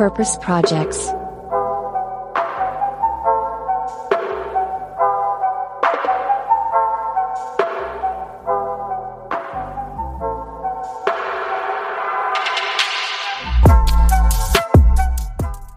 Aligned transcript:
Purpose 0.00 0.38
Projects. 0.38 1.08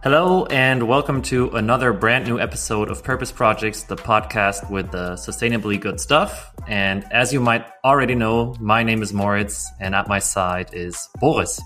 Hello, 0.02 0.46
and 0.46 0.88
welcome 0.88 1.22
to 1.24 1.50
another 1.50 1.92
brand 1.92 2.26
new 2.26 2.40
episode 2.40 2.90
of 2.90 3.04
Purpose 3.04 3.34
Projects, 3.34 3.84
the 3.84 3.98
podcast 3.98 4.72
with 4.72 4.90
the 4.92 5.16
sustainably 5.16 5.78
good 5.78 6.00
stuff. 6.00 6.54
And 6.66 7.04
as 7.12 7.34
you 7.34 7.42
might 7.42 7.66
already 7.84 8.16
know, 8.16 8.56
my 8.62 8.84
name 8.84 9.02
is 9.02 9.12
Moritz, 9.12 9.70
and 9.82 9.94
at 9.94 10.08
my 10.08 10.20
side 10.20 10.70
is 10.72 11.10
Boris. 11.20 11.60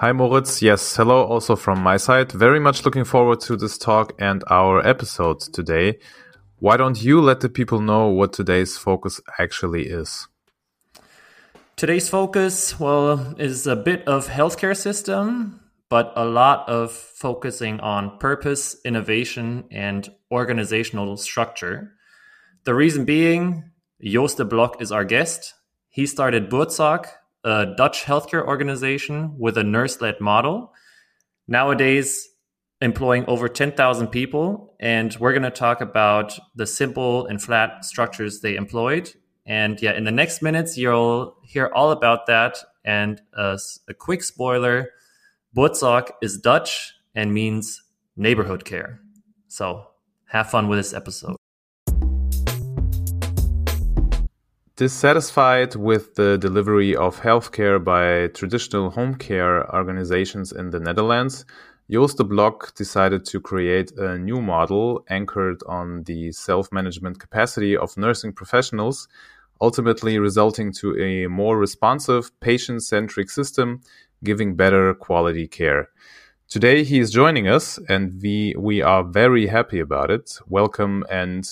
Hi, 0.00 0.12
Moritz. 0.12 0.62
Yes, 0.62 0.94
hello 0.94 1.24
also 1.24 1.56
from 1.56 1.82
my 1.82 1.96
side. 1.96 2.30
Very 2.30 2.60
much 2.60 2.84
looking 2.84 3.02
forward 3.02 3.40
to 3.40 3.56
this 3.56 3.76
talk 3.76 4.12
and 4.20 4.44
our 4.48 4.78
episode 4.86 5.40
today. 5.40 5.98
Why 6.60 6.76
don't 6.76 7.02
you 7.02 7.20
let 7.20 7.40
the 7.40 7.48
people 7.48 7.80
know 7.80 8.06
what 8.06 8.32
today's 8.32 8.78
focus 8.78 9.20
actually 9.40 9.88
is? 9.88 10.28
Today's 11.74 12.08
focus, 12.08 12.78
well, 12.78 13.34
is 13.40 13.66
a 13.66 13.74
bit 13.74 14.06
of 14.06 14.28
healthcare 14.28 14.76
system, 14.76 15.58
but 15.88 16.12
a 16.14 16.24
lot 16.24 16.68
of 16.68 16.92
focusing 16.92 17.80
on 17.80 18.18
purpose, 18.18 18.76
innovation, 18.84 19.64
and 19.72 20.08
organizational 20.30 21.16
structure. 21.16 21.94
The 22.62 22.74
reason 22.76 23.04
being, 23.04 23.72
Joost 24.00 24.36
de 24.36 24.44
Blok 24.44 24.80
is 24.80 24.92
our 24.92 25.04
guest. 25.04 25.54
He 25.88 26.06
started 26.06 26.48
Buurtzorg, 26.48 27.06
a 27.44 27.66
Dutch 27.76 28.04
healthcare 28.04 28.46
organization 28.46 29.38
with 29.38 29.56
a 29.56 29.64
nurse 29.64 30.00
led 30.00 30.20
model. 30.20 30.72
Nowadays, 31.46 32.28
employing 32.80 33.24
over 33.26 33.48
10,000 33.48 34.08
people. 34.08 34.74
And 34.80 35.16
we're 35.18 35.32
going 35.32 35.42
to 35.42 35.50
talk 35.50 35.80
about 35.80 36.38
the 36.54 36.66
simple 36.66 37.26
and 37.26 37.42
flat 37.42 37.84
structures 37.84 38.40
they 38.40 38.56
employed. 38.56 39.12
And 39.46 39.80
yeah, 39.80 39.94
in 39.96 40.04
the 40.04 40.12
next 40.12 40.42
minutes, 40.42 40.76
you'll 40.76 41.36
hear 41.42 41.70
all 41.74 41.90
about 41.90 42.26
that. 42.26 42.58
And 42.84 43.20
uh, 43.36 43.58
a 43.88 43.94
quick 43.94 44.22
spoiler 44.22 44.90
Buurtzorg 45.56 46.10
is 46.22 46.38
Dutch 46.38 46.92
and 47.14 47.32
means 47.32 47.82
neighborhood 48.16 48.64
care. 48.64 49.00
So 49.48 49.86
have 50.26 50.50
fun 50.50 50.68
with 50.68 50.78
this 50.78 50.92
episode. 50.92 51.37
Dissatisfied 54.78 55.74
with 55.74 56.14
the 56.14 56.38
delivery 56.38 56.94
of 56.94 57.20
healthcare 57.20 57.82
by 57.82 58.28
traditional 58.28 58.90
home 58.90 59.16
care 59.16 59.68
organizations 59.74 60.52
in 60.52 60.70
the 60.70 60.78
Netherlands, 60.78 61.44
Joost 61.90 62.18
de 62.18 62.22
Blok 62.22 62.72
decided 62.76 63.24
to 63.24 63.40
create 63.40 63.90
a 63.98 64.16
new 64.16 64.40
model 64.40 65.04
anchored 65.08 65.64
on 65.66 66.04
the 66.04 66.30
self 66.30 66.70
management 66.70 67.18
capacity 67.18 67.76
of 67.76 67.96
nursing 67.96 68.32
professionals, 68.32 69.08
ultimately 69.60 70.20
resulting 70.20 70.72
to 70.74 70.96
a 70.96 71.26
more 71.26 71.58
responsive, 71.58 72.30
patient 72.38 72.84
centric 72.84 73.30
system 73.30 73.80
giving 74.22 74.54
better 74.54 74.94
quality 74.94 75.48
care. 75.48 75.88
Today 76.48 76.84
he 76.84 77.00
is 77.00 77.10
joining 77.10 77.48
us 77.48 77.80
and 77.88 78.22
we 78.22 78.54
we 78.56 78.80
are 78.80 79.02
very 79.02 79.48
happy 79.48 79.80
about 79.80 80.12
it. 80.12 80.38
Welcome 80.46 81.04
and 81.10 81.44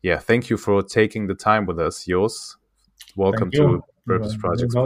yeah, 0.00 0.18
thank 0.18 0.48
you 0.48 0.56
for 0.56 0.80
taking 0.84 1.26
the 1.26 1.34
time 1.34 1.66
with 1.66 1.80
us, 1.80 2.04
Jos. 2.04 2.57
Welcome 3.18 3.50
to 3.50 3.82
Purpose 4.06 4.36
Projects 4.36 4.76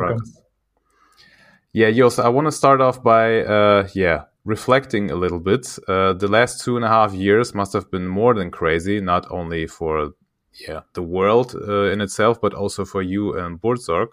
Yeah, 1.75 1.91
Jos, 1.91 2.19
I 2.19 2.31
want 2.31 2.47
to 2.47 2.53
start 2.53 2.81
off 2.81 3.03
by 3.03 3.43
uh, 3.43 3.89
yeah, 3.95 4.25
reflecting 4.47 5.11
a 5.11 5.17
little 5.17 5.39
bit. 5.39 5.79
Uh, 5.87 6.15
the 6.15 6.29
last 6.29 6.65
two 6.65 6.77
and 6.77 6.85
a 6.87 6.89
half 6.89 7.13
years 7.13 7.55
must 7.55 7.75
have 7.75 7.91
been 7.91 8.09
more 8.09 8.33
than 8.33 8.51
crazy, 8.51 9.03
not 9.03 9.31
only 9.31 9.67
for 9.67 10.15
yeah 10.67 10.81
the 10.95 11.03
world 11.03 11.55
uh, 11.55 11.91
in 11.93 12.01
itself, 12.01 12.41
but 12.41 12.55
also 12.55 12.87
for 12.87 13.03
you 13.03 13.39
and 13.39 13.61
Buurtzorg 13.61 14.09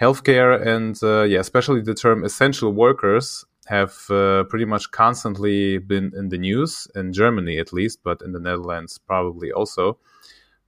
healthcare 0.00 0.64
and 0.64 1.02
uh, 1.02 1.22
yeah, 1.22 1.40
especially 1.40 1.80
the 1.80 1.94
term 1.94 2.22
essential 2.24 2.72
workers 2.72 3.44
have 3.66 4.08
uh, 4.10 4.44
pretty 4.44 4.64
much 4.64 4.92
constantly 4.92 5.78
been 5.78 6.12
in 6.16 6.28
the 6.28 6.38
news 6.38 6.86
in 6.94 7.12
Germany 7.12 7.58
at 7.58 7.72
least, 7.72 7.98
but 8.04 8.22
in 8.22 8.30
the 8.30 8.38
Netherlands 8.38 8.98
probably 8.98 9.50
also. 9.50 9.98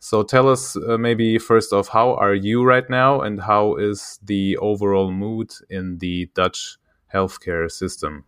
So 0.02 0.24
tell 0.24 0.48
us 0.48 0.74
uh, 0.74 0.98
maybe 0.98 1.38
first 1.38 1.72
off, 1.72 1.86
how 1.86 2.14
are 2.14 2.34
you 2.34 2.64
right 2.64 2.90
now, 2.90 3.20
and 3.20 3.40
how 3.40 3.76
is 3.76 4.18
the 4.20 4.56
overall 4.56 5.12
mood 5.12 5.52
in 5.70 5.98
the 5.98 6.28
Dutch 6.34 6.76
healthcare 7.14 7.70
system? 7.70 8.24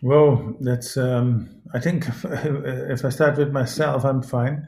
Well, 0.00 0.56
that's. 0.60 0.96
Um, 0.96 1.60
I 1.74 1.80
think 1.80 2.08
if, 2.24 3.04
I 3.04 3.10
start 3.10 3.36
with 3.36 3.52
myself, 3.52 4.06
I'm 4.06 4.22
fine. 4.22 4.66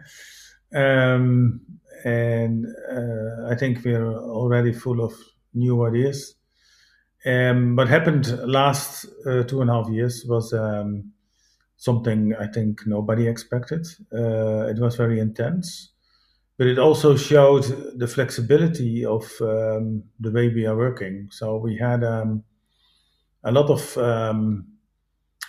Um, 0.74 1.62
and 2.04 2.66
uh, 2.92 3.48
I 3.50 3.54
think 3.54 3.82
we're 3.82 4.12
already 4.12 4.74
full 4.74 5.02
of 5.02 5.14
new 5.54 5.86
ideas. 5.86 6.34
Um, 7.24 7.76
what 7.76 7.88
happened 7.88 8.26
last 8.46 9.06
uh, 9.24 9.44
two 9.44 9.62
and 9.62 9.70
a 9.70 9.72
half 9.72 9.88
years 9.88 10.22
was 10.28 10.52
um, 10.52 11.12
something 11.80 12.34
I 12.38 12.46
think 12.46 12.82
nobody 12.86 13.26
expected. 13.26 13.86
Uh, 14.12 14.68
it 14.68 14.78
was 14.78 14.96
very 14.96 15.18
intense, 15.18 15.90
but 16.58 16.68
it 16.68 16.78
also 16.78 17.16
showed 17.16 17.64
the 17.98 18.06
flexibility 18.06 19.04
of 19.04 19.24
um, 19.40 20.04
the 20.20 20.30
way 20.30 20.48
we 20.48 20.66
are 20.66 20.76
working. 20.76 21.28
So 21.32 21.56
we 21.56 21.76
had 21.76 22.04
um, 22.04 22.44
a 23.42 23.52
lot 23.52 23.70
of 23.70 23.98
um, 23.98 24.66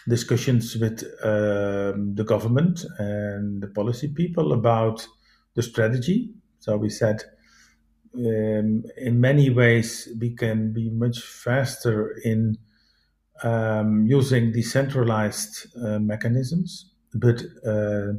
discussions 0.08 0.75
with 0.78 1.03
um, 1.24 2.16
the 2.16 2.25
government 2.25 2.86
and 2.97 3.62
the 3.62 3.68
policy 3.68 4.08
people 4.08 4.53
about 4.53 5.08
the 5.56 5.64
strategy 5.64 6.34
so 6.62 6.78
we 6.78 6.90
said, 6.90 7.24
um, 8.16 8.84
in 8.96 9.20
many 9.20 9.50
ways, 9.50 10.08
we 10.20 10.36
can 10.36 10.74
be 10.74 10.91
much 10.91 11.20
faster 11.20 12.16
in 12.24 12.58
um, 13.44 14.06
using 14.06 14.52
decentralized 14.52 15.68
uh, 15.84 16.00
mechanisms, 16.00 16.94
but 17.13 17.41
uh, 17.66 18.13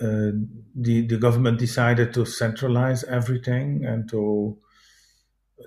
uh, 0.00 0.32
the 0.74 1.06
the 1.06 1.18
government 1.18 1.58
decided 1.58 2.14
to 2.14 2.24
centralize 2.24 3.04
everything 3.04 3.84
and 3.84 4.08
to 4.08 4.56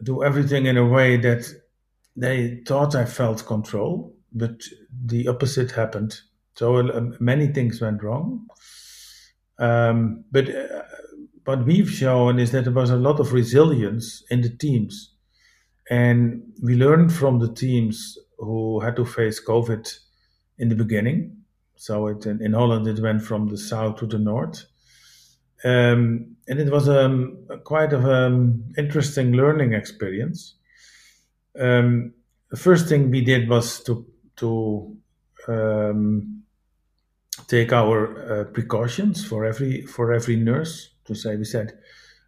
do 0.04 0.24
everything 0.24 0.66
in 0.66 0.78
a 0.78 0.86
way 0.86 1.18
that 1.18 1.52
they 2.16 2.62
thought 2.68 2.96
I 2.96 3.06
felt 3.06 3.46
control, 3.46 4.16
but 4.32 4.62
the 5.06 5.28
opposite 5.28 5.72
happened. 5.72 6.22
So 6.56 6.78
uh, 6.78 7.12
many 7.20 7.48
things 7.48 7.82
went 7.82 8.02
wrong. 8.02 8.48
Um, 9.60 10.24
but 10.32 10.50
uh, 10.50 10.84
what 11.46 11.66
we've 11.66 11.90
shown 11.90 12.40
is 12.40 12.52
that 12.52 12.64
there 12.64 12.74
was 12.74 12.90
a 12.90 12.98
lot 12.98 13.20
of 13.20 13.34
resilience 13.34 14.24
in 14.30 14.42
the 14.42 14.50
teams. 14.50 15.14
And 15.90 16.42
we 16.64 16.76
learned 16.76 17.14
from 17.14 17.40
the 17.40 17.54
teams 17.54 18.18
who 18.38 18.80
had 18.80 18.96
to 18.96 19.06
face 19.06 19.44
COVID 19.44 20.00
in 20.58 20.70
the 20.70 20.76
beginning. 20.76 21.38
So 21.76 22.08
it, 22.08 22.26
in, 22.26 22.42
in 22.42 22.54
Holland, 22.54 22.88
it 22.88 23.02
went 23.02 23.22
from 23.22 23.48
the 23.48 23.58
south 23.58 23.98
to 23.98 24.06
the 24.06 24.20
north. 24.20 24.66
Um, 25.64 26.36
and 26.48 26.60
it 26.60 26.72
was 26.72 26.88
um, 26.88 27.48
quite 27.64 27.94
an 27.94 28.06
um, 28.06 28.64
interesting 28.78 29.34
learning 29.34 29.74
experience. 29.74 30.56
Um, 31.60 32.14
the 32.52 32.58
first 32.58 32.88
thing 32.88 33.10
we 33.10 33.22
did 33.22 33.50
was 33.50 33.84
to, 33.84 34.06
to 34.38 34.96
um, 35.48 36.44
take 37.48 37.74
our 37.74 38.42
uh, 38.42 38.44
precautions 38.46 39.26
for 39.26 39.46
every, 39.46 39.82
for 39.84 40.14
every 40.14 40.36
nurse 40.36 40.92
to 41.06 41.16
say. 41.16 41.36
We 41.36 41.46
said, 41.46 41.74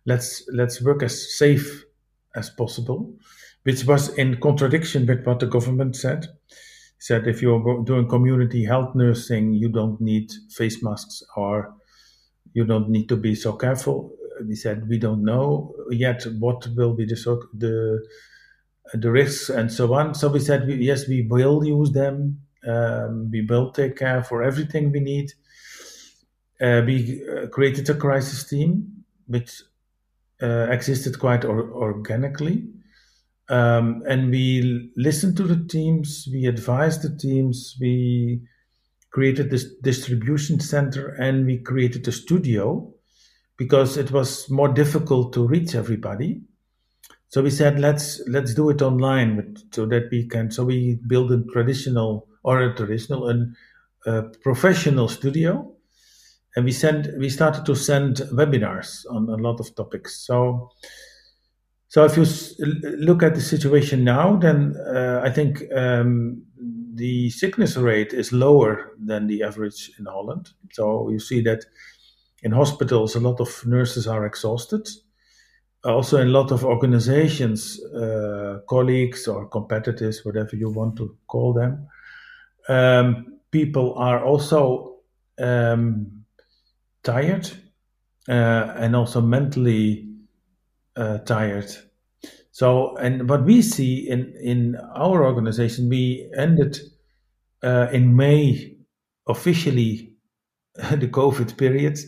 let's 0.07 0.43
let's 0.51 0.81
work 0.81 1.03
as 1.03 1.37
safe 1.37 1.83
as 2.33 2.49
possible, 2.49 3.13
which 3.67 3.85
was 3.85 4.09
in 4.17 4.39
contradiction 4.39 5.05
with 5.05 5.25
what 5.25 5.39
the 5.39 5.45
government 5.55 5.95
said. 5.95 6.21
He 6.49 7.03
said 7.09 7.27
if 7.27 7.41
you're 7.41 7.83
doing 7.83 8.07
community 8.07 8.63
health 8.65 8.95
nursing, 8.95 9.53
you 9.53 9.69
don't 9.69 9.99
need 10.01 10.31
face 10.57 10.81
masks 10.81 11.21
or 11.35 11.73
you 12.53 12.65
don't 12.65 12.89
need 12.89 13.07
to 13.09 13.17
be 13.17 13.35
so 13.35 13.53
careful. 13.53 14.11
We 14.47 14.55
said 14.55 14.87
we 14.87 14.97
don't 14.97 15.23
know 15.23 15.75
yet 15.91 16.23
what 16.39 16.67
will 16.77 16.93
be 16.95 17.05
the 17.05 17.17
the 17.53 17.75
the 18.93 19.11
risks 19.11 19.49
and 19.49 19.71
so 19.71 19.93
on. 19.93 20.15
So 20.15 20.29
we 20.29 20.39
said 20.39 20.69
yes, 20.69 21.07
we 21.07 21.27
will 21.29 21.65
use 21.65 21.91
them. 21.91 22.41
Um, 22.65 23.29
we 23.31 23.41
will 23.41 23.71
take 23.71 23.97
care 23.97 24.23
for 24.23 24.43
everything 24.43 24.91
we 24.91 24.99
need 24.99 25.31
uh, 26.61 26.81
we 26.85 27.23
uh, 27.27 27.47
created 27.47 27.89
a 27.89 27.95
crisis 27.95 28.43
team 28.43 29.03
which 29.27 29.61
uh, 30.41 30.67
existed 30.69 31.19
quite 31.19 31.45
or- 31.45 31.71
organically. 31.71 32.67
Um, 33.49 34.03
and 34.07 34.29
we 34.29 34.91
listened 34.97 35.37
to 35.37 35.43
the 35.43 35.65
teams, 35.67 36.27
we 36.31 36.45
advised 36.47 37.01
the 37.01 37.15
teams, 37.17 37.77
we 37.79 38.41
created 39.11 39.49
this 39.49 39.73
distribution 39.81 40.59
center, 40.59 41.09
and 41.09 41.45
we 41.45 41.59
created 41.59 42.07
a 42.07 42.11
studio 42.11 42.93
because 43.57 43.97
it 43.97 44.11
was 44.11 44.49
more 44.49 44.67
difficult 44.67 45.33
to 45.33 45.47
reach 45.47 45.75
everybody. 45.75 46.41
So 47.29 47.41
we 47.41 47.49
said 47.49 47.79
let's 47.79 48.21
let's 48.27 48.53
do 48.53 48.69
it 48.69 48.81
online, 48.81 49.55
so 49.71 49.85
that 49.85 50.09
we 50.11 50.27
can. 50.27 50.51
So 50.51 50.65
we 50.65 50.99
build 51.07 51.31
a 51.31 51.43
traditional 51.51 52.27
or 52.43 52.61
a 52.61 52.75
traditional 52.75 53.29
and 53.29 53.55
professional 54.43 55.07
studio, 55.07 55.73
and 56.55 56.65
we 56.65 56.71
send 56.71 57.13
we 57.17 57.29
started 57.29 57.65
to 57.65 57.75
send 57.75 58.17
webinars 58.33 59.05
on 59.09 59.29
a 59.29 59.35
lot 59.37 59.59
of 59.59 59.73
topics. 59.75 60.19
So. 60.25 60.71
So 61.89 62.03
if 62.03 62.17
you 62.17 62.25
look 62.97 63.23
at 63.23 63.35
the 63.35 63.41
situation 63.41 64.03
now, 64.03 64.35
then 64.35 64.75
uh, 64.75 65.21
I 65.23 65.29
think 65.29 65.63
um, 65.73 66.43
the 66.93 67.29
sickness 67.29 67.77
rate 67.77 68.13
is 68.13 68.33
lower 68.33 68.91
than 68.99 69.27
the 69.27 69.43
average 69.43 69.91
in 69.97 70.05
Holland. 70.05 70.49
So 70.73 71.09
you 71.09 71.19
see 71.19 71.41
that 71.43 71.63
in 72.43 72.51
hospitals, 72.51 73.15
a 73.15 73.19
lot 73.19 73.39
of 73.39 73.65
nurses 73.65 74.07
are 74.07 74.25
exhausted. 74.25 74.87
Also, 75.83 76.19
in 76.19 76.27
a 76.27 76.31
lot 76.31 76.51
of 76.51 76.65
organizations, 76.65 77.81
uh, 77.85 78.59
colleagues 78.67 79.27
or 79.27 79.47
competitors, 79.47 80.25
whatever 80.25 80.55
you 80.55 80.69
want 80.69 80.97
to 80.97 81.15
call 81.27 81.53
them, 81.53 81.87
um, 82.67 83.39
people 83.51 83.93
are 83.95 84.25
also 84.25 84.97
um, 85.39 86.25
tired 87.03 87.49
uh, 88.27 88.73
and 88.75 88.95
also 88.95 89.21
mentally 89.21 90.06
uh, 90.97 91.19
tired. 91.19 91.71
So, 92.51 92.95
and 92.97 93.29
what 93.29 93.45
we 93.45 93.61
see 93.61 94.09
in, 94.09 94.33
in 94.41 94.75
our 94.95 95.23
organization, 95.23 95.89
we 95.89 96.29
ended 96.35 96.79
uh, 97.63 97.87
in 97.91 98.15
May 98.15 98.77
officially 99.27 100.13
the 100.75 101.07
COVID 101.07 101.57
period 101.57 101.99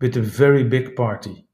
with 0.00 0.16
a 0.16 0.22
very 0.22 0.64
big 0.64 0.96
party. 0.96 1.46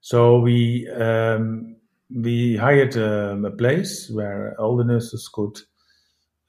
So 0.00 0.38
we 0.38 0.88
um, 0.90 1.76
we 2.14 2.56
hired 2.56 2.96
um, 2.96 3.44
a 3.44 3.50
place 3.50 4.10
where 4.10 4.54
all 4.60 4.76
the 4.76 4.84
nurses 4.84 5.28
could 5.32 5.58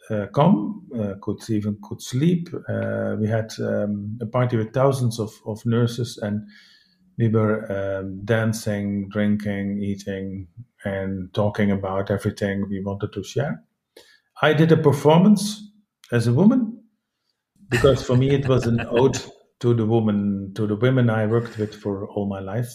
uh, 0.10 0.28
come, 0.28 0.86
uh, 0.96 1.14
could 1.22 1.40
even 1.50 1.78
could 1.82 2.02
sleep. 2.02 2.50
Uh, 2.70 3.16
we 3.20 3.28
had 3.28 3.52
um, 3.60 4.18
a 4.22 4.26
party 4.26 4.58
with 4.58 4.74
thousands 4.74 5.20
of, 5.20 5.32
of 5.46 5.66
nurses, 5.66 6.18
and 6.22 6.48
we 7.18 7.30
were 7.30 8.00
um, 8.00 8.22
dancing, 8.26 9.10
drinking, 9.10 9.82
eating, 9.82 10.48
and 10.84 11.34
talking 11.34 11.72
about 11.72 12.12
everything 12.12 12.68
we 12.70 12.82
wanted 12.82 13.14
to 13.14 13.24
share. 13.24 13.64
I 14.42 14.54
did 14.54 14.72
a 14.72 14.78
performance 14.78 15.62
as 16.12 16.28
a 16.28 16.34
woman 16.34 16.84
because 17.70 18.06
for 18.06 18.16
me 18.16 18.32
it 18.32 18.48
was 18.48 18.66
an 18.68 18.86
ode 18.90 19.20
to 19.60 19.74
the 19.74 19.86
woman 19.86 20.54
to 20.56 20.68
the 20.68 20.76
women 20.76 21.10
I 21.10 21.26
worked 21.26 21.58
with 21.58 21.74
for 21.74 22.08
all 22.10 22.28
my 22.28 22.40
life. 22.40 22.70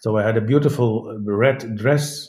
So 0.00 0.16
I 0.16 0.22
had 0.22 0.36
a 0.36 0.40
beautiful 0.40 1.18
red 1.24 1.76
dress, 1.76 2.28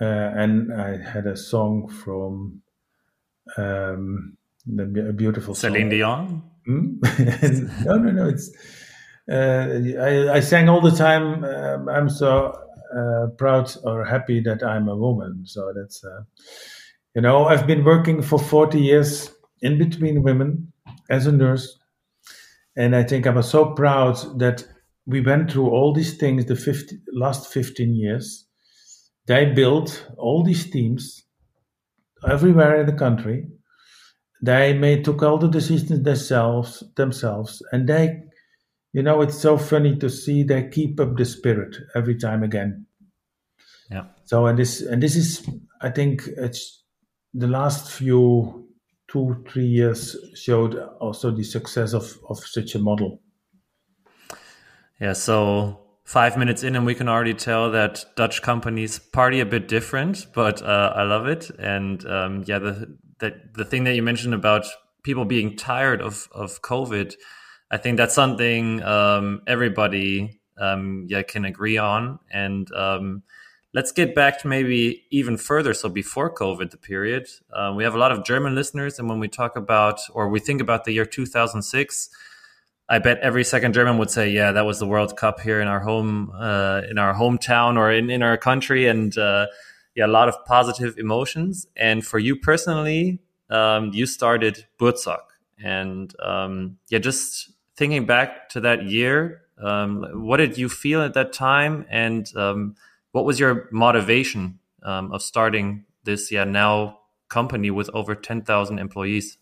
uh, 0.00 0.04
and 0.04 0.72
I 0.72 1.02
had 1.02 1.26
a 1.26 1.36
song 1.36 1.88
from 1.88 2.62
um, 3.56 4.36
a 4.78 5.12
beautiful 5.12 5.54
Celine 5.54 5.88
Dion. 5.88 6.42
Hmm? 6.66 7.00
no, 7.84 7.96
no, 7.98 8.10
no. 8.10 8.28
It's 8.28 8.50
I, 9.30 10.36
I, 10.36 10.40
sang 10.40 10.68
all 10.68 10.80
the 10.80 10.90
time. 10.90 11.44
Um, 11.44 11.88
I'm 11.88 12.10
so 12.10 12.52
uh, 12.94 13.28
proud 13.38 13.74
or 13.84 14.04
happy 14.04 14.40
that 14.40 14.62
I'm 14.62 14.88
a 14.88 14.96
woman. 14.96 15.42
So 15.46 15.72
that's 15.74 16.04
uh, 16.04 16.22
you 17.14 17.22
know 17.22 17.46
I've 17.46 17.66
been 17.66 17.84
working 17.84 18.22
for 18.22 18.38
40 18.38 18.78
years 18.78 19.30
in 19.62 19.78
between 19.78 20.22
women 20.22 20.72
as 21.08 21.26
a 21.26 21.32
nurse 21.32 21.78
and 22.76 22.96
I 22.96 23.04
think 23.04 23.26
I 23.26 23.30
was 23.30 23.48
so 23.48 23.66
proud 23.66 24.16
that 24.38 24.66
we 25.06 25.20
went 25.20 25.52
through 25.52 25.68
all 25.68 25.92
these 25.92 26.16
things 26.16 26.46
the 26.46 26.56
50, 26.56 26.98
last 27.12 27.52
15 27.52 27.94
years. 27.94 28.46
They 29.26 29.46
built 29.52 30.06
all 30.16 30.42
these 30.42 30.70
teams 30.70 31.24
everywhere 32.28 32.80
in 32.80 32.86
the 32.86 32.92
country. 32.92 33.46
They 34.42 34.76
made 34.76 35.04
took 35.04 35.22
all 35.22 35.38
the 35.38 35.48
decisions 35.48 36.02
themselves 36.02 36.82
themselves, 36.96 37.62
and 37.72 37.88
they, 37.88 38.22
you 38.94 39.02
know, 39.02 39.20
it's 39.20 39.38
so 39.38 39.58
funny 39.58 39.96
to 39.96 40.08
see 40.08 40.44
they 40.44 40.68
keep 40.68 41.00
up 41.00 41.16
the 41.16 41.24
spirit 41.24 41.76
every 41.96 42.16
time 42.16 42.44
again. 42.44 42.86
Yeah. 43.90 44.04
So 44.24 44.46
and 44.46 44.56
this 44.56 44.80
and 44.80 45.02
this 45.02 45.16
is, 45.16 45.46
I 45.82 45.90
think, 45.90 46.28
it's 46.36 46.84
the 47.34 47.48
last 47.48 47.90
few 47.90 48.68
two, 49.08 49.44
three 49.48 49.66
years 49.66 50.16
showed 50.34 50.76
also 51.00 51.32
the 51.32 51.42
success 51.42 51.92
of, 51.92 52.18
of 52.28 52.38
such 52.38 52.74
a 52.74 52.78
model. 52.78 53.20
Yeah, 55.00 55.12
so 55.12 55.80
five 56.04 56.36
minutes 56.36 56.62
in, 56.62 56.76
and 56.76 56.86
we 56.86 56.94
can 56.94 57.08
already 57.08 57.34
tell 57.34 57.72
that 57.72 58.04
Dutch 58.14 58.42
companies 58.42 59.00
party 59.00 59.40
a 59.40 59.46
bit 59.46 59.66
different, 59.66 60.28
but 60.34 60.62
uh, 60.62 60.92
I 60.94 61.02
love 61.02 61.26
it. 61.26 61.50
And 61.58 62.06
um, 62.06 62.44
yeah, 62.46 62.60
the 62.60 62.96
that 63.18 63.54
the 63.54 63.64
thing 63.64 63.82
that 63.84 63.96
you 63.96 64.02
mentioned 64.02 64.34
about 64.34 64.66
people 65.02 65.24
being 65.24 65.56
tired 65.56 66.00
of 66.00 66.28
of 66.30 66.62
COVID, 66.62 67.14
I 67.74 67.76
think 67.76 67.96
that's 67.96 68.14
something 68.14 68.84
um, 68.84 69.42
everybody 69.48 70.40
um, 70.58 71.06
yeah 71.08 71.22
can 71.22 71.44
agree 71.44 71.76
on. 71.76 72.20
And 72.30 72.72
um, 72.72 73.24
let's 73.72 73.90
get 73.90 74.14
back 74.14 74.40
to 74.42 74.46
maybe 74.46 75.04
even 75.10 75.36
further. 75.36 75.74
So 75.74 75.88
before 75.88 76.32
COVID, 76.32 76.70
the 76.70 76.76
period, 76.76 77.26
uh, 77.52 77.72
we 77.76 77.82
have 77.82 77.96
a 77.96 77.98
lot 77.98 78.12
of 78.12 78.24
German 78.24 78.54
listeners, 78.54 79.00
and 79.00 79.08
when 79.08 79.18
we 79.18 79.26
talk 79.26 79.56
about 79.56 79.98
or 80.12 80.28
we 80.28 80.38
think 80.38 80.60
about 80.60 80.84
the 80.84 80.92
year 80.92 81.04
2006, 81.04 82.10
I 82.88 83.00
bet 83.00 83.18
every 83.18 83.42
second 83.42 83.72
German 83.72 83.98
would 83.98 84.10
say, 84.10 84.30
"Yeah, 84.30 84.52
that 84.52 84.66
was 84.66 84.78
the 84.78 84.86
World 84.86 85.16
Cup 85.16 85.40
here 85.40 85.60
in 85.60 85.66
our 85.66 85.80
home, 85.80 86.30
uh, 86.38 86.82
in 86.88 86.96
our 86.96 87.14
hometown, 87.14 87.76
or 87.76 87.90
in 87.90 88.08
in 88.08 88.22
our 88.22 88.36
country," 88.36 88.86
and 88.86 89.18
uh, 89.18 89.46
yeah, 89.96 90.06
a 90.06 90.14
lot 90.18 90.28
of 90.28 90.36
positive 90.44 90.96
emotions. 90.96 91.66
And 91.74 92.06
for 92.06 92.20
you 92.20 92.36
personally, 92.36 93.18
um, 93.50 93.90
you 93.92 94.06
started 94.06 94.64
Buurtzorg, 94.78 95.26
and 95.58 96.14
um, 96.20 96.78
yeah, 96.88 97.00
just 97.00 97.53
thinking 97.76 98.06
back 98.06 98.48
to 98.50 98.60
that 98.60 98.84
year, 98.84 99.42
um, 99.62 100.04
what 100.14 100.38
did 100.38 100.58
you 100.58 100.68
feel 100.68 101.02
at 101.02 101.14
that 101.14 101.32
time, 101.32 101.86
and 101.90 102.30
um, 102.36 102.74
what 103.12 103.24
was 103.24 103.38
your 103.38 103.68
motivation 103.70 104.58
um, 104.82 105.12
of 105.12 105.22
starting 105.22 105.84
this 106.04 106.30
yeah 106.30 106.44
now 106.44 106.98
company 107.28 107.70
with 107.70 107.90
over 107.94 108.14
10,000 108.14 108.78
employees? 108.78 109.38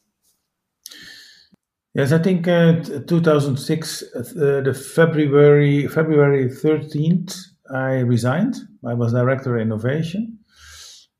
Yes, 1.94 2.10
I 2.10 2.18
think 2.18 2.48
uh, 2.48 2.80
2006, 3.06 4.02
uh, 4.02 4.22
the 4.64 4.72
February 4.72 5.86
February 5.88 6.48
13th, 6.48 7.36
I 7.70 8.00
resigned. 8.00 8.56
I 8.86 8.94
was 8.94 9.12
director 9.12 9.56
of 9.56 9.62
innovation, 9.62 10.38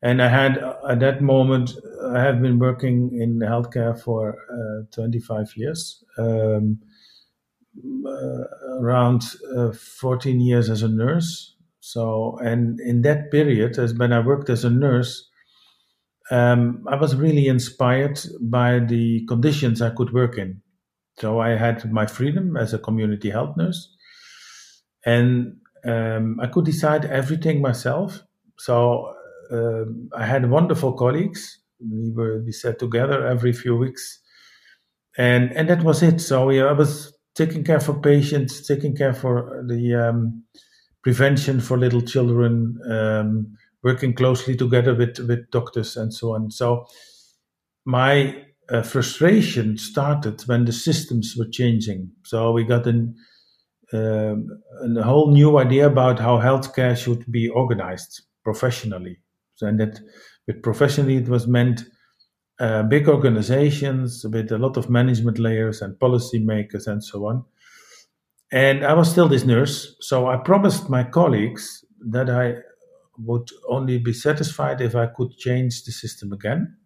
and 0.02 0.22
I 0.22 0.28
had 0.28 0.58
at 0.88 1.00
that 1.00 1.20
moment 1.20 1.74
I 2.14 2.20
have 2.20 2.40
been 2.40 2.58
working 2.58 3.10
in 3.20 3.38
healthcare 3.40 4.00
for 4.00 4.38
uh, 4.50 4.86
25 4.94 5.52
years, 5.56 6.02
um, 6.18 6.78
around 8.80 9.22
uh, 9.56 9.72
14 9.72 10.40
years 10.40 10.70
as 10.70 10.82
a 10.82 10.88
nurse, 10.88 11.54
so, 11.80 12.38
and 12.42 12.78
in 12.80 13.02
that 13.02 13.30
period, 13.32 13.78
as 13.78 13.94
when 13.94 14.12
I 14.12 14.20
worked 14.20 14.48
as 14.50 14.64
a 14.64 14.70
nurse, 14.70 15.28
um, 16.30 16.84
I 16.88 16.96
was 16.96 17.14
really 17.16 17.48
inspired 17.48 18.20
by 18.40 18.78
the 18.78 19.24
conditions 19.26 19.82
I 19.82 19.90
could 19.90 20.12
work 20.12 20.38
in. 20.38 20.62
So 21.18 21.40
I 21.40 21.50
had 21.50 21.90
my 21.92 22.06
freedom 22.06 22.56
as 22.56 22.74
a 22.74 22.78
community 22.78 23.30
health 23.30 23.56
nurse, 23.56 23.88
and 25.04 25.56
um, 25.84 26.38
I 26.40 26.46
could 26.46 26.64
decide 26.64 27.04
everything 27.06 27.60
myself. 27.60 28.20
So 28.58 29.14
uh, 29.50 29.84
I 30.16 30.24
had 30.24 30.48
wonderful 30.50 30.92
colleagues. 30.92 31.58
We 31.80 32.10
were 32.12 32.42
we 32.44 32.52
sat 32.52 32.78
together 32.78 33.26
every 33.26 33.52
few 33.52 33.76
weeks, 33.76 34.20
and 35.18 35.52
and 35.52 35.68
that 35.68 35.82
was 35.82 36.02
it. 36.02 36.20
So 36.20 36.50
yeah, 36.50 36.64
I 36.64 36.72
was 36.72 37.11
taking 37.34 37.64
care 37.64 37.80
for 37.80 37.94
patients, 38.00 38.66
taking 38.66 38.96
care 38.96 39.14
for 39.14 39.64
the 39.66 39.94
um, 39.94 40.44
prevention 41.02 41.60
for 41.60 41.78
little 41.78 42.02
children, 42.02 42.78
um, 42.90 43.56
working 43.82 44.14
closely 44.14 44.56
together 44.56 44.94
with, 44.94 45.18
with 45.20 45.50
doctors 45.50 45.96
and 45.96 46.12
so 46.12 46.34
on. 46.34 46.50
So 46.50 46.86
my 47.84 48.44
uh, 48.70 48.82
frustration 48.82 49.76
started 49.76 50.40
when 50.42 50.64
the 50.64 50.72
systems 50.72 51.34
were 51.36 51.48
changing. 51.50 52.10
So 52.24 52.52
we 52.52 52.64
got 52.64 52.86
an, 52.86 53.14
um, 53.92 54.48
a 54.96 55.02
whole 55.02 55.30
new 55.30 55.58
idea 55.58 55.86
about 55.86 56.18
how 56.18 56.38
healthcare 56.38 56.96
should 56.96 57.30
be 57.30 57.48
organized 57.48 58.22
professionally. 58.44 59.18
So, 59.54 59.66
and 59.66 59.80
that 59.80 60.00
with 60.46 60.62
professionally, 60.62 61.16
it 61.16 61.28
was 61.28 61.46
meant 61.46 61.84
uh, 62.60 62.82
big 62.84 63.08
organizations 63.08 64.24
with 64.30 64.52
a 64.52 64.58
lot 64.58 64.76
of 64.76 64.90
management 64.90 65.38
layers 65.38 65.82
and 65.82 65.98
policy 65.98 66.38
makers 66.38 66.86
and 66.86 67.02
so 67.02 67.26
on. 67.26 67.44
And 68.52 68.84
I 68.84 68.92
was 68.92 69.10
still 69.10 69.28
this 69.28 69.44
nurse, 69.44 69.96
so 70.00 70.28
I 70.28 70.36
promised 70.36 70.90
my 70.90 71.04
colleagues 71.04 71.84
that 72.10 72.28
I 72.28 72.56
would 73.18 73.48
only 73.68 73.98
be 73.98 74.12
satisfied 74.12 74.80
if 74.80 74.94
I 74.94 75.06
could 75.06 75.36
change 75.38 75.84
the 75.84 75.92
system 75.92 76.32
again. 76.32 76.76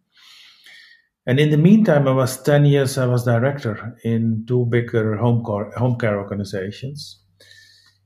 And 1.27 1.41
in 1.41 1.51
the 1.51 1.57
meantime, 1.57 2.07
I 2.07 2.13
was 2.13 2.41
10 2.43 2.67
years, 2.67 2.99
I 2.99 3.07
was 3.07 3.25
director 3.25 3.97
in 4.05 4.45
two 4.47 4.67
bigger 4.67 5.17
home 5.17 5.45
care, 5.45 5.73
home 5.73 5.99
care 5.99 6.19
organizations. 6.21 7.21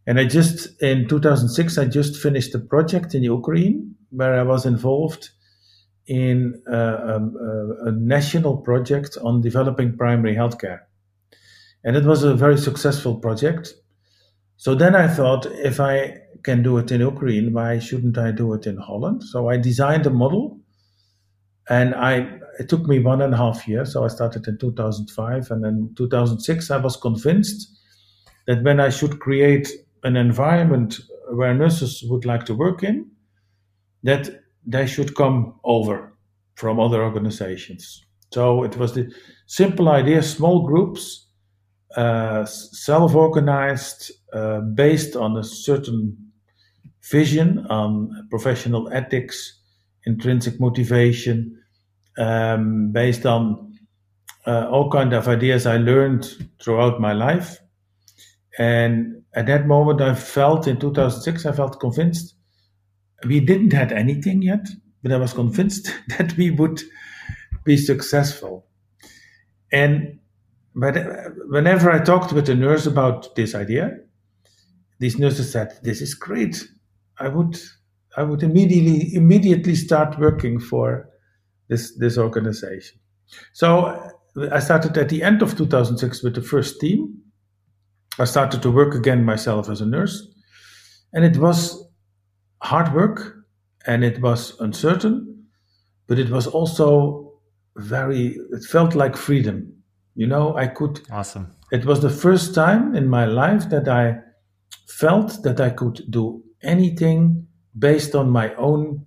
And 0.07 0.19
I 0.19 0.25
just, 0.25 0.83
in 0.83 1.07
2006, 1.07 1.77
I 1.77 1.85
just 1.85 2.17
finished 2.17 2.55
a 2.55 2.59
project 2.59 3.15
in 3.15 3.23
Ukraine 3.23 3.95
where 4.09 4.41
I 4.41 4.43
was 4.43 4.65
involved 4.65 5.31
in 6.11 6.61
a, 6.67 6.77
uh, 6.77 7.21
a, 7.87 7.93
national 7.93 8.57
project 8.57 9.17
on 9.23 9.41
developing 9.41 9.97
primary 9.97 10.35
healthcare. 10.35 10.81
And 11.85 11.97
it 11.97 12.05
was 12.05 12.25
a 12.25 12.35
very 12.35 12.59
successful 12.59 13.15
project. 13.15 13.75
So 14.57 14.75
then 14.75 14.97
I 14.97 15.07
thought, 15.07 15.47
if 15.47 15.79
I 15.79 16.19
can 16.43 16.65
do 16.65 16.79
it 16.79 16.91
in 16.91 17.01
Ukraine, 17.01 17.53
why 17.53 17.79
shouldn't 17.79 18.19
I 18.19 18.33
do 18.33 18.53
it 18.55 18.67
in 18.67 18.77
Holland? 18.77 19.23
So 19.23 19.51
I 19.51 19.57
designed 19.57 20.05
a 20.05 20.11
model 20.11 20.59
and 21.69 21.95
I 21.95 22.41
it 22.59 22.69
took 22.69 22.87
me 22.89 22.99
one 22.99 23.23
and 23.23 23.33
a 23.33 23.37
half 23.37 23.69
years. 23.69 23.93
So 23.93 24.05
I 24.05 24.09
started 24.09 24.49
in 24.49 24.59
2005, 24.59 25.51
and 25.53 25.65
then 25.65 25.95
2006 25.97 26.71
I 26.73 26.77
was 26.77 26.97
convinced 26.97 27.71
that 28.49 28.65
when 28.65 28.81
I 28.81 28.91
should 28.91 29.21
create 29.21 29.69
an 30.03 30.17
environment 30.17 30.99
where 31.31 31.55
nurses 31.55 32.05
would 32.09 32.25
like 32.25 32.45
to 32.47 32.55
work 32.55 32.83
in, 32.83 33.09
that 34.03 34.43
they 34.67 34.87
should 34.87 35.15
come 35.15 35.55
over 35.65 36.17
from 36.55 36.79
other 36.79 37.03
organizations. 37.03 38.05
So 38.33 38.63
it 38.65 38.77
was 38.77 38.95
the 38.95 39.13
simple 39.47 39.89
idea: 39.89 40.23
small 40.23 40.67
groups, 40.67 41.27
uh, 41.97 42.45
self-organized, 42.45 44.13
uh, 44.33 44.61
based 44.61 45.17
on 45.17 45.37
a 45.37 45.45
certain 45.45 46.17
vision 47.11 47.67
on 47.71 48.29
professional 48.31 48.93
ethics, 48.93 49.61
intrinsic 50.07 50.61
motivation, 50.61 51.59
um, 52.19 52.93
based 52.93 53.27
on 53.27 53.73
uh, 54.47 54.69
all 54.69 54.91
kind 54.91 55.13
of 55.13 55.29
ideas 55.29 55.67
I 55.67 55.77
learned 55.77 56.25
throughout 56.63 57.01
my 57.01 57.13
life. 57.13 57.59
And 58.59 59.23
at 59.35 59.47
that 59.47 59.67
moment, 59.67 60.01
I 60.01 60.15
felt 60.15 60.67
in 60.67 60.79
2006, 60.79 61.47
I 61.47 61.53
felt 61.53 61.81
convinced 61.81 62.35
we 63.27 63.41
didn't 63.41 63.73
have 63.73 63.93
anything 63.93 64.43
yet, 64.43 64.67
but 65.03 65.13
I 65.13 65.17
was 65.17 65.33
convinced 65.33 65.95
that 66.19 66.37
we 66.37 66.51
would 66.51 66.81
be 67.65 67.77
successful. 67.77 68.67
And 69.73 70.19
but 70.75 70.97
whenever 71.49 71.91
I 71.91 71.99
talked 71.99 72.33
with 72.33 72.49
a 72.49 72.55
nurse 72.55 72.87
about 72.87 73.35
this 73.35 73.55
idea, 73.55 73.99
these 74.99 75.19
nurses 75.19 75.51
said, 75.51 75.79
"This 75.83 76.01
is 76.01 76.15
great. 76.15 76.65
I 77.19 77.29
would, 77.29 77.59
I 78.17 78.23
would 78.23 78.43
immediately 78.43 79.15
immediately 79.15 79.75
start 79.75 80.19
working 80.19 80.61
for 80.61 81.09
this 81.69 81.97
this 81.99 82.19
organization. 82.19 82.99
So 83.53 84.11
I 84.53 84.61
started 84.61 84.97
at 84.99 85.09
the 85.09 85.23
end 85.23 85.43
of 85.43 85.57
2006 85.57 86.23
with 86.23 86.35
the 86.35 86.43
first 86.43 86.81
team. 86.81 87.17
I 88.19 88.25
started 88.25 88.63
to 88.63 88.71
work 88.71 88.95
again 88.95 89.25
myself 89.25 89.69
as 89.69 89.81
a 89.81 89.87
nurse, 89.87 90.27
and 91.13 91.25
it 91.25 91.37
was 91.37 91.90
hard 92.63 92.93
work 92.95 93.37
and 93.87 94.05
it 94.05 94.21
was 94.21 94.59
uncertain, 94.61 95.45
but 96.07 96.19
it 96.19 96.31
was 96.31 96.47
also 96.47 97.33
very. 97.77 98.39
It 98.53 98.65
felt 98.65 98.95
like 98.95 99.17
freedom. 99.17 99.73
You 100.15 100.27
know, 100.27 100.57
I 100.57 100.67
could. 100.67 101.01
Awesome. 101.11 101.55
It 101.73 101.85
was 101.85 102.01
the 102.01 102.11
first 102.11 102.55
time 102.55 102.95
in 102.95 103.09
my 103.09 103.25
life 103.25 103.69
that 103.71 103.89
I 103.89 104.19
felt 104.89 105.43
that 105.45 105.61
I 105.61 105.71
could 105.71 106.03
do 106.11 106.43
anything 106.63 107.47
based 107.79 108.15
on 108.15 108.29
my 108.29 108.53
own 108.57 109.07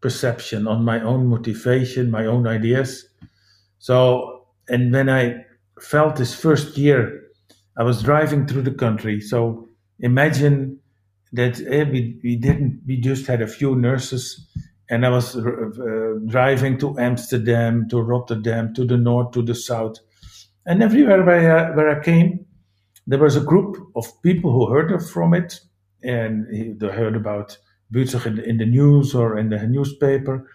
perception, 0.00 0.66
on 0.66 0.84
my 0.84 1.00
own 1.00 1.26
motivation, 1.26 2.10
my 2.10 2.26
own 2.26 2.46
ideas. 2.46 3.06
So, 3.78 4.46
and 4.68 4.92
when 4.92 5.10
I 5.10 5.44
felt 5.80 6.16
this 6.16 6.34
first 6.34 6.78
year, 6.78 7.22
I 7.76 7.82
was 7.82 8.02
driving 8.02 8.46
through 8.46 8.62
the 8.62 8.70
country. 8.70 9.20
So 9.20 9.68
imagine 10.00 10.75
that 11.32 11.60
eh, 11.68 11.84
we, 11.84 12.18
we 12.22 12.36
didn't, 12.36 12.82
we 12.86 12.96
just 12.98 13.26
had 13.26 13.42
a 13.42 13.48
few 13.48 13.74
nurses 13.74 14.46
and 14.88 15.04
I 15.04 15.08
was 15.08 15.36
uh, 15.36 16.18
driving 16.26 16.78
to 16.78 16.98
Amsterdam, 16.98 17.88
to 17.90 18.00
Rotterdam, 18.00 18.72
to 18.74 18.84
the 18.84 18.96
north, 18.96 19.32
to 19.32 19.42
the 19.42 19.54
south. 19.54 19.96
And 20.64 20.82
everywhere 20.82 21.24
where 21.24 21.58
I, 21.58 21.76
where 21.76 21.90
I 21.90 22.02
came, 22.02 22.46
there 23.06 23.18
was 23.18 23.36
a 23.36 23.40
group 23.40 23.76
of 23.96 24.06
people 24.22 24.52
who 24.52 24.72
heard 24.72 25.02
from 25.02 25.34
it 25.34 25.60
and 26.02 26.80
they 26.80 26.88
heard 26.88 27.16
about 27.16 27.58
Buurtzorg 27.92 28.26
in, 28.26 28.38
in 28.40 28.56
the 28.58 28.66
news 28.66 29.14
or 29.14 29.38
in 29.38 29.48
the 29.48 29.66
newspaper. 29.66 30.50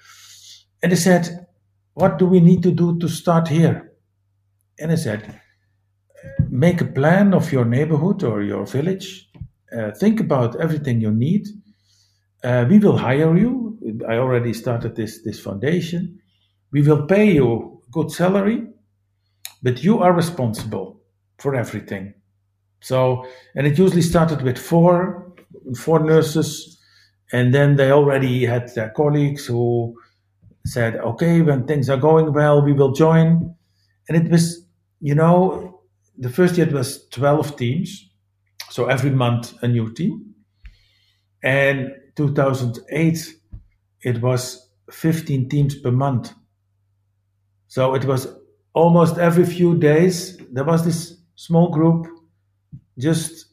And 0.82 0.92
they 0.92 0.98
said, 0.98 1.48
What 1.94 2.18
do 2.18 2.25
we 2.25 2.40
need 2.40 2.63
to 2.63 2.72
do 2.72 3.00
to 3.00 3.08
start 3.08 3.48
here? 3.48 3.92
And 4.80 4.92
I 4.92 4.96
said, 4.96 5.42
Make 6.50 6.82
a 6.82 6.86
plan 6.86 7.34
of 7.34 7.51
your 7.51 7.66
neighborhood 7.66 8.24
or 8.24 8.42
your 8.42 8.66
village. 8.66 9.31
Uh, 9.75 9.92
think 9.92 10.20
about 10.20 10.60
everything 10.60 11.01
you 11.01 11.12
need. 11.12 11.48
Uh, 12.44 12.66
we 12.70 12.80
will 12.80 12.98
hire 12.98 13.38
you. 13.38 13.78
I 14.08 14.16
already 14.16 14.54
started 14.54 14.96
this, 14.96 15.22
this 15.24 15.40
foundation. 15.40 16.20
We 16.72 16.82
will 16.82 17.06
pay 17.06 17.32
you 17.32 17.82
good 17.92 18.12
salary, 18.12 18.68
but 19.62 19.84
you 19.84 20.00
are 20.00 20.13
responsible 20.13 21.01
for 21.38 21.56
everything. 21.56 22.13
So, 22.82 23.25
and 23.56 23.68
it 23.68 23.78
usually 23.78 24.01
started 24.01 24.42
with 24.42 24.58
four, 24.58 25.34
four 25.78 26.00
nurses, 26.00 26.80
and 27.32 27.54
then 27.54 27.75
they 27.75 27.92
already 27.92 28.46
had 28.46 28.74
their 28.75 28.90
colleagues 28.90 29.46
who 29.46 29.96
said, 30.66 30.96
okay, 30.96 31.42
when 31.42 31.66
things 31.66 31.90
are 31.90 31.98
going 31.98 32.34
well, 32.34 32.62
we 32.62 32.74
will 32.74 32.92
join. 32.92 33.56
And 34.10 34.18
it 34.18 34.32
was, 34.32 34.66
you 35.00 35.16
know, 35.16 35.82
the 36.18 36.30
first 36.30 36.58
year 36.58 36.68
it 36.68 36.74
was 36.74 37.08
12 37.10 37.56
teams. 37.56 38.11
So 38.72 38.86
every 38.86 39.12
month 39.12 39.54
a 39.62 39.68
new 39.68 39.94
team. 39.94 40.34
And 41.44 41.92
2008, 42.16 43.36
it 44.04 44.22
was 44.22 44.70
15 44.90 45.50
teams 45.50 45.75
per 45.75 45.92
month. 45.92 46.34
So 47.68 47.96
it 47.96 48.06
was 48.06 48.28
almost 48.74 49.18
every 49.18 49.46
few 49.46 49.78
days, 49.78 50.38
there 50.51 50.63
was 50.63 50.86
this 50.86 51.18
small 51.36 51.70
group 51.70 52.08
just 52.98 53.48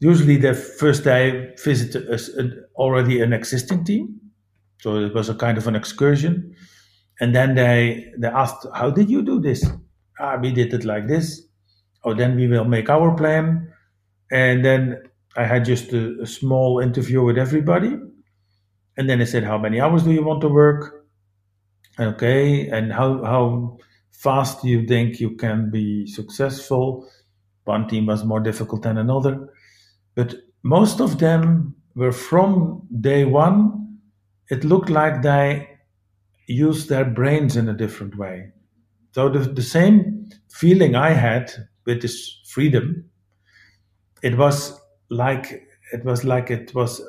usually 0.00 0.36
the 0.36 0.54
first 0.54 1.04
day 1.04 1.54
visited 1.64 2.64
already 2.76 3.20
an 3.20 3.32
existing 3.32 3.84
team. 3.84 4.20
So 4.80 4.98
it 4.98 5.14
was 5.14 5.28
a 5.28 5.34
kind 5.34 5.58
of 5.58 5.66
an 5.66 5.76
excursion. 5.76 6.54
And 7.20 7.34
then 7.34 7.54
they, 7.54 8.12
they 8.18 8.28
asked, 8.28 8.66
how 8.74 8.90
did 8.90 9.10
you 9.10 9.22
do 9.22 9.40
this? 9.40 9.64
Ah, 10.20 10.36
we 10.36 10.52
did 10.52 10.74
it 10.74 10.84
like 10.84 11.08
this. 11.08 11.42
Oh, 12.04 12.14
then 12.14 12.36
we 12.36 12.48
will 12.48 12.64
make 12.64 12.90
our 12.90 13.16
plan. 13.16 13.71
And 14.32 14.64
then 14.64 15.02
I 15.36 15.44
had 15.44 15.64
just 15.64 15.92
a, 15.92 16.20
a 16.22 16.26
small 16.26 16.80
interview 16.80 17.22
with 17.22 17.38
everybody. 17.38 17.96
And 18.96 19.08
then 19.08 19.20
I 19.20 19.24
said, 19.24 19.44
how 19.44 19.58
many 19.58 19.80
hours 19.80 20.02
do 20.02 20.10
you 20.10 20.24
want 20.24 20.40
to 20.40 20.48
work? 20.48 21.04
Okay. 22.00 22.68
And 22.68 22.92
how, 22.92 23.22
how 23.22 23.78
fast 24.10 24.62
do 24.62 24.68
you 24.68 24.86
think 24.86 25.20
you 25.20 25.36
can 25.36 25.70
be 25.70 26.06
successful? 26.06 27.08
One 27.64 27.86
team 27.86 28.06
was 28.06 28.24
more 28.24 28.40
difficult 28.40 28.82
than 28.82 28.98
another. 28.98 29.48
But 30.14 30.34
most 30.62 31.00
of 31.00 31.18
them 31.18 31.74
were 31.94 32.12
from 32.12 32.86
day 33.00 33.24
one, 33.24 33.98
it 34.50 34.64
looked 34.64 34.90
like 34.90 35.22
they 35.22 35.68
used 36.46 36.88
their 36.88 37.04
brains 37.04 37.56
in 37.56 37.68
a 37.68 37.74
different 37.76 38.16
way. 38.16 38.52
So 39.12 39.28
the, 39.28 39.40
the 39.40 39.62
same 39.62 40.30
feeling 40.50 40.96
I 40.96 41.10
had 41.10 41.52
with 41.84 42.02
this 42.02 42.40
freedom, 42.48 43.04
it 44.22 44.36
was 44.36 44.80
like 45.10 45.62
it 45.92 46.04
was 46.04 46.24
like 46.24 46.50
it 46.50 46.74
was 46.74 47.02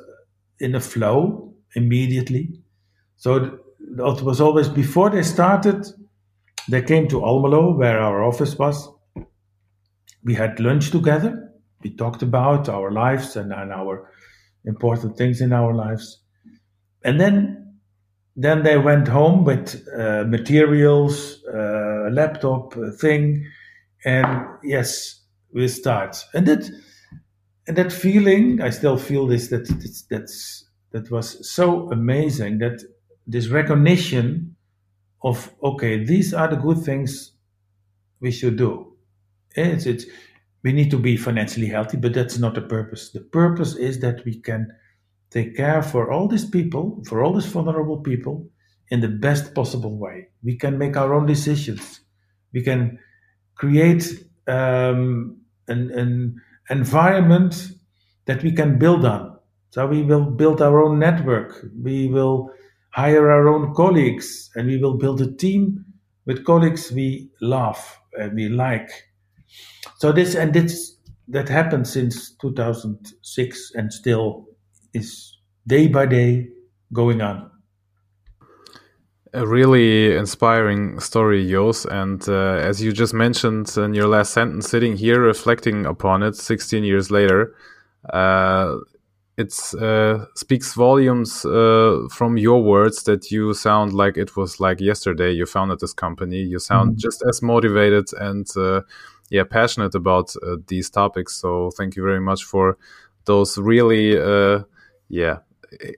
in 0.60 0.74
a 0.74 0.80
flow 0.80 1.54
immediately. 1.74 2.60
So 3.16 3.60
it 3.80 4.22
was 4.22 4.40
always 4.40 4.68
before 4.68 5.10
they 5.10 5.22
started, 5.22 5.86
they 6.68 6.82
came 6.82 7.08
to 7.08 7.20
Almelo, 7.20 7.76
where 7.76 7.98
our 7.98 8.22
office 8.24 8.58
was. 8.58 8.88
We 10.22 10.34
had 10.34 10.58
lunch 10.60 10.90
together 10.90 11.44
we 11.84 11.90
talked 11.90 12.22
about 12.22 12.68
our 12.68 12.90
lives 12.90 13.36
and, 13.36 13.52
and 13.52 13.70
our 13.70 14.10
important 14.64 15.16
things 15.16 15.40
in 15.40 15.52
our 15.52 15.74
lives. 15.74 16.20
And 17.04 17.20
then 17.20 17.60
then 18.36 18.64
they 18.64 18.78
went 18.78 19.06
home 19.06 19.44
with 19.44 19.86
uh, 19.96 20.24
materials, 20.26 21.38
uh, 21.46 22.08
a 22.08 22.10
laptop, 22.10 22.74
thing, 23.00 23.46
and 24.04 24.26
yes, 24.64 25.20
we 25.52 25.68
start. 25.68 26.16
And 26.34 26.44
that 26.48 26.68
and 27.66 27.76
that 27.76 27.92
feeling, 27.92 28.60
I 28.60 28.70
still 28.70 28.98
feel 28.98 29.26
this 29.26 29.48
that 29.48 29.66
that's, 29.68 30.02
that's 30.02 30.64
that 30.92 31.10
was 31.10 31.48
so 31.48 31.90
amazing 31.90 32.58
that 32.58 32.82
this 33.26 33.48
recognition 33.48 34.56
of 35.22 35.50
okay, 35.62 36.04
these 36.04 36.34
are 36.34 36.48
the 36.48 36.56
good 36.56 36.78
things 36.78 37.32
we 38.20 38.30
should 38.30 38.56
do. 38.56 38.96
It's 39.56 39.86
it's 39.86 40.04
we 40.62 40.72
need 40.72 40.90
to 40.90 40.98
be 40.98 41.16
financially 41.16 41.66
healthy, 41.66 41.96
but 41.96 42.14
that's 42.14 42.38
not 42.38 42.54
the 42.54 42.62
purpose. 42.62 43.10
The 43.10 43.20
purpose 43.20 43.76
is 43.76 44.00
that 44.00 44.24
we 44.24 44.40
can 44.40 44.68
take 45.30 45.56
care 45.56 45.82
for 45.82 46.10
all 46.10 46.28
these 46.28 46.48
people, 46.48 47.02
for 47.06 47.22
all 47.22 47.34
these 47.34 47.46
vulnerable 47.46 47.98
people, 47.98 48.48
in 48.90 49.00
the 49.00 49.08
best 49.08 49.54
possible 49.54 49.98
way. 49.98 50.28
We 50.42 50.56
can 50.56 50.78
make 50.78 50.96
our 50.96 51.12
own 51.12 51.26
decisions. 51.26 52.00
We 52.52 52.62
can 52.62 52.98
create 53.56 54.04
um, 54.46 55.38
an, 55.68 55.90
an 55.90 56.40
environment 56.70 57.70
that 58.26 58.42
we 58.42 58.52
can 58.52 58.78
build 58.78 59.04
on. 59.04 59.38
So 59.70 59.86
we 59.86 60.02
will 60.02 60.24
build 60.24 60.62
our 60.62 60.82
own 60.82 60.98
network. 60.98 61.66
We 61.82 62.08
will 62.08 62.50
hire 62.90 63.30
our 63.30 63.48
own 63.48 63.74
colleagues 63.74 64.50
and 64.54 64.68
we 64.68 64.78
will 64.78 64.94
build 64.94 65.20
a 65.20 65.32
team 65.32 65.84
with 66.26 66.44
colleagues 66.44 66.92
we 66.92 67.30
love 67.40 67.98
and 68.18 68.34
we 68.34 68.48
like. 68.48 68.88
So 69.98 70.12
this 70.12 70.34
and 70.34 70.54
this 70.54 70.96
that 71.28 71.48
happened 71.48 71.88
since 71.88 72.36
2006 72.36 73.72
and 73.74 73.92
still 73.92 74.46
is 74.92 75.38
day 75.66 75.88
by 75.88 76.06
day 76.06 76.48
going 76.92 77.20
on. 77.20 77.50
A 79.34 79.44
really 79.44 80.14
inspiring 80.16 81.00
story, 81.00 81.50
Jos. 81.50 81.86
And 81.86 82.26
uh, 82.28 82.54
as 82.62 82.80
you 82.80 82.92
just 82.92 83.12
mentioned 83.12 83.76
in 83.76 83.92
your 83.92 84.06
last 84.06 84.32
sentence, 84.32 84.68
sitting 84.68 84.96
here 84.96 85.20
reflecting 85.20 85.86
upon 85.86 86.22
it 86.22 86.36
16 86.36 86.84
years 86.84 87.10
later, 87.10 87.52
uh, 88.10 88.76
it 89.36 89.52
uh, 89.80 90.26
speaks 90.36 90.74
volumes 90.74 91.44
uh, 91.44 92.06
from 92.12 92.36
your 92.38 92.62
words 92.62 93.02
that 93.04 93.32
you 93.32 93.52
sound 93.54 93.92
like 93.92 94.16
it 94.16 94.36
was 94.36 94.60
like 94.60 94.80
yesterday 94.80 95.32
you 95.32 95.46
founded 95.46 95.80
this 95.80 95.92
company. 95.92 96.38
You 96.38 96.60
sound 96.60 96.92
mm-hmm. 96.92 96.98
just 96.98 97.24
as 97.28 97.42
motivated 97.42 98.06
and 98.20 98.46
uh, 98.56 98.82
yeah 99.30 99.42
passionate 99.42 99.96
about 99.96 100.32
uh, 100.46 100.56
these 100.68 100.90
topics. 100.90 101.34
So 101.34 101.72
thank 101.72 101.96
you 101.96 102.04
very 102.04 102.20
much 102.20 102.44
for 102.44 102.78
those 103.24 103.58
really 103.58 104.16
uh, 104.16 104.62
yeah 105.08 105.38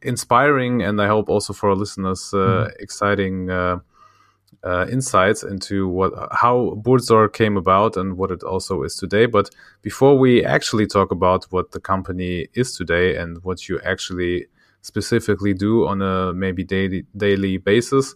inspiring 0.03 0.83
and 0.83 1.01
I 1.01 1.07
hope 1.07 1.29
also 1.29 1.53
for 1.53 1.71
our 1.71 1.77
listeners 1.77 2.33
uh, 2.33 2.37
mm-hmm. 2.37 2.71
exciting 2.81 3.51
uh, 3.51 4.87
insights 4.91 5.43
into 5.45 5.89
what 5.89 6.13
how 6.33 6.81
Buurtzorg 6.83 7.33
came 7.33 7.57
about 7.57 7.97
and 7.97 8.17
what 8.17 8.31
it 8.31 8.43
also 8.43 8.83
is 8.83 8.97
today. 8.97 9.27
But 9.27 9.51
before 9.83 10.19
we 10.19 10.45
actually 10.45 10.87
talk 10.87 11.13
about 11.13 11.45
what 11.51 11.71
the 11.71 11.81
company 11.81 12.49
is 12.55 12.77
today 12.77 13.17
and 13.17 13.43
what 13.45 13.69
you 13.69 13.81
actually 13.85 14.47
specifically 14.83 15.55
do 15.55 15.87
on 15.87 16.03
a 16.03 16.33
maybe 16.33 16.65
daily 16.65 17.07
daily 17.17 17.59
basis, 17.59 18.15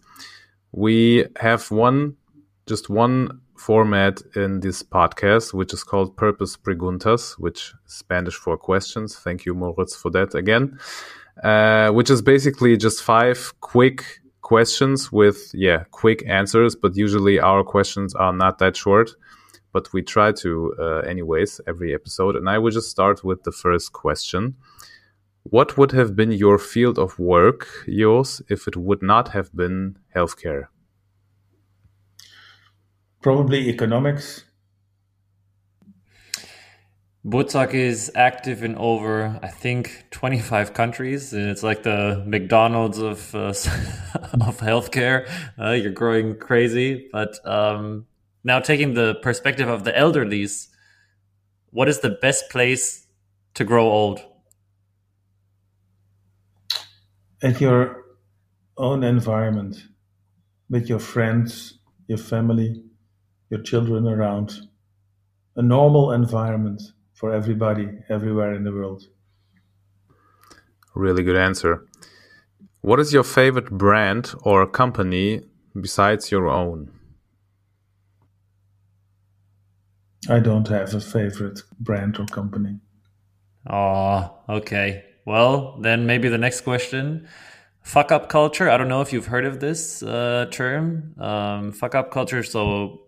we 0.73 1.27
have 1.37 1.71
one 1.71 2.17
just 2.67 2.89
one 2.91 3.41
format 3.57 4.23
in 4.35 4.61
this 4.61 4.83
podcast, 4.83 5.53
which 5.53 5.73
is 5.73 5.85
called 5.85 6.17
Purpose 6.17 6.57
Preguntas, 6.57 7.39
which 7.39 7.75
is 7.87 7.93
Spanish 7.95 8.35
for 8.35 8.57
questions. 8.57 9.17
Thank 9.17 9.45
you, 9.45 9.55
Moritz, 9.55 9.95
for 9.95 10.11
that 10.13 10.35
again. 10.35 10.79
Uh, 11.43 11.91
which 11.91 12.11
is 12.11 12.21
basically 12.21 12.77
just 12.77 13.03
five 13.03 13.55
quick 13.61 14.21
questions 14.43 15.11
with 15.13 15.51
yeah 15.55 15.85
quick 15.91 16.23
answers 16.27 16.75
but 16.75 16.97
usually 16.97 17.39
our 17.39 17.63
questions 17.63 18.15
are 18.15 18.33
not 18.33 18.59
that 18.59 18.77
short 18.77 19.11
but 19.73 19.93
we 19.93 20.03
try 20.03 20.33
to 20.33 20.75
uh, 20.79 20.99
anyways 21.01 21.61
every 21.67 21.95
episode. 21.95 22.37
And 22.37 22.49
i 22.49 22.59
will 22.59 22.71
just 22.71 22.91
start 22.91 23.25
with 23.25 23.43
the 23.45 23.53
first 23.53 23.93
question. 23.93 24.57
What 25.43 25.79
would 25.79 25.93
have 25.93 26.15
been 26.15 26.33
your 26.33 26.59
field 26.59 26.99
of 26.99 27.19
work 27.19 27.67
yours, 27.87 28.43
if 28.49 28.69
it 28.69 28.77
would 28.77 29.03
not 29.03 29.29
have 29.29 29.55
been 29.55 29.97
healthcare? 30.15 30.67
Probably 33.23 33.69
economics 33.69 34.45
Buurtzorg 37.25 37.75
is 37.75 38.11
active 38.15 38.65
in 38.65 38.77
over, 38.77 39.39
I 39.43 39.49
think, 39.49 40.07
25 40.11 40.73
countries. 40.73 41.35
It's 41.35 41.63
like 41.63 41.83
the 41.83 42.25
McDonald's 42.27 42.97
of 42.99 43.35
uh, 43.35 43.49
of 43.49 44.59
healthcare. 44.61 45.29
Uh, 45.59 45.73
you're 45.73 45.93
growing 45.93 46.39
crazy, 46.39 47.11
but 47.13 47.37
um, 47.47 48.07
now 48.43 48.59
taking 48.59 48.95
the 48.95 49.17
perspective 49.17 49.69
of 49.69 49.85
the 49.85 49.93
elderlies, 49.93 50.69
what 51.69 51.91
is 51.91 52.01
the 52.01 52.09
best 52.09 52.49
place 52.49 53.07
to 53.53 53.65
grow 53.65 53.87
old? 53.91 54.21
At 57.43 57.61
your 57.61 58.03
own 58.79 59.05
environment, 59.05 59.85
with 60.71 60.89
your 60.89 60.99
friends, 60.99 61.81
your 62.07 62.19
family, 62.19 62.83
your 63.51 63.61
children 63.61 64.09
around, 64.09 64.59
a 65.55 65.63
normal 65.63 66.13
environment 66.13 66.81
for 67.21 67.35
everybody 67.35 67.87
everywhere 68.09 68.55
in 68.55 68.65
the 68.65 68.73
world. 68.73 69.03
Really 70.95 71.23
good 71.23 71.37
answer. 71.37 71.87
What 72.81 72.99
is 72.99 73.13
your 73.13 73.25
favorite 73.25 73.71
brand 73.71 74.33
or 74.43 74.67
company 74.67 75.43
besides 75.79 76.31
your 76.31 76.49
own? 76.49 76.91
I 80.31 80.39
don't 80.41 80.67
have 80.69 80.95
a 80.95 81.01
favorite 81.01 81.61
brand 81.79 82.19
or 82.19 82.25
company. 82.25 82.79
Oh, 83.69 84.35
okay. 84.49 85.05
Well, 85.27 85.79
then 85.83 86.07
maybe 86.07 86.31
the 86.31 86.39
next 86.39 86.63
question. 86.63 87.29
Fuck 87.83 88.11
up 88.13 88.31
culture. 88.31 88.71
I 88.71 88.79
don't 88.79 88.89
know 88.89 89.03
if 89.03 89.13
you've 89.13 89.27
heard 89.27 89.45
of 89.45 89.61
this 89.61 90.03
uh, 90.03 90.47
term. 90.51 91.15
Um, 91.19 91.73
fuck 91.73 91.95
up 91.95 92.11
culture. 92.11 92.43
So, 92.43 93.03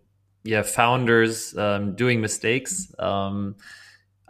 yeah, 0.44 0.62
founders 0.62 1.56
um, 1.56 1.94
doing 1.94 2.20
mistakes. 2.20 2.92
Um, 2.98 3.56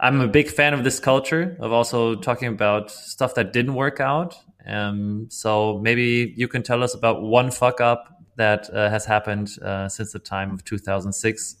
I'm 0.03 0.19
a 0.19 0.27
big 0.27 0.49
fan 0.49 0.73
of 0.73 0.83
this 0.83 0.99
culture 0.99 1.55
of 1.61 1.71
also 1.71 2.15
talking 2.15 2.49
about 2.49 2.91
stuff 2.91 3.35
that 3.35 3.53
didn't 3.53 3.73
work 3.73 4.01
out. 4.01 4.35
Um, 4.67 5.27
so 5.29 5.79
maybe 5.81 6.33
you 6.35 6.49
can 6.49 6.61
tell 6.61 6.83
us 6.83 6.93
about 6.93 7.21
one 7.21 7.51
fuck 7.51 7.79
up 7.79 8.21
that 8.35 8.69
uh, 8.73 8.89
has 8.89 9.05
happened 9.05 9.51
uh, 9.61 9.87
since 9.87 10.11
the 10.11 10.19
time 10.19 10.51
of 10.51 10.65
2006. 10.65 11.55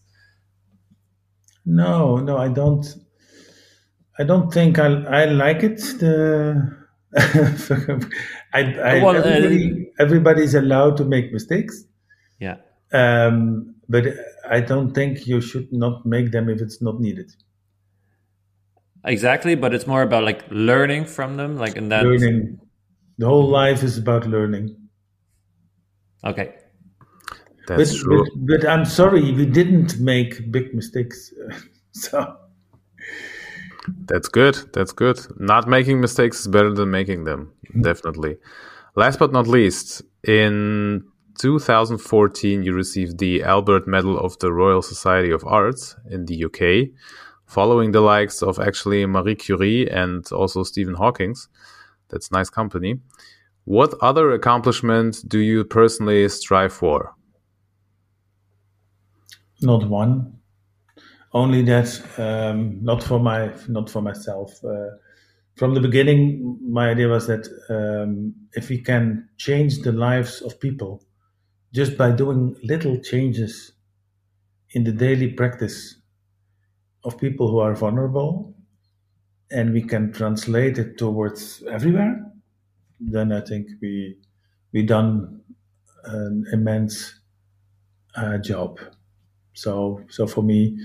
No, 1.65 2.17
no, 2.17 2.35
I 2.35 2.49
don't. 2.49 2.85
I 4.19 4.23
don't 4.25 4.53
think 4.53 4.77
I 4.77 4.87
I 4.87 5.25
like 5.25 5.63
it. 5.63 5.77
The 5.99 6.83
I, 7.15 8.59
I 8.59 9.01
well, 9.01 9.15
uh, 9.15 9.21
everybody, 9.21 9.87
uh, 9.97 10.03
everybody's 10.03 10.53
allowed 10.53 10.97
to 10.97 11.05
make 11.05 11.31
mistakes. 11.31 11.85
Yeah. 12.39 12.57
Um, 12.91 13.75
but 13.87 14.07
I 14.49 14.59
don't 14.59 14.93
think 14.93 15.27
you 15.27 15.39
should 15.39 15.71
not 15.71 16.05
make 16.05 16.31
them 16.31 16.49
if 16.49 16.59
it's 16.59 16.81
not 16.81 16.99
needed. 16.99 17.31
Exactly, 19.05 19.55
but 19.55 19.73
it's 19.73 19.85
more 19.85 20.01
about 20.01 20.23
like 20.23 20.45
learning 20.49 21.05
from 21.05 21.35
them, 21.35 21.57
like 21.57 21.75
in 21.75 21.89
that 21.89 22.05
learning. 22.05 22.59
The 23.17 23.27
whole 23.27 23.49
life 23.49 23.83
is 23.83 23.97
about 23.97 24.25
learning. 24.25 24.75
Okay. 26.23 26.55
That's 27.67 27.91
but, 27.91 27.99
true. 27.99 28.25
But, 28.35 28.61
but, 28.61 28.69
I'm 28.69 28.85
sorry, 28.85 29.31
we 29.33 29.45
didn't 29.45 29.99
make 29.99 30.51
big 30.51 30.73
mistakes. 30.73 31.33
so 31.91 32.37
that's 34.05 34.29
good. 34.29 34.55
That's 34.73 34.91
good. 34.91 35.19
Not 35.37 35.67
making 35.67 35.99
mistakes 35.99 36.41
is 36.41 36.47
better 36.47 36.73
than 36.73 36.91
making 36.91 37.25
them. 37.25 37.51
Mm-hmm. 37.67 37.81
Definitely. 37.81 38.37
Last 38.95 39.19
but 39.19 39.31
not 39.31 39.47
least, 39.47 40.01
in 40.23 41.03
2014, 41.39 42.63
you 42.63 42.73
received 42.73 43.17
the 43.17 43.43
Albert 43.43 43.87
Medal 43.87 44.17
of 44.19 44.37
the 44.39 44.51
Royal 44.53 44.81
Society 44.81 45.31
of 45.31 45.43
Arts 45.45 45.95
in 46.09 46.25
the 46.25 46.45
UK 46.45 46.89
following 47.53 47.91
the 47.91 48.01
likes 48.01 48.41
of 48.41 48.59
actually 48.59 49.05
Marie 49.05 49.35
Curie 49.35 49.89
and 49.89 50.25
also 50.31 50.63
Stephen 50.63 50.95
Hawking's. 50.95 51.47
That's 52.09 52.31
nice 52.31 52.49
company. 52.49 52.99
What 53.65 53.93
other 54.01 54.31
accomplishment 54.31 55.23
do 55.27 55.37
you 55.39 55.63
personally 55.63 56.27
strive 56.29 56.73
for? 56.73 57.15
Not 59.61 59.87
one. 59.87 60.39
Only 61.31 61.61
that, 61.63 61.89
um, 62.17 62.83
not 62.83 63.03
for 63.03 63.19
my, 63.19 63.51
not 63.67 63.89
for 63.89 64.01
myself. 64.01 64.51
Uh, 64.63 64.89
from 65.55 65.75
the 65.75 65.79
beginning, 65.79 66.57
my 66.61 66.89
idea 66.89 67.07
was 67.07 67.27
that 67.27 67.47
um, 67.69 68.33
if 68.53 68.69
we 68.69 68.79
can 68.79 69.29
change 69.37 69.79
the 69.83 69.91
lives 69.91 70.41
of 70.41 70.59
people 70.59 71.03
just 71.71 71.97
by 71.97 72.11
doing 72.11 72.55
little 72.63 72.99
changes 72.99 73.71
in 74.71 74.83
the 74.83 74.91
daily 74.91 75.29
practice 75.31 76.02
of 77.03 77.17
people 77.19 77.49
who 77.49 77.59
are 77.59 77.75
vulnerable 77.75 78.55
and 79.51 79.73
we 79.73 79.81
can 79.83 80.11
translate 80.11 80.77
it 80.77 80.97
towards 80.97 81.63
everywhere, 81.69 82.25
then 82.99 83.31
I 83.31 83.41
think 83.41 83.69
we 83.81 84.17
we 84.73 84.83
done 84.83 85.41
an 86.05 86.45
immense 86.53 87.19
uh, 88.15 88.37
job. 88.37 88.79
So 89.53 90.01
so 90.09 90.27
for 90.27 90.43
me, 90.43 90.77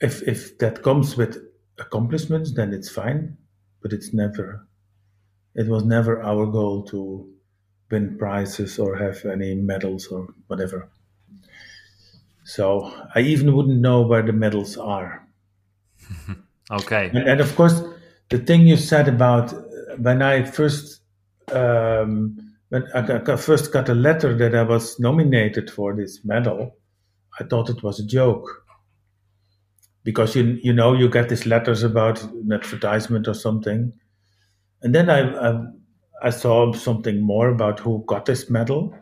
if 0.00 0.22
if 0.28 0.58
that 0.58 0.82
comes 0.82 1.16
with 1.16 1.38
accomplishments, 1.78 2.52
then 2.54 2.72
it's 2.74 2.90
fine. 2.90 3.36
But 3.82 3.92
it's 3.92 4.14
never. 4.14 4.66
It 5.54 5.68
was 5.68 5.84
never 5.84 6.22
our 6.22 6.46
goal 6.46 6.84
to 6.86 7.32
win 7.90 8.18
prizes 8.18 8.78
or 8.78 8.96
have 8.96 9.24
any 9.26 9.54
medals 9.56 10.08
or 10.08 10.34
whatever. 10.48 10.90
So 12.44 12.84
I 13.16 13.20
even 13.22 13.52
wouldn't 13.52 13.80
know 13.80 14.02
where 14.02 14.22
the 14.22 14.32
medals 14.32 14.76
are. 14.76 15.26
okay. 16.70 17.10
And, 17.14 17.28
and, 17.28 17.40
of 17.40 17.54
course, 17.56 17.82
the 18.30 18.38
thing 18.38 18.66
you 18.66 18.76
said 18.76 19.08
about 19.08 19.52
when 19.98 20.22
I 20.22 20.44
first 20.44 21.02
um, 21.52 22.38
when 22.70 22.84
I 22.94 23.36
first 23.36 23.72
got 23.72 23.88
a 23.88 23.94
letter 23.94 24.34
that 24.36 24.54
I 24.54 24.62
was 24.62 24.98
nominated 24.98 25.70
for 25.70 25.94
this 25.94 26.24
medal, 26.24 26.76
I 27.38 27.44
thought 27.44 27.68
it 27.68 27.82
was 27.82 28.00
a 28.00 28.06
joke. 28.06 28.62
because 30.04 30.34
you 30.34 30.58
you 30.62 30.72
know 30.72 30.92
you 30.92 31.08
get 31.08 31.28
these 31.28 31.46
letters 31.46 31.82
about 31.82 32.22
an 32.22 32.52
advertisement 32.52 33.28
or 33.28 33.34
something, 33.34 33.92
and 34.82 34.94
then 34.94 35.10
I, 35.10 35.20
I 35.50 35.66
I 36.22 36.30
saw 36.30 36.72
something 36.72 37.20
more 37.20 37.48
about 37.48 37.80
who 37.80 38.04
got 38.06 38.26
this 38.26 38.50
medal, 38.50 38.94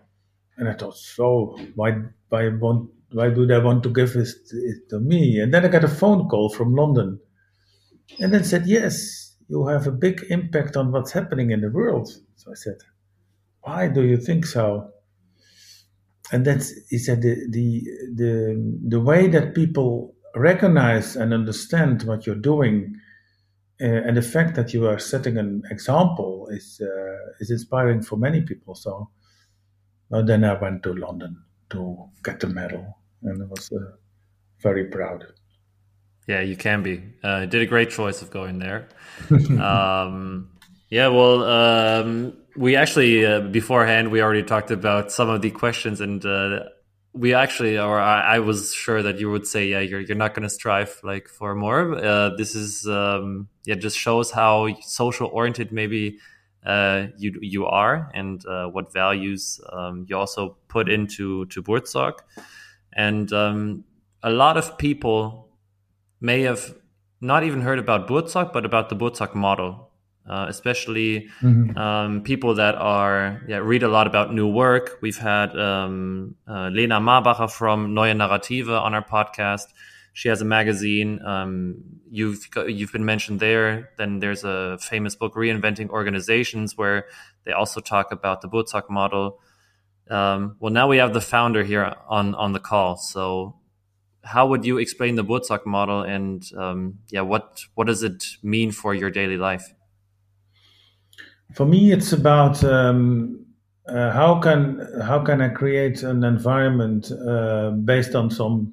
and 0.57 0.69
I 0.69 0.75
thought, 0.75 0.97
so 0.97 1.59
why 1.75 1.97
why 2.29 2.49
want 2.49 2.91
why 3.13 3.31
do 3.31 3.47
they 3.47 3.59
want 3.59 3.83
to 3.83 3.91
give 3.93 4.15
it 4.17 4.89
to 4.91 5.01
me? 5.01 5.41
And 5.41 5.53
then 5.53 5.65
I 5.65 5.69
got 5.69 5.85
a 5.85 5.89
phone 5.89 6.29
call 6.29 6.51
from 6.51 6.75
London, 6.75 7.19
and 8.19 8.33
then 8.33 8.45
said, 8.45 8.67
yes, 8.67 9.37
you 9.49 9.67
have 9.67 9.87
a 9.87 9.93
big 9.93 10.25
impact 10.31 10.77
on 10.77 10.93
what's 10.93 11.13
happening 11.13 11.51
in 11.51 11.61
the 11.61 11.71
world. 11.71 12.09
So 12.37 12.53
I 12.53 12.55
said, 12.55 12.77
why 13.63 13.89
do 13.89 14.03
you 14.03 14.17
think 14.17 14.47
so? 14.47 14.91
And 16.33 16.45
that's 16.45 16.73
he 16.89 16.99
said 16.99 17.23
the 17.23 17.35
the 17.51 17.83
the 18.15 18.79
the 18.89 19.01
way 19.01 19.27
that 19.27 19.55
people 19.55 20.15
recognize 20.37 21.17
and 21.17 21.35
understand 21.35 22.05
what 22.05 22.25
you're 22.25 22.37
doing 22.37 22.95
uh, 23.83 23.85
and 23.85 24.17
the 24.17 24.23
fact 24.23 24.55
that 24.55 24.73
you 24.73 24.87
are 24.87 24.99
setting 24.99 25.39
an 25.39 25.63
example 25.71 26.49
is 26.53 26.81
uh, 26.81 27.33
is 27.41 27.51
inspiring 27.51 28.03
for 28.03 28.17
many 28.17 28.43
people. 28.43 28.75
So 28.75 29.11
well, 30.09 30.25
then 30.25 30.45
I 30.45 30.61
went 30.61 30.83
to 30.85 30.93
London 30.93 31.43
to 31.71 32.11
get 32.23 32.41
the 32.41 32.49
medal, 32.49 32.99
and 33.23 33.43
I 33.43 33.47
was 33.47 33.71
uh, 33.73 33.97
very 34.61 34.85
proud. 34.87 35.27
Yeah, 36.27 36.41
you 36.41 36.57
can 36.57 36.83
be. 36.83 37.03
Uh, 37.23 37.47
did 37.47 37.63
a 37.63 37.67
great 37.67 37.91
choice 37.91 38.23
of 38.23 38.31
going 38.31 38.59
there. 38.59 38.89
um, 39.61 40.51
yeah, 40.89 41.09
well, 41.09 41.45
um, 41.45 42.37
we 42.57 42.77
actually 42.77 43.25
uh, 43.25 43.41
beforehand 43.41 44.11
we 44.11 44.21
already 44.21 44.43
talked 44.43 44.71
about 44.71 45.13
some 45.13 45.29
of 45.29 45.43
the 45.43 45.51
questions 45.51 46.01
and 46.01 46.25
uh, 46.25 46.61
we 47.13 47.35
actually, 47.35 47.79
or 47.79 47.99
I, 47.99 48.37
I, 48.37 48.39
was 48.39 48.73
sure 48.73 49.03
that 49.03 49.19
you 49.19 49.31
would 49.31 49.47
say, 49.47 49.67
yeah, 49.67 49.81
you're 49.81 50.01
you're 50.01 50.17
not 50.17 50.35
going 50.35 50.45
to 50.45 50.51
strive 50.51 51.01
like 51.03 51.29
for 51.29 51.55
more. 51.55 51.97
Uh, 51.97 52.31
this 52.37 52.55
is, 52.55 52.87
um, 52.87 53.49
yeah, 53.65 53.75
just 53.75 53.99
shows 53.99 54.31
how 54.31 54.69
social 54.83 55.29
oriented 55.33 55.73
maybe 55.73 56.19
uh, 56.65 57.07
you 57.19 57.37
you 57.41 57.67
are 57.67 58.11
and 58.15 58.45
uh, 58.47 58.67
what 58.67 58.93
values 58.93 59.61
um, 59.73 60.07
you 60.09 60.17
also 60.17 60.57
put 60.69 60.89
into 60.89 61.47
to 61.47 61.63
Buurtzorg. 61.63 62.15
And 62.93 63.33
um, 63.33 63.85
a 64.23 64.31
lot 64.31 64.57
of 64.57 64.79
people 64.79 65.49
may 66.21 66.43
have 66.43 66.75
not 67.21 67.45
even 67.45 67.61
heard 67.61 67.79
about 67.79 68.09
Buurtzorg, 68.09 68.53
but 68.53 68.65
about 68.65 68.89
the 68.89 68.97
Buurtzorg 68.97 69.35
model 69.35 69.91
uh, 70.31 70.47
especially 70.49 71.29
mm-hmm. 71.43 71.77
um, 71.77 72.23
people 72.23 72.55
that 72.55 72.77
are 72.77 73.43
yeah, 73.49 73.57
read 73.57 73.83
a 73.83 73.89
lot 73.89 74.07
about 74.07 74.33
new 74.33 74.49
work. 74.49 74.99
We've 75.01 75.19
had 75.19 75.59
um, 75.59 76.37
uh, 76.47 76.69
Lena 76.69 77.01
Marbacher 77.01 77.51
from 77.51 77.95
Neue 77.95 78.15
Narrative 78.15 78.71
on 78.71 78.95
our 78.95 79.05
podcast. 79.05 79.67
She 80.13 80.29
has 80.29 80.41
a 80.41 80.45
magazine. 80.45 81.21
Um, 81.25 81.83
you've 82.11 82.49
you've 82.69 82.93
been 82.93 83.05
mentioned 83.05 83.41
there. 83.41 83.91
Then 83.99 84.21
there's 84.21 84.45
a 84.45 84.79
famous 84.81 85.17
book, 85.17 85.35
Reinventing 85.35 85.89
Organizations, 85.89 86.77
where 86.77 87.07
they 87.45 87.53
also 87.53 87.81
talk 87.81 88.13
about 88.13 88.41
the 88.41 88.49
Buurtzorg 88.49 88.89
model. 88.89 89.41
Um, 90.11 90.57
well, 90.59 90.73
now 90.73 90.89
we 90.89 90.99
have 90.99 91.15
the 91.15 91.21
founder 91.21 91.63
here 91.63 91.95
on 92.09 92.35
on 92.35 92.53
the 92.53 92.59
call. 92.59 92.97
So, 92.97 93.55
how 94.25 94.49
would 94.49 94.65
you 94.65 94.79
explain 94.79 95.15
the 95.15 95.25
Buurtzorg 95.25 95.65
model, 95.65 96.03
and 96.03 96.45
um, 96.57 96.99
yeah, 97.11 97.21
what 97.21 97.63
what 97.75 97.87
does 97.87 98.03
it 98.03 98.25
mean 98.43 98.73
for 98.73 98.93
your 98.93 99.11
daily 99.11 99.37
life? 99.37 99.73
For 101.55 101.65
me, 101.65 101.93
it's 101.93 102.13
about 102.13 102.63
um, 102.65 103.47
uh, 103.89 104.11
how 104.11 104.41
can 104.41 104.85
how 105.03 105.21
can 105.21 105.41
I 105.41 105.49
create 105.49 106.03
an 106.03 106.25
environment 106.25 107.13
uh, 107.13 107.71
based 107.71 108.17
on 108.17 108.31
some 108.31 108.73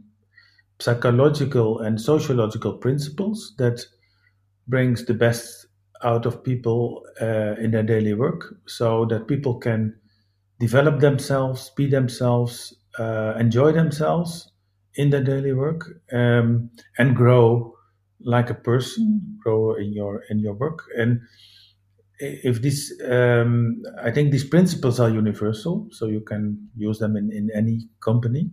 psychological 0.79 1.79
and 1.79 2.01
sociological 2.01 2.73
principles 2.73 3.53
that 3.57 3.85
brings 4.67 5.05
the 5.05 5.13
best 5.13 5.67
out 6.03 6.25
of 6.25 6.43
people 6.43 7.03
uh, 7.21 7.55
in 7.59 7.71
their 7.71 7.83
daily 7.83 8.13
work, 8.13 8.55
so 8.65 9.05
that 9.05 9.27
people 9.27 9.55
can 9.59 9.95
develop 10.59 10.99
themselves, 10.99 11.71
be 11.75 11.87
themselves, 11.87 12.75
uh, 12.99 13.33
enjoy 13.39 13.71
themselves 13.71 14.51
in 14.95 15.09
their 15.09 15.23
daily 15.23 15.53
work, 15.53 15.85
um, 16.11 16.69
and 16.97 17.15
grow 17.15 17.73
like 18.21 18.49
a 18.49 18.55
person, 18.55 19.37
grow 19.43 19.75
in 19.75 19.93
your 19.93 20.23
in 20.29 20.39
your 20.39 20.53
work. 20.53 20.83
And 20.97 21.21
if 22.19 22.61
this 22.61 22.91
um, 23.09 23.81
i 24.01 24.09
think 24.09 24.31
these 24.31 24.43
principles 24.43 24.99
are 24.99 25.09
universal 25.09 25.87
so 25.91 26.07
you 26.07 26.19
can 26.21 26.57
use 26.75 26.97
them 26.99 27.15
in, 27.15 27.31
in 27.31 27.49
any 27.53 27.87
company. 27.99 28.49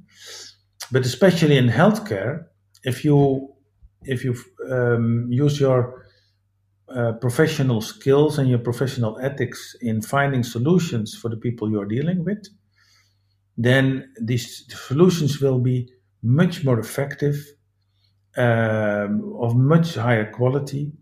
But 0.92 1.06
especially 1.06 1.56
in 1.56 1.68
healthcare 1.68 2.44
if 2.82 3.04
you 3.04 3.50
if 4.02 4.22
you 4.24 4.36
um, 4.70 5.28
use 5.30 5.58
your 5.58 6.03
uh, 6.94 7.12
professional 7.20 7.80
skills 7.80 8.38
and 8.38 8.48
your 8.48 8.58
professional 8.58 9.18
ethics 9.20 9.76
in 9.80 10.00
finding 10.00 10.42
solutions 10.42 11.14
for 11.14 11.28
the 11.28 11.36
people 11.36 11.70
you're 11.70 11.86
dealing 11.86 12.24
with 12.24 12.46
then 13.56 14.12
these 14.20 14.66
solutions 14.86 15.40
will 15.40 15.58
be 15.58 15.88
much 16.22 16.64
more 16.64 16.78
effective 16.78 17.36
um, 18.36 19.36
of 19.40 19.56
much 19.56 19.94
higher 19.94 20.30
quality 20.30 20.92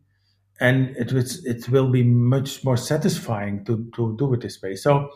and 0.60 0.94
it 0.96 1.12
it 1.44 1.68
will 1.68 1.90
be 1.90 2.02
much 2.02 2.64
more 2.64 2.76
satisfying 2.76 3.64
to 3.64 3.90
to 3.96 4.16
do 4.18 4.32
it 4.34 4.40
this 4.42 4.60
way. 4.62 4.76
So 4.76 5.10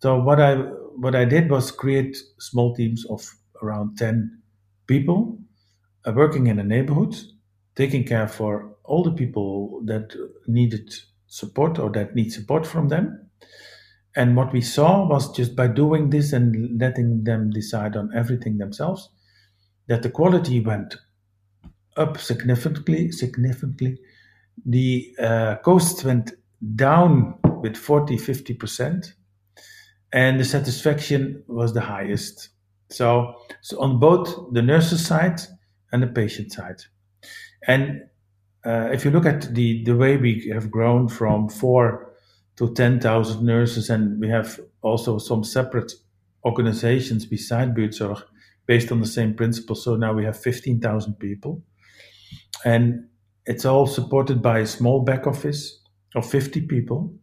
so 0.00 0.20
what 0.20 0.40
I 0.40 0.56
what 0.56 1.14
I 1.14 1.24
did 1.24 1.50
was 1.50 1.70
create 1.70 2.16
small 2.38 2.74
teams 2.74 3.04
of 3.06 3.28
around 3.62 3.96
ten 3.96 4.42
people 4.86 5.38
uh, 6.06 6.12
working 6.12 6.46
in 6.46 6.58
a 6.58 6.64
neighborhood, 6.64 7.16
taking 7.74 8.04
care 8.04 8.28
for 8.28 8.76
all 8.88 9.04
the 9.04 9.12
people 9.12 9.82
that 9.84 10.14
needed 10.46 10.92
support 11.26 11.78
or 11.78 11.90
that 11.90 12.14
need 12.14 12.32
support 12.32 12.66
from 12.66 12.88
them. 12.88 13.30
And 14.16 14.36
what 14.36 14.52
we 14.52 14.60
saw 14.60 15.06
was 15.06 15.30
just 15.36 15.54
by 15.54 15.68
doing 15.68 16.10
this 16.10 16.32
and 16.32 16.80
letting 16.80 17.24
them 17.24 17.50
decide 17.50 17.96
on 17.96 18.10
everything 18.16 18.58
themselves, 18.58 19.10
that 19.86 20.02
the 20.02 20.10
quality 20.10 20.60
went 20.60 20.96
up 21.96 22.18
significantly, 22.18 23.12
significantly, 23.12 23.98
the 24.64 25.14
uh, 25.20 25.56
costs 25.56 26.02
went 26.04 26.32
down 26.74 27.34
with 27.62 27.76
40 27.76 28.16
50% 28.16 29.12
and 30.12 30.40
the 30.40 30.44
satisfaction 30.44 31.42
was 31.46 31.74
the 31.74 31.80
highest. 31.80 32.48
So, 32.90 33.34
so 33.60 33.80
on 33.80 34.00
both 34.00 34.52
the 34.52 34.62
nurses 34.62 35.04
side 35.04 35.40
and 35.92 36.02
the 36.02 36.06
patient 36.06 36.52
side. 36.52 36.82
And 37.66 38.02
uh, 38.64 38.88
if 38.92 39.04
you 39.04 39.10
look 39.10 39.26
at 39.26 39.54
the, 39.54 39.84
the 39.84 39.96
way 39.96 40.16
we 40.16 40.50
have 40.52 40.70
grown 40.70 41.08
from 41.08 41.48
4 41.48 42.12
to 42.56 42.74
10,000 42.74 43.44
nurses 43.44 43.88
and 43.88 44.20
we 44.20 44.28
have 44.28 44.60
also 44.82 45.18
some 45.18 45.44
separate 45.44 45.92
organizations 46.44 47.26
beside 47.26 47.74
Buurtzorg 47.74 48.22
based 48.66 48.92
on 48.92 49.00
the 49.00 49.06
same 49.06 49.34
principle 49.34 49.76
so 49.76 49.96
now 49.96 50.12
we 50.12 50.24
have 50.24 50.38
15,000 50.38 51.14
people 51.14 51.62
and 52.64 53.08
it's 53.46 53.64
all 53.64 53.86
supported 53.86 54.42
by 54.42 54.58
a 54.58 54.66
small 54.66 55.00
back 55.00 55.26
office 55.26 55.80
of 56.14 56.28
50 56.30 56.62
people. 56.62 57.14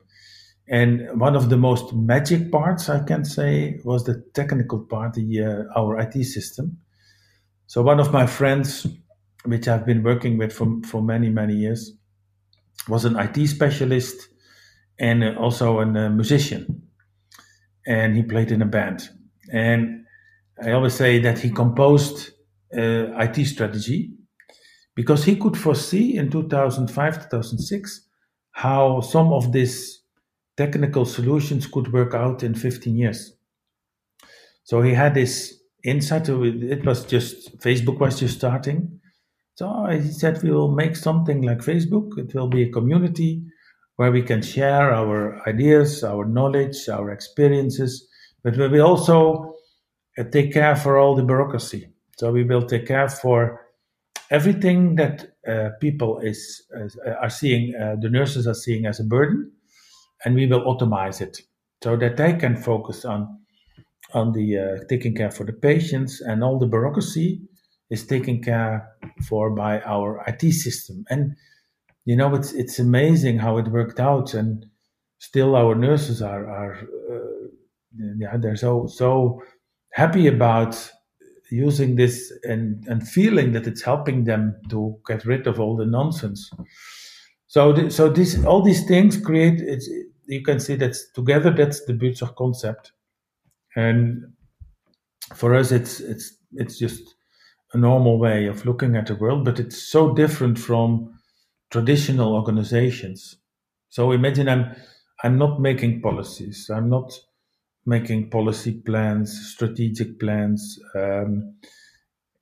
And 0.67 1.19
one 1.19 1.35
of 1.35 1.49
the 1.49 1.57
most 1.57 1.93
magic 1.93 2.51
parts, 2.51 2.89
I 2.89 3.03
can 3.03 3.23
say, 3.23 3.79
was 3.83 4.03
the 4.03 4.23
technical 4.33 4.79
part, 4.79 5.13
the, 5.13 5.43
uh, 5.43 5.79
our 5.79 5.99
IT 5.99 6.23
system. 6.23 6.79
So 7.67 7.83
one 7.83 7.99
of 7.99 8.11
my 8.11 8.25
friends, 8.25 8.87
which 9.45 9.67
I've 9.67 9.85
been 9.85 10.03
working 10.03 10.37
with 10.37 10.53
for, 10.53 10.79
for 10.85 11.01
many, 11.01 11.29
many 11.29 11.55
years, 11.55 11.93
was 12.87 13.05
an 13.05 13.17
IT 13.17 13.47
specialist 13.47 14.29
and 14.99 15.23
also 15.37 15.79
a 15.79 16.09
musician. 16.09 16.83
And 17.85 18.15
he 18.15 18.23
played 18.23 18.51
in 18.51 18.61
a 18.61 18.65
band. 18.65 19.09
And 19.51 20.05
I 20.63 20.71
always 20.71 20.93
say 20.93 21.19
that 21.19 21.39
he 21.39 21.49
composed 21.49 22.31
uh, 22.75 23.17
IT 23.19 23.45
strategy 23.45 24.11
because 24.95 25.25
he 25.25 25.35
could 25.35 25.57
foresee 25.57 26.17
in 26.17 26.31
2005 26.31 27.15
2006 27.29 28.01
how 28.51 29.01
some 29.01 29.31
of 29.33 29.51
these 29.51 30.01
technical 30.57 31.05
solutions 31.05 31.67
could 31.67 31.91
work 31.91 32.13
out 32.13 32.43
in 32.43 32.55
15 32.55 32.97
years 32.97 33.33
so 34.63 34.81
he 34.81 34.93
had 34.93 35.13
this 35.13 35.61
insight 35.83 36.27
it 36.29 36.85
was 36.85 37.05
just 37.05 37.57
facebook 37.59 37.99
was 37.99 38.19
just 38.19 38.37
starting 38.37 38.99
so 39.55 39.87
he 39.89 40.11
said 40.11 40.41
we 40.43 40.51
will 40.51 40.71
make 40.71 40.95
something 40.95 41.41
like 41.41 41.59
facebook. 41.59 42.17
It 42.17 42.33
will 42.35 42.47
be 42.47 42.63
a 42.63 42.71
community 42.71 43.43
where 43.95 44.11
we 44.11 44.21
can 44.21 44.41
share 44.41 44.93
our 44.93 45.41
ideas 45.47 46.03
our 46.03 46.25
knowledge 46.25 46.89
our 46.89 47.11
experiences 47.11 48.07
but 48.43 48.55
we 48.57 48.67
will 48.67 48.85
also 48.85 49.55
uh, 50.17 50.23
take 50.23 50.53
care 50.53 50.75
for 50.75 50.97
all 50.97 51.15
the 51.15 51.23
bureaucracy. 51.23 51.89
So 52.17 52.31
we 52.31 52.43
will 52.43 52.61
take 52.61 52.87
care 52.87 53.09
for 53.09 53.65
everything 54.31 54.95
that 54.95 55.33
uh, 55.47 55.69
people 55.81 56.19
is 56.19 56.61
uh, 56.75 57.11
are 57.21 57.29
seeing, 57.29 57.75
uh, 57.75 57.95
the 57.99 58.09
nurses 58.09 58.47
are 58.47 58.53
seeing 58.53 58.85
as 58.85 58.99
a 58.99 59.03
burden, 59.03 59.51
and 60.23 60.35
we 60.35 60.47
will 60.47 60.61
automate 60.61 61.21
it 61.21 61.41
so 61.83 61.97
that 61.97 62.17
they 62.17 62.33
can 62.33 62.55
focus 62.55 63.03
on 63.03 63.39
on 64.13 64.31
the 64.31 64.57
uh, 64.57 64.77
taking 64.87 65.15
care 65.15 65.31
for 65.31 65.43
the 65.43 65.53
patients 65.53 66.21
and 66.21 66.43
all 66.43 66.59
the 66.59 66.67
bureaucracy 66.67 67.41
is 67.89 68.05
taken 68.05 68.41
care 68.41 68.87
for 69.27 69.49
by 69.49 69.81
our 69.81 70.23
IT 70.27 70.51
system. 70.51 71.05
And 71.09 71.35
you 72.05 72.15
know, 72.15 72.35
it's 72.35 72.53
it's 72.53 72.79
amazing 72.79 73.39
how 73.39 73.57
it 73.57 73.67
worked 73.67 73.99
out, 73.99 74.33
and 74.33 74.65
still 75.17 75.55
our 75.55 75.75
nurses 75.75 76.21
are 76.21 76.47
are 76.47 76.75
uh, 77.11 77.47
yeah 78.19 78.37
they're 78.37 78.55
so 78.55 78.85
so 78.87 79.41
happy 79.91 80.27
about 80.27 80.91
using 81.51 81.95
this 81.95 82.31
and 82.43 82.85
and 82.87 83.07
feeling 83.07 83.53
that 83.53 83.67
it's 83.67 83.81
helping 83.81 84.25
them 84.25 84.55
to 84.69 84.95
get 85.07 85.25
rid 85.25 85.47
of 85.47 85.59
all 85.59 85.75
the 85.75 85.85
nonsense. 85.85 86.49
So 87.47 87.73
th- 87.73 87.91
so 87.91 88.09
this 88.09 88.43
all 88.45 88.61
these 88.61 88.85
things 88.85 89.17
create 89.17 89.59
it's 89.59 89.89
you 90.27 90.43
can 90.43 90.59
see 90.59 90.75
that 90.75 90.95
together 91.13 91.51
that's 91.51 91.85
the 91.85 91.93
Buurtzorg 91.93 92.35
concept, 92.35 92.91
and 93.75 94.25
for 95.33 95.55
us 95.55 95.71
it's 95.71 95.99
it's 95.99 96.37
it's 96.53 96.77
just 96.77 97.14
a 97.75 97.77
normal 97.77 98.17
way 98.17 98.47
of 98.47 98.65
looking 98.65 98.95
at 98.95 99.07
the 99.07 99.15
world, 99.15 99.45
but 99.45 99.59
it's 99.59 99.91
so 99.91 100.13
different 100.13 100.57
from 100.57 101.13
traditional 101.71 102.33
organizations. 102.33 103.35
So 103.89 104.11
imagine 104.11 104.49
I'm 104.49 104.75
I'm 105.23 105.37
not 105.37 105.61
making 105.61 106.01
policies. 106.01 106.69
I'm 106.73 106.89
not 106.89 107.11
making 107.85 108.29
policy 108.29 108.81
plans, 108.85 109.51
strategic 109.53 110.19
plans. 110.19 110.79
Um, 110.95 111.55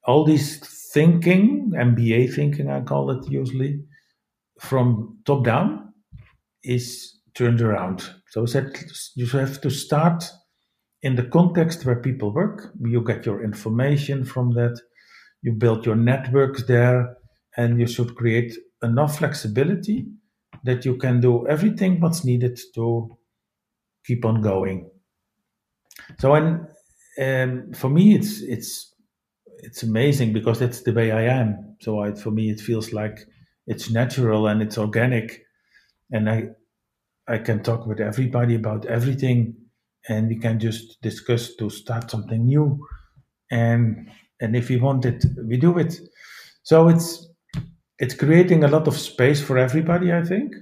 all 0.05 0.25
these 0.25 0.59
thinking, 0.93 1.71
MBA 1.75 2.33
thinking, 2.33 2.69
I 2.69 2.81
call 2.81 3.11
it 3.11 3.29
usually, 3.29 3.83
from 4.59 5.19
top 5.25 5.43
down, 5.43 5.93
is 6.63 7.19
turned 7.35 7.61
around. 7.61 8.09
So 8.29 8.45
you 9.15 9.25
have 9.27 9.61
to 9.61 9.69
start 9.69 10.23
in 11.01 11.15
the 11.15 11.23
context 11.23 11.85
where 11.85 11.99
people 11.99 12.33
work. 12.33 12.71
You 12.79 13.01
get 13.01 13.25
your 13.25 13.43
information 13.43 14.23
from 14.23 14.51
that. 14.53 14.79
You 15.43 15.53
build 15.53 15.85
your 15.85 15.97
networks 15.97 16.63
there, 16.65 17.17
and 17.57 17.79
you 17.79 17.87
should 17.87 18.15
create 18.15 18.53
enough 18.83 19.19
flexibility 19.19 20.07
that 20.65 20.85
you 20.85 20.97
can 20.97 21.21
do 21.21 21.47
everything 21.47 21.99
what's 22.01 22.25
needed 22.25 22.59
to 22.75 23.17
keep 24.05 24.25
on 24.25 24.41
going. 24.41 24.91
So, 26.19 26.33
and 26.35 26.67
um, 27.19 27.73
for 27.73 27.89
me, 27.89 28.15
it's 28.15 28.41
it's 28.41 28.93
it's 29.59 29.83
amazing 29.83 30.33
because 30.33 30.59
that's 30.59 30.81
the 30.81 30.93
way 30.93 31.11
I 31.11 31.23
am. 31.23 31.77
So, 31.81 31.99
I, 32.01 32.13
for 32.13 32.31
me, 32.31 32.49
it 32.49 32.59
feels 32.59 32.93
like 32.93 33.19
it's 33.67 33.89
natural 33.91 34.47
and 34.47 34.61
it's 34.61 34.77
organic, 34.77 35.43
and 36.11 36.29
I 36.29 36.49
I 37.27 37.39
can 37.39 37.63
talk 37.63 37.87
with 37.87 38.01
everybody 38.01 38.55
about 38.55 38.85
everything, 38.85 39.55
and 40.09 40.29
we 40.29 40.37
can 40.39 40.59
just 40.59 41.01
discuss 41.01 41.55
to 41.57 41.69
start 41.69 42.11
something 42.11 42.45
new, 42.45 42.85
and 43.51 44.09
and 44.43 44.55
if 44.55 44.69
we 44.69 44.77
want 44.77 45.05
it, 45.05 45.25
we 45.47 45.57
do 45.57 45.77
it. 45.79 45.99
So 46.63 46.87
it's 46.89 47.27
it's 47.99 48.15
creating 48.15 48.63
a 48.63 48.67
lot 48.67 48.87
of 48.87 48.97
space 48.97 49.41
for 49.41 49.57
everybody. 49.57 50.11
I 50.11 50.23
think. 50.23 50.53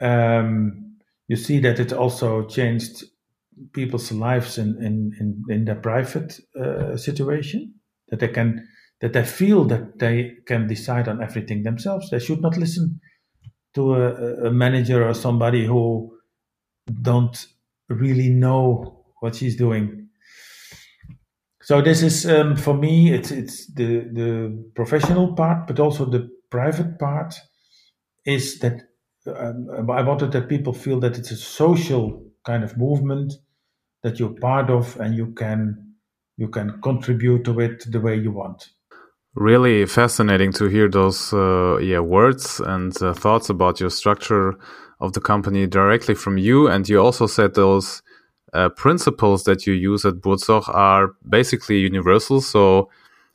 Um, 0.00 0.96
you 1.28 1.36
see 1.36 1.60
that 1.60 1.78
it 1.80 1.92
also 1.92 2.46
changed 2.46 3.04
people's 3.72 4.10
lives 4.12 4.58
in 4.58 4.76
in 4.82 5.12
in, 5.20 5.44
in 5.48 5.64
their 5.64 5.80
private 5.80 6.40
uh, 6.60 6.96
situation 6.96 7.74
that 8.08 8.20
they 8.20 8.28
can 8.28 8.66
that 9.00 9.12
they 9.12 9.24
feel 9.24 9.64
that 9.64 9.98
they 9.98 10.32
can 10.46 10.66
decide 10.66 11.08
on 11.08 11.22
everything 11.22 11.62
themselves. 11.62 12.10
They 12.10 12.20
should 12.20 12.40
not 12.40 12.56
listen 12.56 13.00
to 13.74 13.94
a, 13.94 14.46
a 14.46 14.50
manager 14.50 15.06
or 15.08 15.14
somebody 15.14 15.66
who 15.66 16.16
don't 17.00 17.46
really 17.88 18.28
know 18.28 19.04
what 19.20 19.34
she's 19.36 19.56
doing. 19.56 20.08
So 21.62 21.80
this 21.80 22.02
is 22.02 22.26
um, 22.26 22.56
for 22.56 22.74
me. 22.74 23.12
It's 23.12 23.30
it's 23.30 23.72
the 23.72 24.00
the 24.12 24.70
professional 24.74 25.34
part, 25.34 25.66
but 25.66 25.78
also 25.78 26.04
the 26.04 26.28
private 26.50 26.98
part 26.98 27.34
is 28.24 28.58
that 28.58 28.82
um, 29.26 29.88
I 29.90 30.02
wanted 30.02 30.32
that 30.32 30.48
people 30.48 30.72
feel 30.72 31.00
that 31.00 31.18
it's 31.18 31.30
a 31.30 31.36
social 31.36 32.24
kind 32.44 32.64
of 32.64 32.76
movement 32.76 33.32
that 34.02 34.18
you're 34.18 34.34
part 34.40 34.70
of 34.70 34.98
and 34.98 35.16
you 35.16 35.32
can 35.32 35.94
you 36.36 36.48
can 36.48 36.80
contribute 36.82 37.44
to 37.44 37.60
it 37.60 37.84
the 37.90 38.00
way 38.00 38.16
you 38.16 38.32
want. 38.32 38.68
Really 39.34 39.86
fascinating 39.86 40.52
to 40.54 40.66
hear 40.66 40.90
those 40.90 41.32
uh, 41.32 41.78
yeah 41.78 42.00
words 42.00 42.60
and 42.60 43.00
uh, 43.00 43.14
thoughts 43.14 43.48
about 43.48 43.80
your 43.80 43.90
structure 43.90 44.54
of 45.00 45.12
the 45.12 45.20
company 45.20 45.66
directly 45.66 46.14
from 46.14 46.38
you. 46.38 46.68
And 46.68 46.88
you 46.88 47.00
also 47.00 47.26
said 47.26 47.54
those 47.54 48.02
uh, 48.52 48.68
principles 48.70 49.44
that 49.44 49.66
you 49.66 49.72
use 49.72 50.04
at 50.04 50.14
Buurtzorg 50.14 50.68
are 50.68 51.14
basically 51.28 51.78
universal. 51.78 52.40
So 52.40 52.90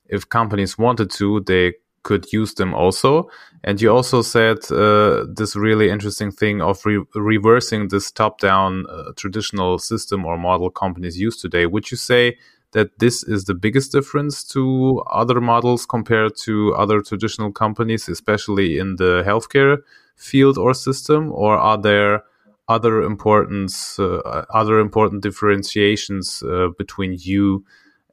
if 0.07 0.29
companies 0.29 0.77
wanted 0.77 1.09
to, 1.11 1.41
they 1.41 1.73
could 2.03 2.31
use 2.31 2.53
them 2.53 2.73
also. 2.73 3.29
And 3.63 3.81
you 3.81 3.91
also 3.91 4.21
said 4.21 4.59
uh, 4.71 5.25
this 5.27 5.55
really 5.55 5.89
interesting 5.89 6.31
thing 6.31 6.61
of 6.61 6.85
re 6.85 7.03
reversing 7.15 7.89
this 7.89 8.11
top 8.11 8.39
down 8.39 8.85
uh, 8.89 9.11
traditional 9.15 9.77
system 9.79 10.25
or 10.25 10.37
model 10.37 10.69
companies 10.69 11.19
use 11.19 11.41
today. 11.41 11.65
Would 11.65 11.91
you 11.91 11.97
say 11.97 12.37
that 12.71 12.99
this 12.99 13.23
is 13.23 13.45
the 13.45 13.55
biggest 13.55 13.91
difference 13.91 14.43
to 14.53 15.03
other 15.11 15.41
models 15.41 15.85
compared 15.85 16.37
to 16.45 16.73
other 16.75 17.01
traditional 17.01 17.51
companies, 17.51 18.07
especially 18.07 18.77
in 18.77 18.95
the 18.97 19.23
healthcare 19.25 19.79
field 20.15 20.57
or 20.57 20.73
system? 20.73 21.31
Or 21.33 21.57
are 21.57 21.77
there 21.77 22.23
other 22.67 23.01
important, 23.01 23.73
uh, 23.99 24.43
other 24.53 24.79
important 24.79 25.23
differentiations 25.23 26.43
uh, 26.43 26.67
between 26.77 27.15
you 27.19 27.65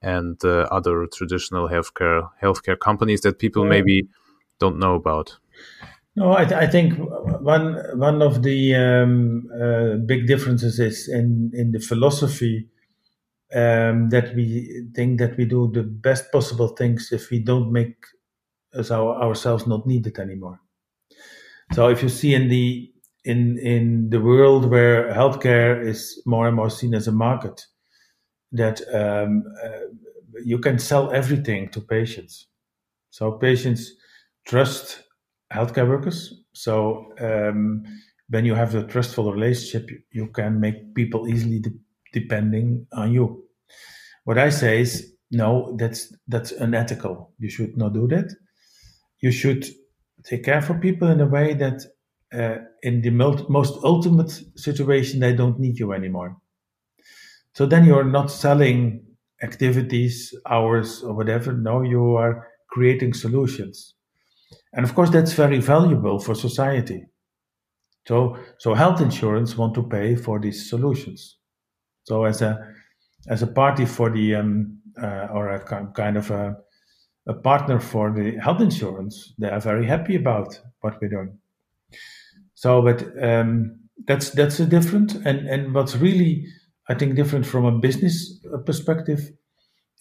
and 0.03 0.43
uh, 0.45 0.69
other 0.71 1.07
traditional 1.13 1.69
healthcare 1.69 2.29
healthcare 2.43 2.79
companies 2.79 3.23
that 3.23 3.39
people 3.39 3.65
maybe 3.65 4.07
don't 4.61 4.79
know 4.79 4.95
about? 4.95 5.39
No, 6.17 6.33
I, 6.33 6.45
th- 6.45 6.61
I 6.61 6.67
think 6.67 6.95
one 7.41 7.77
one 7.99 8.23
of 8.23 8.43
the 8.43 8.75
um, 8.75 9.49
uh, 9.53 9.97
big 10.07 10.27
differences 10.27 10.79
is 10.79 11.09
in 11.09 11.51
in 11.55 11.73
the 11.73 11.81
philosophy 11.81 12.69
um, 13.53 14.11
that 14.11 14.35
we 14.37 14.87
think 14.95 15.19
that 15.19 15.37
we 15.37 15.45
do 15.45 15.71
the 15.73 15.83
best 15.83 16.31
possible 16.31 16.69
things 16.69 17.11
if 17.11 17.31
we 17.31 17.41
don't 17.41 17.73
make 17.73 17.97
us 18.75 18.91
our, 18.91 19.21
ourselves 19.23 19.67
not 19.67 19.87
needed 19.87 20.19
anymore. 20.19 20.61
So 21.73 21.89
if 21.89 22.03
you 22.03 22.09
see 22.09 22.35
in 22.35 22.49
the 22.49 22.94
in 23.25 23.59
in 23.59 24.11
the 24.11 24.21
world 24.21 24.71
where 24.71 25.13
healthcare 25.13 25.85
is 25.87 26.23
more 26.27 26.47
and 26.47 26.57
more 26.57 26.71
seen 26.71 26.95
as 26.95 27.09
a 27.09 27.13
market, 27.13 27.67
that 28.53 28.81
um, 28.93 29.45
uh, 29.65 29.89
you 30.45 30.59
can 30.59 30.79
sell 30.79 31.11
everything 31.13 31.69
to 31.71 31.81
patients. 31.81 32.49
So 33.11 33.33
patients 33.33 33.93
trust 34.47 35.05
healthcare 35.53 35.89
workers. 35.89 36.43
So 36.53 37.13
um, 37.21 37.85
when 38.29 38.45
you 38.45 38.55
have 38.55 38.75
a 38.75 38.85
trustful 38.87 39.33
relationship, 39.33 39.89
you 40.11 40.29
can 40.29 40.61
make 40.61 40.95
people 40.95 41.29
easily 41.29 41.61
de- 41.61 41.79
depending 42.13 42.87
on 42.93 43.13
you. 43.13 43.45
What 44.25 44.39
I 44.39 44.51
say 44.51 44.81
is 44.81 45.15
no, 45.31 45.77
that's 45.79 46.15
that's 46.29 46.53
unethical. 46.53 47.33
You 47.39 47.51
should 47.51 47.77
not 47.77 47.95
do 47.95 48.09
that. 48.09 48.35
You 49.21 49.31
should 49.31 49.67
take 50.25 50.45
care 50.45 50.63
for 50.63 50.75
people 50.75 51.09
in 51.09 51.21
a 51.21 51.27
way 51.27 51.55
that 51.55 51.83
uh, 52.33 52.57
in 52.83 53.03
the 53.03 53.11
most 53.11 53.79
ultimate 53.85 54.31
situation 54.57 55.21
they 55.21 55.35
don't 55.35 55.59
need 55.59 55.79
you 55.79 55.93
anymore. 55.93 56.37
So 57.55 57.67
then 57.67 57.85
you're 57.85 58.05
not 58.05 58.31
selling 58.31 59.05
activities, 59.43 60.35
hours, 60.49 61.03
or 61.03 61.15
whatever. 61.15 61.53
No, 61.53 61.83
you 61.83 62.17
are 62.17 62.49
creating 62.71 63.15
solutions. 63.15 63.95
And 64.73 64.85
of 64.85 64.95
course, 64.95 65.11
that's 65.11 65.33
very 65.33 65.61
valuable 65.61 66.19
for 66.19 66.35
society. 66.35 67.07
So, 68.09 68.37
so 68.59 68.75
health 68.75 69.01
insurance 69.01 69.57
want 69.57 69.75
to 69.75 69.83
pay 69.83 70.17
for 70.17 70.41
these 70.41 70.69
solutions. 70.69 71.39
So 72.05 72.25
as 72.25 72.43
a 72.43 72.59
as 73.29 73.43
a 73.43 73.47
party 73.47 73.87
for 73.87 74.11
the 74.11 74.35
um, 74.35 74.79
uh, 75.03 75.29
or 75.33 75.49
a 75.49 75.93
kind 75.95 76.17
of 76.17 76.31
a, 76.31 76.57
a 77.27 77.35
partner 77.35 77.81
for 77.81 78.13
the 78.13 78.37
health 78.39 78.61
insurance, 78.61 79.33
they 79.39 79.49
are 79.49 79.61
very 79.61 79.87
happy 79.87 80.17
about 80.17 80.61
what 80.81 81.01
we're 81.01 81.09
doing. 81.09 81.39
So, 82.55 82.83
but 82.83 83.05
um, 83.23 83.81
that's 84.07 84.31
that's 84.31 84.61
a 84.61 84.67
different 84.67 85.15
and 85.15 85.49
and 85.49 85.75
what's 85.75 85.97
really 85.97 86.47
I 86.89 86.95
think 86.95 87.15
different 87.15 87.47
from 87.47 87.65
a 87.65 87.79
business 87.79 88.41
uh, 88.53 88.59
perspective 88.59 89.31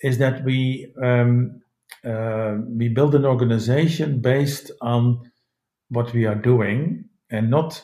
is 0.02 0.18
that 0.18 0.44
we 0.44 0.94
um, 1.02 1.62
uh, 2.04 2.56
we 2.68 2.90
build 2.90 3.16
an 3.16 3.26
organization 3.26 4.22
based 4.22 4.72
on 4.82 5.32
what 5.90 6.14
we 6.14 6.26
are 6.26 6.36
doing 6.36 7.06
and 7.30 7.50
not 7.50 7.82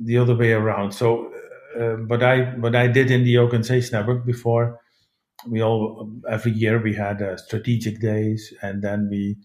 the 0.00 0.18
other 0.18 0.34
way 0.34 0.52
around. 0.52 0.92
So, 0.92 1.32
uh, 1.78 1.96
what 2.06 2.22
I 2.22 2.56
what 2.56 2.74
I 2.74 2.88
did 2.88 3.10
in 3.10 3.24
the 3.24 3.38
organization 3.38 3.96
I 3.96 4.06
worked 4.06 4.26
before, 4.26 4.80
we 5.48 5.62
all 5.62 6.10
every 6.28 6.52
year 6.52 6.82
we 6.82 6.94
had 6.94 7.22
uh, 7.22 7.36
strategic 7.36 8.00
days, 8.00 8.52
and 8.62 8.82
then 8.82 9.08
we 9.10 9.36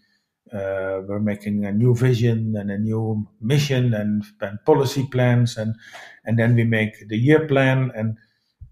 uh, 0.53 1.01
were 1.07 1.19
making 1.19 1.65
a 1.65 1.71
new 1.71 1.95
vision 1.95 2.55
and 2.57 2.69
a 2.69 2.77
new 2.77 3.27
mission 3.41 3.93
and, 3.93 4.23
and 4.41 4.59
policy 4.65 5.07
plans, 5.11 5.57
and 5.57 5.75
and 6.25 6.37
then 6.37 6.55
we 6.55 6.63
make 6.63 7.07
the 7.09 7.17
year 7.17 7.47
plan 7.47 7.91
and 7.95 8.17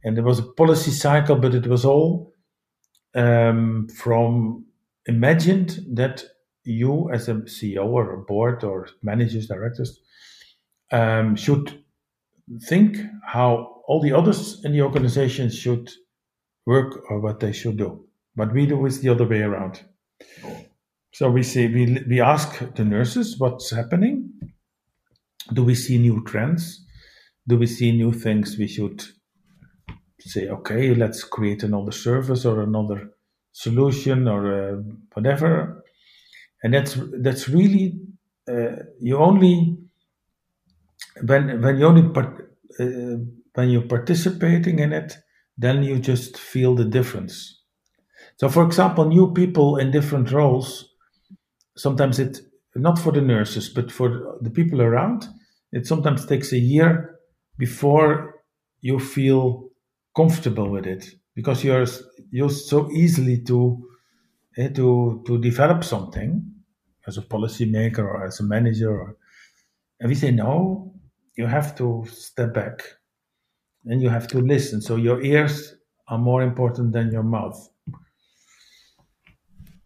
and 0.03 0.17
there 0.17 0.23
was 0.23 0.39
a 0.39 0.43
policy 0.43 0.91
cycle, 0.91 1.35
but 1.35 1.53
it 1.53 1.67
was 1.67 1.85
all 1.85 2.33
um, 3.13 3.87
from 3.89 4.65
imagined 5.05 5.79
that 5.93 6.23
you, 6.63 7.09
as 7.11 7.27
a 7.27 7.35
CEO 7.35 7.85
or 7.85 8.13
a 8.13 8.23
board 8.23 8.63
or 8.63 8.87
managers, 9.01 9.47
directors, 9.47 9.99
um, 10.91 11.35
should 11.35 11.83
think 12.63 12.97
how 13.25 13.81
all 13.87 14.01
the 14.01 14.13
others 14.13 14.63
in 14.63 14.71
the 14.73 14.81
organization 14.81 15.49
should 15.49 15.89
work 16.65 17.03
or 17.09 17.19
what 17.19 17.39
they 17.39 17.51
should 17.51 17.77
do. 17.77 18.05
What 18.35 18.53
we 18.53 18.65
do 18.65 18.85
is 18.85 19.01
the 19.01 19.09
other 19.09 19.27
way 19.27 19.41
around. 19.41 19.81
So 21.13 21.29
we 21.29 21.43
say 21.43 21.67
we 21.67 22.03
we 22.07 22.21
ask 22.21 22.57
the 22.75 22.85
nurses 22.85 23.37
what's 23.39 23.71
happening. 23.71 24.29
Do 25.53 25.63
we 25.63 25.75
see 25.75 25.97
new 25.97 26.23
trends? 26.23 26.85
Do 27.47 27.57
we 27.57 27.67
see 27.67 27.91
new 27.91 28.13
things 28.13 28.57
we 28.57 28.67
should 28.67 29.03
say? 30.19 30.47
Okay, 30.47 30.93
let's 30.95 31.23
create 31.23 31.63
another 31.63 31.91
service 31.91 32.45
or 32.45 32.61
another 32.61 33.09
solution 33.51 34.27
or 34.27 34.41
uh, 34.53 34.81
whatever. 35.13 35.83
And 36.63 36.73
that's 36.73 36.97
that's 37.21 37.49
really 37.49 37.99
uh, 38.49 38.77
you 38.99 39.17
only 39.17 39.77
when 41.23 41.61
when 41.61 41.77
you 41.77 41.85
only 41.85 42.07
part, 42.09 42.55
uh, 42.79 43.17
when 43.53 43.69
you're 43.69 43.87
participating 43.87 44.79
in 44.79 44.93
it, 44.93 45.17
then 45.57 45.83
you 45.83 45.99
just 45.99 46.37
feel 46.37 46.75
the 46.75 46.85
difference. 46.85 47.61
So, 48.37 48.49
for 48.49 48.65
example, 48.65 49.05
new 49.05 49.33
people 49.33 49.77
in 49.77 49.91
different 49.91 50.31
roles, 50.31 50.90
sometimes 51.75 52.19
it 52.19 52.39
not 52.75 52.97
for 52.97 53.11
the 53.11 53.21
nurses, 53.21 53.69
but 53.69 53.91
for 53.91 54.37
the 54.41 54.49
people 54.49 54.81
around, 54.81 55.27
it 55.71 55.85
sometimes 55.85 56.25
takes 56.25 56.53
a 56.53 56.57
year 56.57 57.19
before 57.57 58.35
you 58.81 58.99
feel 58.99 59.69
comfortable 60.15 60.69
with 60.69 60.85
it 60.85 61.05
because 61.35 61.63
you're 61.63 61.85
you're 62.31 62.49
so 62.49 62.89
easily 62.91 63.41
to 63.43 63.87
eh, 64.57 64.69
to 64.69 65.23
to 65.25 65.37
develop 65.39 65.83
something 65.83 66.43
as 67.07 67.17
a 67.17 67.21
policymaker 67.21 67.99
or 67.99 68.25
as 68.25 68.39
a 68.39 68.43
manager 68.43 68.91
or 68.91 69.17
and 69.99 70.09
we 70.09 70.15
say 70.15 70.31
no 70.31 70.93
you 71.35 71.45
have 71.45 71.75
to 71.75 72.05
step 72.07 72.53
back 72.53 72.83
and 73.85 74.01
you 74.01 74.09
have 74.09 74.27
to 74.27 74.39
listen. 74.39 74.81
So 74.81 74.95
your 74.95 75.21
ears 75.23 75.75
are 76.07 76.17
more 76.17 76.43
important 76.43 76.93
than 76.93 77.11
your 77.11 77.23
mouth 77.23 77.69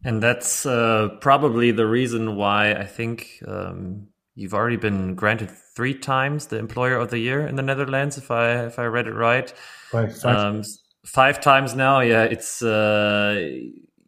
and 0.05 0.21
that's 0.21 0.67
uh, 0.67 1.09
probably 1.19 1.71
the 1.71 1.87
reason 1.87 2.35
why 2.35 2.73
I 2.73 2.85
think 2.85 3.41
um, 3.47 4.07
you've 4.35 4.53
already 4.53 4.77
been 4.77 5.15
granted 5.15 5.49
three 5.75 5.95
times 5.95 6.45
the 6.47 6.59
Employer 6.59 6.95
of 6.95 7.09
the 7.09 7.17
Year 7.17 7.47
in 7.47 7.55
the 7.55 7.63
Netherlands, 7.63 8.15
if 8.17 8.29
I 8.29 8.65
if 8.65 8.77
I 8.77 8.85
read 8.85 9.07
it 9.07 9.15
right. 9.15 9.51
Five, 9.91 10.15
five, 10.21 10.37
um, 10.37 10.63
five 11.05 11.41
times 11.41 11.75
now. 11.75 12.01
Yeah, 12.01 12.23
it's 12.23 12.61
uh, 12.61 13.49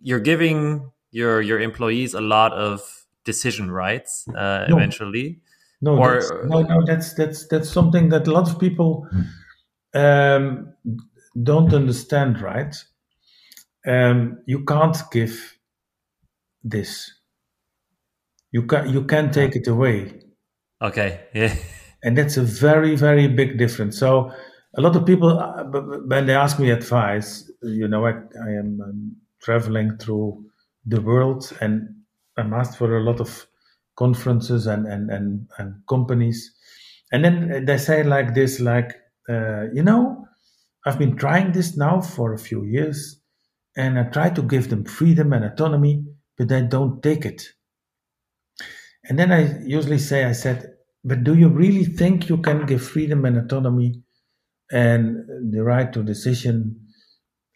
you're 0.04 0.20
giving 0.20 0.92
your 1.10 1.42
your 1.42 1.60
employees 1.60 2.14
a 2.14 2.22
lot 2.22 2.54
of 2.54 2.82
decision 3.26 3.72
rights 3.72 4.28
uh, 4.30 4.68
no. 4.70 4.78
eventually. 4.78 5.42
No, 5.82 5.98
or, 5.98 6.14
that's, 6.14 6.32
no, 6.46 6.62
no. 6.62 6.86
That's 6.86 7.16
that's 7.16 7.48
that's 7.48 7.70
something 7.70 8.10
that 8.10 8.28
a 8.28 8.32
lot 8.32 8.48
of 8.48 8.60
people 8.60 9.10
um, 9.96 10.74
don't 11.42 11.74
understand. 11.74 12.40
Right? 12.40 12.76
Um, 13.88 14.44
you 14.46 14.64
can't 14.64 14.98
give 15.12 15.57
this. 16.70 17.12
You 18.52 18.64
can 18.64 18.90
you 18.90 19.04
can 19.04 19.32
take 19.32 19.56
it 19.56 19.68
away. 19.68 20.22
Okay. 20.82 21.22
Yeah. 21.34 21.56
And 22.04 22.16
that's 22.16 22.38
a 22.38 22.44
very 22.44 22.96
very 22.96 23.28
big 23.28 23.58
difference. 23.58 23.98
So 23.98 24.32
a 24.78 24.82
lot 24.82 24.96
of 24.96 25.06
people 25.06 25.40
uh, 25.40 25.64
when 26.06 26.28
they 26.28 26.36
ask 26.36 26.60
me 26.60 26.70
advice, 26.70 27.52
you 27.64 27.88
know, 27.88 28.06
I, 28.06 28.12
I 28.12 28.50
am 28.52 28.80
um, 28.82 29.16
traveling 29.42 29.98
through 29.98 30.46
the 30.86 31.02
world 31.02 31.52
and 31.60 31.90
I'm 32.38 32.54
asked 32.54 32.78
for 32.78 32.96
a 32.96 33.04
lot 33.04 33.20
of 33.20 33.48
conferences 33.98 34.68
and 34.68 34.86
and 34.86 35.10
and, 35.10 35.48
and 35.58 35.82
companies, 35.90 36.54
and 37.12 37.26
then 37.26 37.66
they 37.66 37.78
say 37.78 38.04
like 38.04 38.36
this, 38.36 38.60
like 38.60 38.96
uh, 39.28 39.64
you 39.74 39.84
know, 39.84 40.28
I've 40.86 41.00
been 41.00 41.18
trying 41.18 41.52
this 41.52 41.76
now 41.76 42.02
for 42.02 42.34
a 42.34 42.40
few 42.40 42.64
years, 42.64 43.20
and 43.76 44.00
I 44.00 44.04
try 44.04 44.30
to 44.30 44.42
give 44.42 44.70
them 44.70 44.86
freedom 44.86 45.34
and 45.34 45.44
autonomy, 45.44 46.06
but 46.38 46.48
they 46.48 46.62
don't 46.62 47.02
take 47.02 47.26
it. 47.26 47.44
And 49.10 49.18
then 49.18 49.32
I 49.32 49.62
usually 49.64 50.00
say, 50.00 50.26
I 50.26 50.34
said, 50.34 50.74
but 51.04 51.24
do 51.24 51.36
you 51.36 51.48
really 51.48 51.86
think 51.86 52.30
you 52.30 52.38
can 52.38 52.66
give 52.66 52.82
freedom 52.82 53.26
and 53.26 53.38
autonomy 53.38 54.02
and 54.72 55.54
the 55.54 55.64
right 55.64 55.92
to 55.94 56.04
decision? 56.04 56.88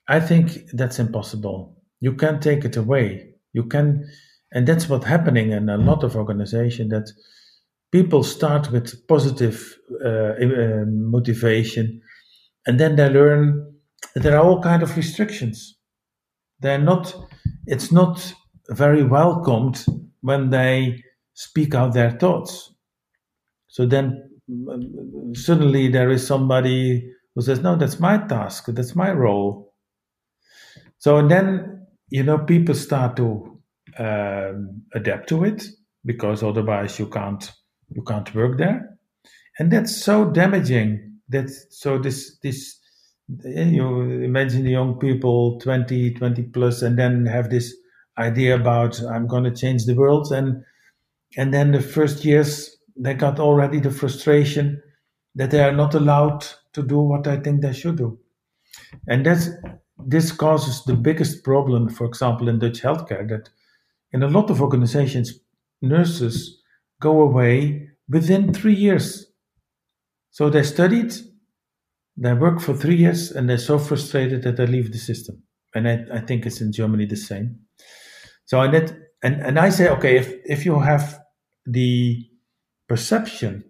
I 0.07 0.19
think 0.19 0.69
that's 0.73 0.99
impossible. 0.99 1.77
You 1.99 2.13
can't 2.13 2.41
take 2.41 2.63
it 2.65 2.77
away. 2.77 3.33
You 3.53 3.65
can, 3.65 4.07
and 4.53 4.67
that's 4.67 4.87
what's 4.87 5.05
happening 5.05 5.51
in 5.51 5.69
a 5.69 5.77
lot 5.77 6.03
of 6.03 6.15
organizations 6.15 6.89
that 6.91 7.11
people 7.91 8.23
start 8.23 8.71
with 8.71 9.05
positive 9.07 9.77
uh, 10.03 10.33
uh, 10.39 10.85
motivation, 10.87 12.01
and 12.65 12.79
then 12.79 12.95
they 12.95 13.09
learn 13.09 13.73
there 14.15 14.37
are 14.37 14.43
all 14.43 14.61
kind 14.61 14.83
of 14.83 14.95
restrictions. 14.95 15.77
They're 16.59 16.79
not. 16.79 17.13
It's 17.67 17.91
not 17.91 18.33
very 18.71 19.03
welcomed 19.03 19.85
when 20.21 20.49
they 20.49 21.03
speak 21.33 21.75
out 21.75 21.93
their 21.93 22.11
thoughts. 22.11 22.73
So 23.67 23.85
then 23.85 24.29
suddenly 25.33 25.89
there 25.89 26.09
is 26.09 26.25
somebody 26.25 27.11
who 27.35 27.41
says, 27.41 27.61
No, 27.61 27.75
that's 27.75 27.99
my 27.99 28.17
task, 28.17 28.65
that's 28.67 28.95
my 28.95 29.11
role. 29.11 29.73
So 30.97 31.17
and 31.17 31.31
then, 31.31 31.87
you 32.09 32.23
know, 32.23 32.39
people 32.39 32.75
start 32.75 33.15
to 33.17 33.59
um, 33.97 34.83
adapt 34.93 35.29
to 35.29 35.43
it 35.43 35.65
because 36.05 36.43
otherwise 36.43 36.99
you 36.99 37.07
can't 37.07 37.51
you 37.89 38.03
can't 38.03 38.33
work 38.35 38.57
there. 38.57 38.97
And 39.59 39.71
that's 39.71 39.95
so 39.95 40.29
damaging. 40.29 41.19
That 41.29 41.49
so 41.49 41.97
this 41.97 42.37
this 42.43 42.77
you 43.45 44.01
imagine 44.01 44.63
the 44.63 44.71
young 44.71 44.99
people 44.99 45.59
20 45.59 46.13
20 46.15 46.43
plus 46.43 46.81
and 46.81 46.99
then 46.99 47.25
have 47.25 47.49
this 47.49 47.73
idea 48.17 48.55
about 48.55 49.01
I'm 49.01 49.27
going 49.27 49.43
to 49.45 49.51
change 49.55 49.85
the 49.85 49.95
world, 49.95 50.31
and 50.31 50.63
and 51.37 51.53
then 51.53 51.71
the 51.71 51.81
first 51.81 52.25
years 52.25 52.77
they 52.97 53.13
got 53.13 53.39
already 53.39 53.79
the 53.79 53.91
frustration 53.91 54.81
that 55.35 55.51
they 55.51 55.61
are 55.63 55.71
not 55.71 55.95
allowed 55.95 56.45
to 56.73 56.83
do 56.83 56.99
what 56.99 57.27
I 57.27 57.37
think 57.37 57.61
they 57.61 57.73
should 57.73 57.97
do, 57.97 58.19
and 59.07 59.25
that's 59.25 59.49
this 59.97 60.31
causes 60.31 60.83
the 60.85 60.95
biggest 60.95 61.43
problem, 61.43 61.89
for 61.89 62.05
example, 62.05 62.49
in 62.49 62.59
Dutch 62.59 62.81
healthcare. 62.81 63.27
That 63.29 63.49
in 64.13 64.23
a 64.23 64.27
lot 64.29 64.49
of 64.49 64.61
organizations, 64.61 65.39
nurses 65.81 66.61
go 67.01 67.21
away 67.21 67.89
within 68.09 68.53
three 68.53 68.75
years. 68.75 69.27
So 70.31 70.49
they 70.49 70.63
studied, 70.63 71.13
they 72.17 72.33
work 72.33 72.59
for 72.61 72.73
three 72.73 72.95
years, 72.95 73.31
and 73.31 73.49
they're 73.49 73.57
so 73.57 73.77
frustrated 73.79 74.43
that 74.43 74.57
they 74.57 74.65
leave 74.67 74.91
the 74.91 74.97
system. 74.97 75.43
And 75.75 75.87
I, 75.87 76.05
I 76.13 76.19
think 76.19 76.45
it's 76.45 76.61
in 76.61 76.71
Germany 76.71 77.05
the 77.05 77.15
same. 77.15 77.59
So 78.45 78.61
and 78.61 78.73
it 78.75 78.93
and, 79.23 79.41
and 79.41 79.59
I 79.59 79.69
say, 79.69 79.89
okay, 79.89 80.17
if 80.17 80.33
if 80.45 80.65
you 80.65 80.79
have 80.79 81.19
the 81.65 82.27
perception 82.87 83.63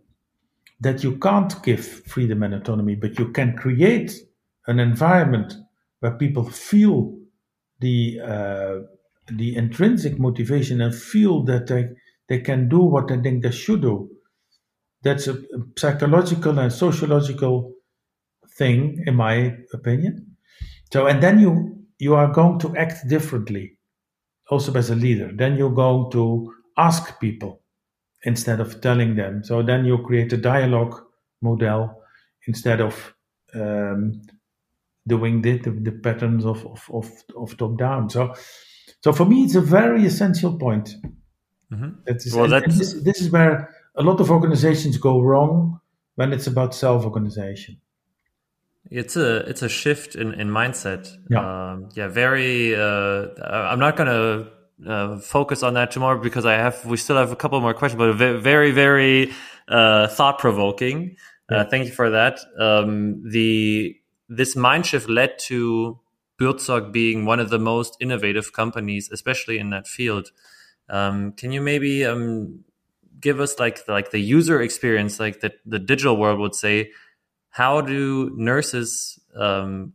that 0.79 1.03
you 1.03 1.17
can't 1.19 1.61
give 1.63 1.85
freedom 1.85 2.43
and 2.43 2.53
autonomy, 2.55 2.95
but 2.95 3.19
you 3.19 3.31
can 3.31 3.55
create 3.55 4.13
an 4.67 4.79
environment 4.79 5.53
where 5.99 6.13
people 6.13 6.43
feel 6.49 7.15
the 7.79 8.19
uh, 8.23 8.79
the 9.27 9.55
intrinsic 9.55 10.19
motivation 10.19 10.81
and 10.81 10.95
feel 10.95 11.43
that 11.43 11.67
they 11.67 11.89
they 12.27 12.39
can 12.39 12.69
do 12.69 12.79
what 12.79 13.07
they 13.07 13.19
think 13.19 13.43
they 13.43 13.51
should 13.51 13.81
do. 13.81 14.09
That's 15.03 15.27
a, 15.27 15.33
a 15.33 15.59
psychological 15.77 16.59
and 16.59 16.71
sociological 16.71 17.73
thing, 18.57 19.03
in 19.07 19.15
my 19.15 19.57
opinion. 19.73 20.35
So, 20.93 21.07
and 21.07 21.21
then 21.23 21.39
you 21.39 21.85
you 21.99 22.15
are 22.15 22.31
going 22.31 22.59
to 22.59 22.75
act 22.77 23.07
differently 23.07 23.77
also 24.51 24.73
as 24.73 24.89
a 24.89 24.95
leader. 24.95 25.31
Then 25.33 25.57
you're 25.57 25.73
going 25.73 26.11
to 26.11 26.53
ask 26.77 27.19
people 27.19 27.61
instead 28.23 28.59
of 28.59 28.81
telling 28.81 29.15
them. 29.15 29.43
So 29.43 29.63
then 29.63 29.85
you 29.85 29.97
create 29.99 30.31
a 30.33 30.37
dialogue 30.37 31.01
model 31.41 32.03
instead 32.45 32.81
of 32.81 33.15
um, 33.55 34.21
doing 35.07 35.41
the, 35.41 35.57
the, 35.57 35.71
the 35.71 35.91
patterns 35.91 36.45
of, 36.45 36.65
of, 36.67 36.89
of, 36.93 37.11
of, 37.35 37.57
top 37.57 37.77
down. 37.77 38.09
So, 38.09 38.35
so 39.03 39.11
for 39.13 39.25
me, 39.25 39.43
it's 39.43 39.55
a 39.55 39.61
very 39.61 40.05
essential 40.05 40.57
point. 40.57 40.95
Mm-hmm. 41.71 42.37
well, 42.37 42.47
that's... 42.47 42.77
This, 42.77 42.93
this 43.03 43.21
is 43.21 43.31
where 43.31 43.73
a 43.95 44.03
lot 44.03 44.19
of 44.19 44.29
organizations 44.29 44.97
go 44.97 45.21
wrong 45.21 45.79
when 46.15 46.33
it's 46.33 46.47
about 46.47 46.75
self 46.75 47.05
organization. 47.05 47.77
It's 48.89 49.15
a 49.15 49.37
it's 49.49 49.61
a 49.61 49.69
shift 49.69 50.15
in, 50.15 50.33
in 50.33 50.49
mindset. 50.49 51.15
Yeah, 51.29 51.71
um, 51.71 51.89
yeah. 51.93 52.07
Very. 52.07 52.75
Uh, 52.75 53.27
I'm 53.41 53.79
not 53.79 53.95
gonna 53.95 54.49
uh, 54.87 55.19
focus 55.19 55.63
on 55.63 55.75
that 55.75 55.91
tomorrow 55.91 56.21
because 56.21 56.45
I 56.45 56.53
have 56.53 56.83
we 56.85 56.97
still 56.97 57.15
have 57.17 57.31
a 57.31 57.35
couple 57.35 57.59
more 57.61 57.73
questions, 57.73 57.99
but 57.99 58.13
very 58.15 58.71
very 58.71 59.31
uh, 59.67 60.07
thought 60.07 60.39
provoking. 60.39 61.15
Uh, 61.49 61.57
yeah. 61.57 61.63
thank 61.65 61.85
you 61.85 61.91
for 61.91 62.09
that. 62.09 62.39
Um, 62.59 63.23
the 63.29 63.95
this 64.27 64.55
mind 64.55 64.85
shift 64.85 65.09
led 65.09 65.37
to 65.39 65.99
Buurtzorg 66.39 66.91
being 66.91 67.25
one 67.25 67.39
of 67.39 67.49
the 67.49 67.59
most 67.59 67.97
innovative 67.99 68.51
companies, 68.51 69.09
especially 69.11 69.59
in 69.59 69.69
that 69.69 69.87
field. 69.87 70.31
Um, 70.89 71.33
can 71.33 71.51
you 71.51 71.61
maybe 71.61 72.03
um, 72.03 72.63
give 73.19 73.39
us 73.39 73.59
like 73.59 73.85
the, 73.85 73.91
like 73.91 74.11
the 74.11 74.19
user 74.19 74.61
experience, 74.61 75.19
like 75.19 75.41
the, 75.41 75.53
the 75.65 75.79
digital 75.79 76.17
world 76.17 76.39
would 76.39 76.55
say? 76.55 76.91
How 77.51 77.81
do 77.81 78.31
nurses 78.35 79.19
um, 79.35 79.93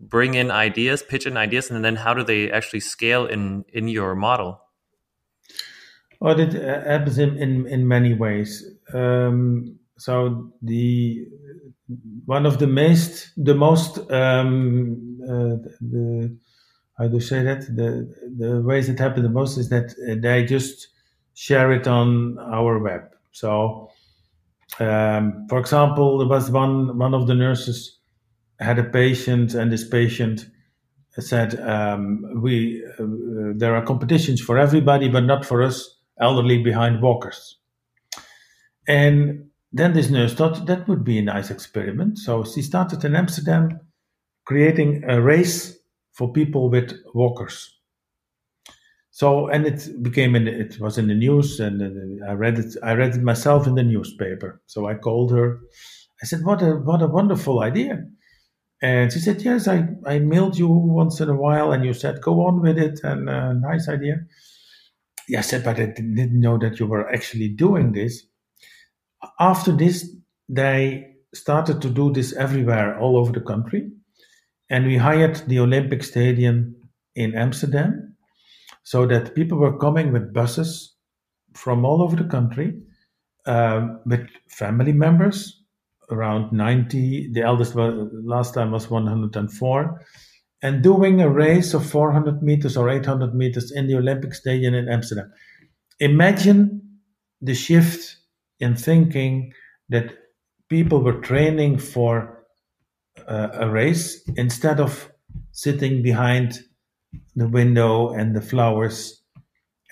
bring 0.00 0.34
in 0.34 0.50
ideas, 0.50 1.02
pitch 1.02 1.26
in 1.26 1.36
ideas, 1.36 1.70
and 1.70 1.84
then 1.84 1.96
how 1.96 2.14
do 2.14 2.24
they 2.24 2.50
actually 2.50 2.80
scale 2.80 3.26
in 3.26 3.64
in 3.72 3.88
your 3.88 4.14
model? 4.14 4.60
Well, 6.20 6.40
it 6.40 6.54
happens 6.54 7.18
in, 7.18 7.36
in, 7.36 7.66
in 7.66 7.86
many 7.86 8.14
ways. 8.14 8.64
Um, 8.92 9.78
so 9.98 10.52
the 10.62 11.26
one 12.24 12.46
of 12.46 12.58
the 12.58 12.66
most 12.66 13.30
the 13.36 13.54
most 13.54 13.98
um, 14.10 15.20
uh, 15.22 15.56
the 15.80 16.36
how 16.96 17.08
do 17.08 17.14
you 17.14 17.20
say 17.20 17.42
that 17.42 17.62
the 17.62 18.08
the 18.38 18.62
ways 18.62 18.88
it 18.88 18.98
happen 18.98 19.22
the 19.22 19.28
most 19.28 19.58
is 19.58 19.68
that 19.68 19.94
they 20.22 20.44
just 20.44 20.88
share 21.34 21.72
it 21.72 21.86
on 21.86 22.38
our 22.38 22.78
web. 22.78 23.14
So, 23.32 23.90
um, 24.80 25.46
for 25.48 25.58
example, 25.58 26.18
there 26.18 26.28
was 26.28 26.50
one 26.50 26.98
one 26.98 27.14
of 27.14 27.26
the 27.26 27.34
nurses 27.34 27.98
had 28.58 28.78
a 28.78 28.84
patient, 28.84 29.54
and 29.54 29.70
this 29.70 29.88
patient 29.88 30.46
said, 31.18 31.60
um, 31.60 32.24
"We 32.42 32.84
uh, 32.98 33.04
there 33.56 33.74
are 33.74 33.84
competitions 33.84 34.40
for 34.40 34.58
everybody, 34.58 35.08
but 35.08 35.24
not 35.24 35.44
for 35.44 35.62
us 35.62 35.98
elderly 36.20 36.62
behind 36.62 37.02
walkers." 37.02 37.58
And 38.86 39.50
then 39.72 39.92
this 39.92 40.10
nurse 40.10 40.34
thought 40.34 40.66
that 40.66 40.88
would 40.88 41.04
be 41.04 41.18
a 41.18 41.22
nice 41.22 41.50
experiment. 41.50 42.18
So 42.18 42.44
she 42.44 42.62
started 42.62 43.04
in 43.04 43.16
Amsterdam 43.16 43.80
creating 44.44 45.04
a 45.08 45.20
race 45.20 45.76
for 46.12 46.32
people 46.32 46.70
with 46.70 46.92
walkers. 47.12 47.73
So 49.14 49.48
and 49.48 49.66
it 49.66 50.02
became 50.02 50.34
in 50.36 50.48
it 50.48 50.80
was 50.80 50.98
in 50.98 51.06
the 51.06 51.14
news 51.14 51.60
and 51.60 51.82
I 52.28 52.32
read 52.32 52.58
it 52.58 52.76
I 52.82 52.94
read 52.94 53.14
it 53.16 53.22
myself 53.22 53.66
in 53.66 53.76
the 53.76 53.84
newspaper. 53.84 54.60
So 54.66 54.86
I 54.86 54.94
called 54.96 55.30
her. 55.32 55.60
I 56.22 56.26
said, 56.26 56.44
"What 56.44 56.62
a 56.62 56.72
what 56.88 57.02
a 57.02 57.06
wonderful 57.06 57.60
idea!" 57.60 57.94
And 58.82 59.12
she 59.12 59.20
said, 59.20 59.42
"Yes, 59.42 59.68
I 59.68 59.88
I 60.06 60.18
mailed 60.18 60.58
you 60.58 60.68
once 60.68 61.20
in 61.20 61.28
a 61.30 61.36
while, 61.36 61.72
and 61.72 61.84
you 61.84 61.94
said 61.94 62.22
go 62.22 62.46
on 62.46 62.62
with 62.62 62.78
it 62.78 63.00
and 63.04 63.30
uh, 63.30 63.52
nice 63.54 63.88
idea." 63.88 64.26
Yeah, 65.28 65.40
I 65.40 65.42
said, 65.42 65.64
but 65.64 65.78
I 65.80 65.86
didn't 65.86 66.40
know 66.40 66.58
that 66.58 66.80
you 66.80 66.86
were 66.86 67.08
actually 67.10 67.48
doing 67.48 67.92
this 67.92 68.26
after 69.40 69.72
this, 69.72 70.16
they 70.48 71.14
started 71.34 71.82
to 71.82 71.90
do 71.90 72.12
this 72.12 72.32
everywhere, 72.34 72.98
all 72.98 73.16
over 73.16 73.32
the 73.32 73.40
country. 73.40 73.90
And 74.70 74.86
we 74.86 74.96
hired 74.96 75.36
the 75.48 75.58
Olympic 75.60 76.02
Stadium 76.04 76.76
in 77.14 77.34
Amsterdam 77.34 78.13
so 78.84 79.06
that 79.06 79.34
people 79.34 79.58
were 79.58 79.78
coming 79.78 80.12
with 80.12 80.32
buses 80.32 80.94
from 81.54 81.84
all 81.84 82.02
over 82.02 82.16
the 82.16 82.28
country 82.28 82.74
um, 83.46 84.00
with 84.06 84.28
family 84.48 84.92
members, 84.92 85.62
around 86.10 86.52
90. 86.52 87.32
The 87.32 87.42
eldest 87.42 87.74
was, 87.74 88.08
last 88.12 88.54
time 88.54 88.70
was 88.70 88.90
104. 88.90 90.00
And 90.62 90.82
doing 90.82 91.20
a 91.20 91.28
race 91.28 91.74
of 91.74 91.84
400 91.84 92.42
meters 92.42 92.76
or 92.76 92.88
800 92.88 93.34
meters 93.34 93.70
in 93.70 93.86
the 93.86 93.96
Olympic 93.96 94.34
Stadium 94.34 94.74
in 94.74 94.88
Amsterdam. 94.88 95.32
Imagine 96.00 96.98
the 97.40 97.54
shift 97.54 98.16
in 98.60 98.74
thinking 98.74 99.52
that 99.88 100.14
people 100.68 101.02
were 101.02 101.20
training 101.20 101.78
for 101.78 102.46
uh, 103.28 103.48
a 103.52 103.68
race 103.68 104.22
instead 104.36 104.80
of 104.80 105.10
sitting 105.52 106.02
behind 106.02 106.60
the 107.36 107.48
window 107.48 108.10
and 108.10 108.34
the 108.34 108.40
flowers. 108.40 109.22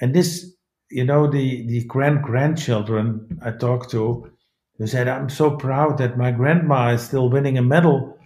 And 0.00 0.14
this, 0.14 0.54
you 0.90 1.04
know, 1.04 1.26
the, 1.26 1.66
the 1.66 1.84
grand 1.84 2.22
grandchildren 2.22 3.40
I 3.44 3.52
talked 3.52 3.90
to, 3.90 4.30
they 4.78 4.86
said, 4.86 5.08
I'm 5.08 5.28
so 5.28 5.56
proud 5.56 5.98
that 5.98 6.18
my 6.18 6.30
grandma 6.30 6.92
is 6.92 7.02
still 7.02 7.28
winning 7.28 7.58
a 7.58 7.62
medal 7.62 8.18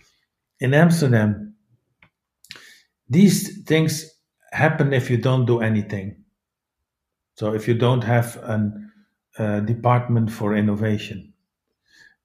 in 0.60 0.74
Amsterdam. 0.74 1.54
These 3.08 3.62
things 3.64 4.10
happen 4.52 4.92
if 4.92 5.10
you 5.10 5.16
don't 5.16 5.46
do 5.46 5.60
anything. 5.60 6.16
So 7.34 7.54
if 7.54 7.68
you 7.68 7.74
don't 7.74 8.02
have 8.02 8.38
an 8.44 8.92
uh, 9.38 9.60
department 9.60 10.30
for 10.30 10.56
innovation. 10.56 11.34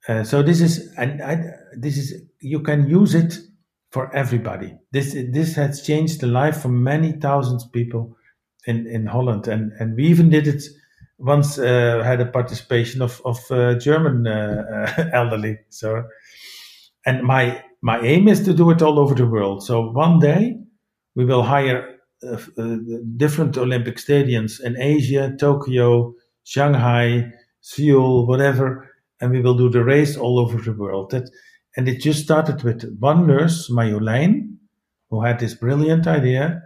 Uh, 0.08 0.24
so 0.24 0.42
this 0.42 0.62
is 0.62 0.92
and 0.98 1.22
I, 1.22 1.44
this 1.76 1.98
is 1.98 2.24
you 2.40 2.62
can 2.62 2.90
use 2.90 3.14
it 3.14 3.38
for 3.92 4.14
everybody. 4.16 4.74
This 4.92 5.14
this 5.14 5.56
has 5.56 5.86
changed 5.86 6.22
the 6.22 6.28
life 6.28 6.62
for 6.62 6.70
many 6.70 7.12
thousands 7.14 7.66
of 7.66 7.72
people 7.72 8.18
in 8.66 8.88
in 8.88 9.06
Holland, 9.06 9.48
and 9.48 9.72
and 9.80 9.96
we 9.96 10.06
even 10.06 10.30
did 10.30 10.48
it 10.48 10.64
once. 11.18 11.60
Uh, 11.60 12.02
had 12.04 12.22
a 12.22 12.26
participation 12.26 13.02
of 13.02 13.22
of 13.26 13.40
uh, 13.52 13.76
German 13.76 14.28
uh, 14.28 15.10
elderly. 15.14 15.60
So, 15.70 16.04
and 17.06 17.24
my 17.24 17.64
my 17.82 18.00
aim 18.02 18.28
is 18.28 18.44
to 18.46 18.54
do 18.54 18.72
it 18.72 18.82
all 18.82 19.00
over 19.00 19.16
the 19.16 19.28
world. 19.28 19.64
So 19.64 19.92
one 19.92 20.20
day 20.20 20.58
we 21.16 21.26
will 21.26 21.44
hire 21.44 21.98
different 23.18 23.58
Olympic 23.58 23.98
stadiums 23.98 24.62
in 24.62 24.80
Asia, 24.80 25.36
Tokyo, 25.40 26.14
Shanghai, 26.44 27.32
Seoul, 27.62 28.28
whatever, 28.28 28.90
and 29.20 29.32
we 29.32 29.42
will 29.42 29.56
do 29.56 29.70
the 29.70 29.84
race 29.84 30.18
all 30.18 30.40
over 30.40 30.62
the 30.62 30.74
world. 30.74 31.12
That, 31.12 31.30
and 31.76 31.88
it 31.88 32.02
just 32.02 32.24
started 32.24 32.64
with 32.64 32.98
one 33.00 33.28
nurse, 33.28 33.70
Marjolein, 33.70 34.58
who 35.10 35.24
had 35.24 35.40
this 35.40 35.54
brilliant 35.54 36.08
idea 36.08 36.62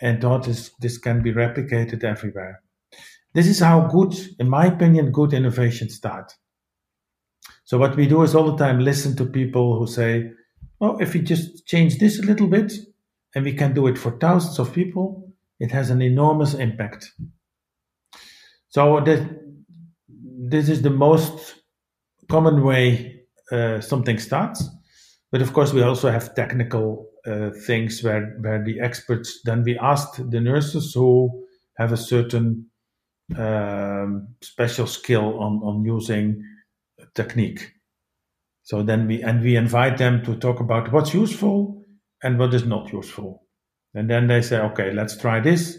and 0.00 0.20
thought 0.20 0.44
this, 0.44 0.70
this 0.80 0.98
can 0.98 1.22
be 1.22 1.32
replicated 1.32 2.04
everywhere. 2.04 2.62
This 3.34 3.46
is 3.46 3.60
how 3.60 3.88
good, 3.88 4.14
in 4.38 4.48
my 4.48 4.66
opinion, 4.66 5.10
good 5.10 5.32
innovation 5.32 5.88
start. 5.90 6.32
So 7.64 7.78
what 7.78 7.96
we 7.96 8.06
do 8.06 8.22
is 8.22 8.34
all 8.34 8.52
the 8.52 8.64
time 8.64 8.78
listen 8.80 9.16
to 9.16 9.24
people 9.24 9.78
who 9.78 9.86
say, 9.86 10.32
"Oh, 10.80 10.98
if 10.98 11.14
we 11.14 11.20
just 11.20 11.66
change 11.66 11.98
this 11.98 12.18
a 12.18 12.26
little 12.26 12.46
bit, 12.46 12.72
and 13.34 13.44
we 13.44 13.54
can 13.54 13.74
do 13.74 13.86
it 13.86 13.98
for 13.98 14.12
thousands 14.18 14.58
of 14.58 14.72
people, 14.72 15.32
it 15.58 15.72
has 15.72 15.90
an 15.90 16.02
enormous 16.02 16.54
impact." 16.54 17.12
So 18.68 19.00
that 19.00 19.40
this 20.08 20.68
is 20.68 20.82
the 20.82 20.90
most 20.90 21.62
common 22.28 22.62
way 22.62 23.13
uh, 23.50 23.80
something 23.80 24.18
starts. 24.18 24.68
But 25.30 25.42
of 25.42 25.52
course, 25.52 25.72
we 25.72 25.82
also 25.82 26.10
have 26.10 26.34
technical 26.34 27.08
uh, 27.26 27.50
things 27.66 28.02
where, 28.02 28.36
where 28.40 28.62
the 28.62 28.80
experts 28.80 29.40
then 29.44 29.64
we 29.64 29.78
asked 29.78 30.30
the 30.30 30.40
nurses 30.40 30.94
who 30.94 31.46
have 31.76 31.92
a 31.92 31.96
certain 31.96 32.66
um, 33.36 34.28
special 34.42 34.86
skill 34.86 35.40
on, 35.40 35.60
on 35.62 35.84
using 35.84 36.44
technique. 37.14 37.72
So 38.62 38.82
then 38.82 39.06
we 39.06 39.22
and 39.22 39.42
we 39.42 39.56
invite 39.56 39.98
them 39.98 40.24
to 40.24 40.36
talk 40.36 40.60
about 40.60 40.92
what's 40.92 41.12
useful 41.12 41.82
and 42.22 42.38
what 42.38 42.54
is 42.54 42.64
not 42.64 42.92
useful. 42.92 43.42
And 43.94 44.08
then 44.08 44.26
they 44.26 44.42
say, 44.42 44.58
okay, 44.58 44.92
let's 44.92 45.16
try 45.16 45.40
this. 45.40 45.78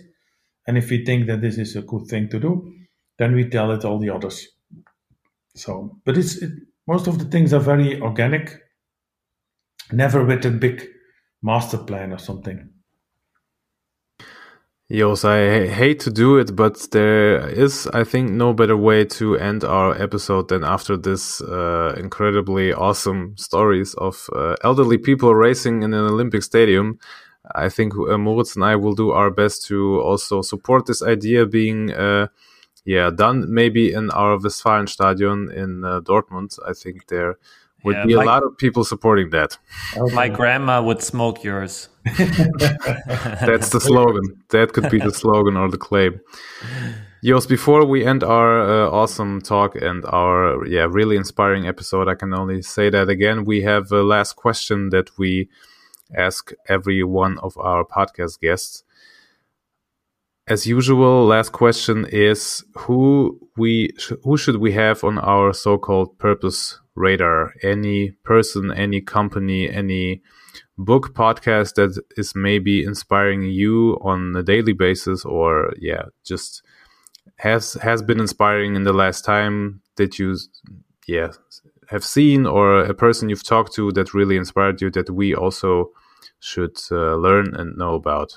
And 0.68 0.78
if 0.78 0.90
we 0.90 1.04
think 1.04 1.28
that 1.28 1.42
this 1.42 1.58
is 1.58 1.76
a 1.76 1.82
good 1.82 2.08
thing 2.08 2.30
to 2.30 2.40
do, 2.40 2.74
then 3.18 3.34
we 3.34 3.50
tell 3.50 3.72
it 3.72 3.86
all 3.86 4.00
the 4.00 4.10
others. 4.10 4.48
So, 5.56 5.98
but 6.06 6.18
it's 6.18 6.38
it, 6.38 6.52
most 6.88 7.08
of 7.08 7.20
the 7.20 7.26
things 7.26 7.54
are 7.54 7.60
very 7.60 8.00
organic, 8.02 8.62
never 9.92 10.24
with 10.24 10.46
a 10.46 10.52
big 10.52 10.88
master 11.42 11.78
plan 11.78 12.12
or 12.12 12.20
something. 12.20 12.70
Jos, 14.92 15.26
I 15.26 15.66
hate 15.66 16.00
to 16.02 16.12
do 16.12 16.38
it, 16.38 16.56
but 16.56 16.92
there 16.92 17.50
is, 17.50 17.88
I 17.88 18.04
think, 18.04 18.30
no 18.30 18.54
better 18.54 18.78
way 18.78 19.04
to 19.06 19.36
end 19.36 19.64
our 19.64 20.00
episode 20.00 20.50
than 20.50 20.64
after 20.64 20.96
this 20.96 21.42
uh, 21.42 21.96
incredibly 21.98 22.72
awesome 22.72 23.36
stories 23.36 23.96
of 23.96 24.30
uh, 24.36 24.56
elderly 24.64 25.00
people 25.00 25.34
racing 25.34 25.82
in 25.82 25.96
an 25.96 26.06
Olympic 26.06 26.44
stadium. 26.44 27.00
I 27.56 27.70
think 27.70 27.94
uh, 27.96 28.20
Moritz 28.20 28.56
and 28.56 28.64
I 28.64 28.76
will 28.76 28.94
do 28.94 29.10
our 29.10 29.32
best 29.32 29.66
to 29.68 30.00
also 30.02 30.44
support 30.44 30.86
this 30.86 31.02
idea 31.02 31.48
being 31.48 31.92
uh, 31.92 32.28
yeah, 32.86 33.10
done 33.10 33.52
maybe 33.54 33.92
in 33.92 34.12
our 34.12 34.38
Westfalenstadion 34.38 35.52
in 35.52 35.84
uh, 35.84 36.02
Dortmund. 36.02 36.58
I 36.68 36.74
think 36.74 37.08
there 37.08 37.38
would 37.84 37.96
yeah, 37.96 38.06
be 38.06 38.14
a 38.14 38.22
lot 38.22 38.44
of 38.44 38.58
people 38.58 38.84
supporting 38.84 39.32
that. 39.32 39.58
My 40.14 40.30
grandma 40.30 40.82
would 40.82 41.02
smoke 41.02 41.44
yours. 41.44 41.90
That's 42.06 43.70
the 43.70 43.80
slogan. 43.80 44.44
That 44.50 44.74
could 44.74 44.90
be 44.90 45.00
the 45.00 45.14
slogan 45.22 45.58
or 45.58 45.70
the 45.70 45.78
claim. 45.78 46.22
Jos, 47.24 47.48
before 47.48 47.86
we 47.86 48.06
end 48.06 48.24
our 48.24 48.62
uh, 48.62 48.90
awesome 48.92 49.42
talk 49.42 49.76
and 49.76 50.06
our 50.06 50.66
yeah 50.68 50.86
really 50.88 51.16
inspiring 51.16 51.68
episode, 51.68 52.08
I 52.08 52.14
can 52.14 52.34
only 52.34 52.62
say 52.62 52.92
that 52.92 53.10
again. 53.10 53.46
We 53.46 53.62
have 53.64 53.92
a 53.92 54.04
last 54.04 54.36
question 54.36 54.90
that 54.90 55.18
we 55.18 55.50
ask 56.16 56.52
every 56.70 57.04
one 57.04 57.40
of 57.40 57.58
our 57.58 57.84
podcast 57.84 58.40
guests 58.40 58.84
as 60.48 60.68
usual, 60.68 61.26
last 61.26 61.52
question 61.52 62.06
is 62.06 62.64
who 62.78 63.40
we 63.58 63.90
who 64.24 64.38
should 64.38 64.58
we 64.58 64.72
have 64.74 65.04
on 65.04 65.18
our 65.18 65.54
so-called 65.54 66.18
purpose 66.20 66.80
radar? 66.94 67.54
Any 67.64 68.12
person, 68.24 68.72
any 68.72 69.02
company, 69.02 69.70
any 69.70 70.22
book 70.78 71.14
podcast 71.16 71.76
that 71.76 72.00
is 72.18 72.36
maybe 72.36 72.84
inspiring 72.84 73.44
you 73.44 73.98
on 74.02 74.36
a 74.36 74.44
daily 74.44 74.74
basis 74.74 75.26
or 75.26 75.74
yeah 75.80 76.04
just 76.26 76.62
has 77.38 77.74
has 77.82 78.02
been 78.02 78.20
inspiring 78.20 78.76
in 78.76 78.84
the 78.84 78.94
last 78.94 79.24
time 79.26 79.82
that 79.96 80.20
you 80.20 80.38
yeah 81.08 81.32
have 81.90 82.04
seen 82.04 82.46
or 82.46 82.80
a 82.80 82.94
person 82.94 83.30
you've 83.30 83.44
talked 83.44 83.74
to 83.74 83.92
that 83.92 84.14
really 84.14 84.38
inspired 84.38 84.82
you 84.82 84.90
that 84.90 85.10
we 85.10 85.34
also 85.34 85.92
should 86.40 86.78
uh, 86.92 87.16
learn 87.16 87.56
and 87.56 87.78
know 87.78 87.96
about 87.96 88.34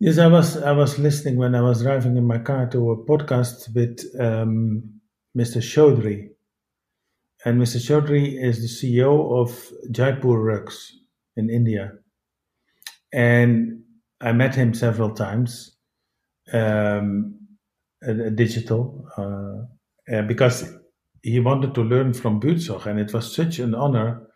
yes 0.00 0.18
i 0.18 0.26
was 0.26 0.56
i 0.58 0.72
was 0.72 0.98
listening 0.98 1.36
when 1.36 1.54
i 1.54 1.60
was 1.60 1.82
driving 1.82 2.16
in 2.16 2.24
my 2.24 2.38
car 2.38 2.66
to 2.66 2.90
a 2.90 2.96
podcast 3.04 3.74
with 3.74 4.04
um, 4.20 4.82
mr 5.36 5.58
chaudhary 5.58 6.34
and 7.44 7.60
Mr. 7.60 7.76
Chaudhary 7.76 8.42
is 8.42 8.62
the 8.62 8.68
CEO 8.68 9.38
of 9.38 9.70
Jaipur 9.90 10.40
Rugs 10.40 10.96
in 11.36 11.50
India. 11.50 11.92
And 13.12 13.82
I 14.20 14.32
met 14.32 14.54
him 14.54 14.72
several 14.72 15.10
times, 15.10 15.76
um, 16.52 17.38
digital, 18.34 19.06
uh, 19.16 20.22
because 20.22 20.72
he 21.22 21.38
wanted 21.38 21.74
to 21.74 21.82
learn 21.82 22.14
from 22.14 22.40
Buurtzorg. 22.40 22.86
And 22.86 22.98
it 22.98 23.12
was 23.12 23.34
such 23.34 23.58
an 23.58 23.74
honor 23.74 24.26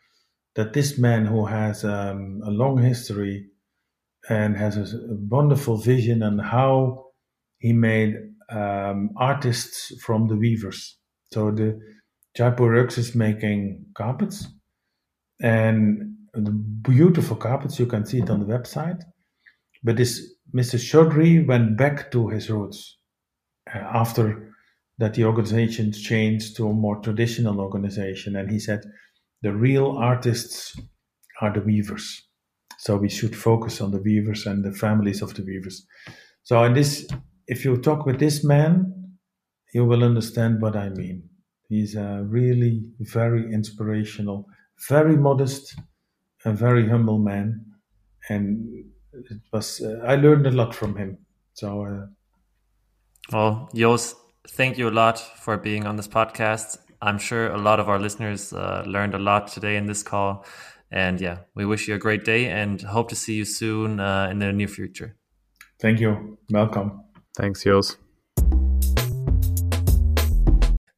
that 0.55 0.75
this 0.75 0.99
man 0.99 1.25
who 1.25 1.47
has 1.47 1.85
um, 1.85 2.43
a 2.45 2.51
long 2.51 2.83
history 2.83 3.47
and 4.29 4.57
has 4.57 4.77
a 4.77 4.97
wonderful 5.29 5.77
vision 5.77 6.23
on 6.23 6.39
how 6.39 7.07
he 7.59 7.73
made 7.73 8.15
um, 8.51 9.11
artists 9.17 9.93
from 10.03 10.29
the 10.29 10.37
weavers. 10.37 10.97
So 11.33 11.51
the 11.51 11.79
Jaipur 12.37 12.71
Rugs 12.71 12.99
is 12.99 13.15
making 13.15 13.85
carpets 13.95 14.47
and 15.41 16.15
the 16.35 16.51
beautiful 16.51 17.37
carpets. 17.37 17.79
You 17.79 17.87
can 17.87 18.07
see 18.07 18.19
it 18.19 18.31
on 18.31 18.41
the 18.41 18.47
website. 18.47 19.03
But 19.83 19.97
this 19.97 20.35
Mr. 20.55 20.79
Chaudhary 20.79 21.47
went 21.47 21.77
back 21.77 22.11
to 22.13 22.29
his 22.29 22.51
roots 22.51 22.97
uh, 23.73 23.79
after 23.79 24.53
that 24.99 25.15
the 25.15 25.25
organization 25.25 25.93
changed 25.93 26.57
to 26.57 26.69
a 26.69 26.73
more 26.73 26.97
traditional 26.97 27.61
organization. 27.61 28.35
And 28.35 28.51
he 28.51 28.59
said, 28.59 28.81
the 29.43 29.53
real 29.53 29.93
artists 29.93 30.77
are 31.41 31.53
the 31.53 31.61
weavers. 31.61 32.28
So 32.79 32.97
we 32.97 33.09
should 33.09 33.37
focus 33.37 33.81
on 33.81 33.91
the 33.91 33.99
weavers 33.99 34.47
and 34.47 34.65
the 34.65 34.73
families 34.73 35.21
of 35.21 35.35
the 35.35 35.43
weavers. 35.43 35.87
So 36.45 36.63
in 36.65 36.75
this, 36.75 37.07
if 37.47 37.65
you 37.65 37.77
talk 37.77 38.07
with 38.07 38.19
this 38.19 38.45
man, 38.45 38.95
you 39.75 39.85
will 39.85 40.05
understand 40.05 40.63
what 40.63 40.77
I 40.77 40.89
mean. 40.91 41.29
He's 41.69 41.97
a 41.97 42.25
really 42.27 42.83
very 43.01 43.53
inspirational, 43.53 44.47
very 44.89 45.17
modest, 45.17 45.75
a 46.45 46.53
very 46.53 46.89
humble 46.89 47.19
man, 47.19 47.67
and 48.31 48.85
it 49.13 49.41
was 49.53 49.83
uh, 49.83 50.01
I 50.07 50.15
learned 50.15 50.47
a 50.47 50.51
lot 50.51 50.75
from 50.75 50.97
him. 50.97 51.19
So, 51.53 51.85
uh, 51.85 52.07
well, 53.33 53.69
Jos, 53.75 54.15
thank 54.49 54.79
you 54.79 54.89
a 54.89 54.91
lot 54.91 55.19
for 55.19 55.59
being 55.59 55.87
on 55.87 55.97
this 55.97 56.09
podcast. 56.09 56.79
I'm 57.03 57.19
sure 57.19 57.49
a 57.49 57.59
lot 57.59 57.81
of 57.81 57.89
our 57.89 57.99
listeners 57.99 58.53
uh, 58.53 58.85
learned 58.87 59.15
a 59.15 59.19
lot 59.19 59.49
today 59.49 59.77
in 59.77 59.87
this 59.87 60.03
call. 60.03 60.47
And 60.91 61.21
yeah, 61.21 61.39
we 61.55 61.67
wish 61.67 61.87
you 61.89 61.95
a 61.95 61.99
great 61.99 62.25
day 62.25 62.49
and 62.49 62.81
hope 62.81 63.11
to 63.11 63.17
see 63.17 63.35
you 63.35 63.45
soon 63.45 64.01
uh, 64.01 64.29
in 64.31 64.39
the 64.39 64.53
near 64.53 64.69
future. 64.69 65.17
Thank 65.81 66.01
you. 66.01 66.39
Welcome. 66.51 67.05
Thanks, 67.37 67.63
Jos. 67.63 67.97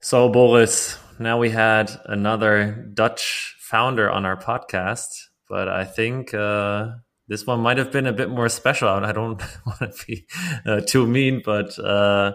So, 0.00 0.28
Boris, 0.28 0.98
now 1.18 1.38
we 1.38 1.50
had 1.50 1.90
another 2.06 2.90
Dutch 2.94 3.56
founder 3.58 4.10
on 4.10 4.24
our 4.24 4.36
podcast, 4.36 5.08
but 5.48 5.68
I 5.68 5.84
think 5.84 6.32
uh, 6.32 6.88
this 7.28 7.46
one 7.46 7.60
might 7.60 7.78
have 7.78 7.92
been 7.92 8.06
a 8.06 8.12
bit 8.12 8.30
more 8.30 8.48
special. 8.48 8.88
I 8.88 9.12
don't 9.12 9.42
want 9.66 9.80
to 9.80 10.06
be 10.06 10.26
uh, 10.66 10.80
too 10.80 11.06
mean, 11.06 11.42
but 11.44 11.78
uh, 11.78 12.32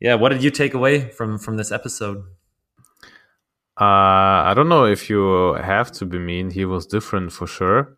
yeah, 0.00 0.14
what 0.14 0.28
did 0.28 0.42
you 0.42 0.50
take 0.50 0.74
away 0.74 1.10
from 1.10 1.38
from 1.38 1.56
this 1.56 1.72
episode? 1.72 2.22
Uh, 3.80 4.44
I 4.48 4.52
don't 4.54 4.68
know 4.68 4.84
if 4.84 5.08
you 5.08 5.54
have 5.54 5.90
to 5.92 6.06
be 6.06 6.18
mean. 6.18 6.50
He 6.50 6.64
was 6.64 6.86
different 6.86 7.32
for 7.32 7.46
sure 7.46 7.96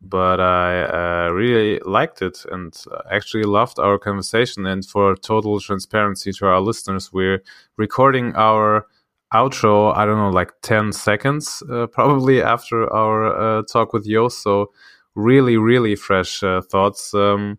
but 0.00 0.40
I 0.40 0.82
uh, 1.26 1.30
really 1.30 1.78
liked 1.84 2.22
it 2.22 2.44
and 2.50 2.74
actually 3.10 3.42
loved 3.44 3.78
our 3.78 3.98
conversation. 3.98 4.66
And 4.66 4.84
for 4.84 5.14
total 5.14 5.60
transparency 5.60 6.32
to 6.32 6.46
our 6.46 6.60
listeners, 6.60 7.12
we're 7.12 7.42
recording 7.76 8.34
our 8.34 8.86
outro, 9.34 9.94
I 9.94 10.06
don't 10.06 10.16
know, 10.16 10.30
like 10.30 10.52
10 10.62 10.92
seconds 10.92 11.62
uh, 11.70 11.86
probably 11.86 12.42
after 12.42 12.90
our 12.92 13.58
uh, 13.58 13.62
talk 13.64 13.92
with 13.92 14.06
Yo. 14.06 14.28
So, 14.28 14.72
really, 15.14 15.56
really 15.56 15.96
fresh 15.96 16.42
uh, 16.42 16.62
thoughts. 16.62 17.12
Um, 17.12 17.58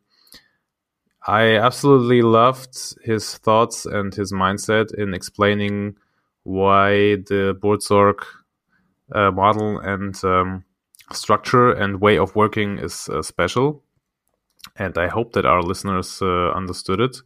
I 1.28 1.58
absolutely 1.58 2.24
loved 2.24 2.96
his 3.04 3.38
thoughts 3.38 3.86
and 3.86 4.14
his 4.16 4.34
mindset 4.34 4.94
in 4.96 5.14
explaining 5.14 5.96
why 6.44 7.16
the 7.28 7.58
Buurtzorg 7.62 8.24
uh, 9.14 9.32
model 9.32 9.80
and 9.80 10.16
um, 10.24 10.64
structure 11.12 11.72
and 11.72 12.02
way 12.02 12.18
of 12.18 12.36
working 12.36 12.78
is 12.80 13.10
uh, 13.10 13.22
special. 13.22 13.84
And 14.76 14.98
I 14.98 15.08
hope 15.08 15.34
that 15.34 15.46
our 15.46 15.62
listeners 15.62 16.22
uh, 16.22 16.52
understood 16.52 17.00
it. 17.02 17.18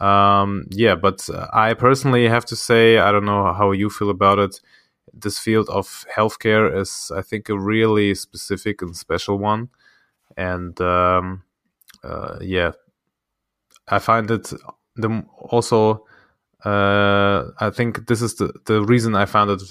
Um, 0.00 0.66
yeah, 0.70 0.94
but 0.94 1.28
I 1.52 1.74
personally 1.74 2.28
have 2.28 2.44
to 2.46 2.56
say, 2.56 2.98
I 2.98 3.12
don't 3.12 3.24
know 3.24 3.52
how 3.52 3.72
you 3.72 3.88
feel 3.88 4.10
about 4.10 4.38
it. 4.38 4.60
This 5.14 5.38
field 5.38 5.68
of 5.70 6.04
healthcare 6.14 6.78
is, 6.78 7.10
I 7.16 7.22
think, 7.22 7.48
a 7.48 7.58
really 7.58 8.14
specific 8.14 8.82
and 8.82 8.94
special 8.96 9.38
one. 9.38 9.70
And 10.36 10.78
um, 10.80 11.44
uh, 12.04 12.38
yeah, 12.40 12.72
I 13.88 13.98
find 13.98 14.30
it 14.30 14.52
the 14.96 15.24
also. 15.38 16.04
Uh, 16.64 17.50
I 17.60 17.70
think 17.70 18.06
this 18.06 18.22
is 18.22 18.36
the 18.36 18.52
the 18.64 18.82
reason 18.82 19.14
I 19.14 19.26
found 19.26 19.50
it 19.50 19.62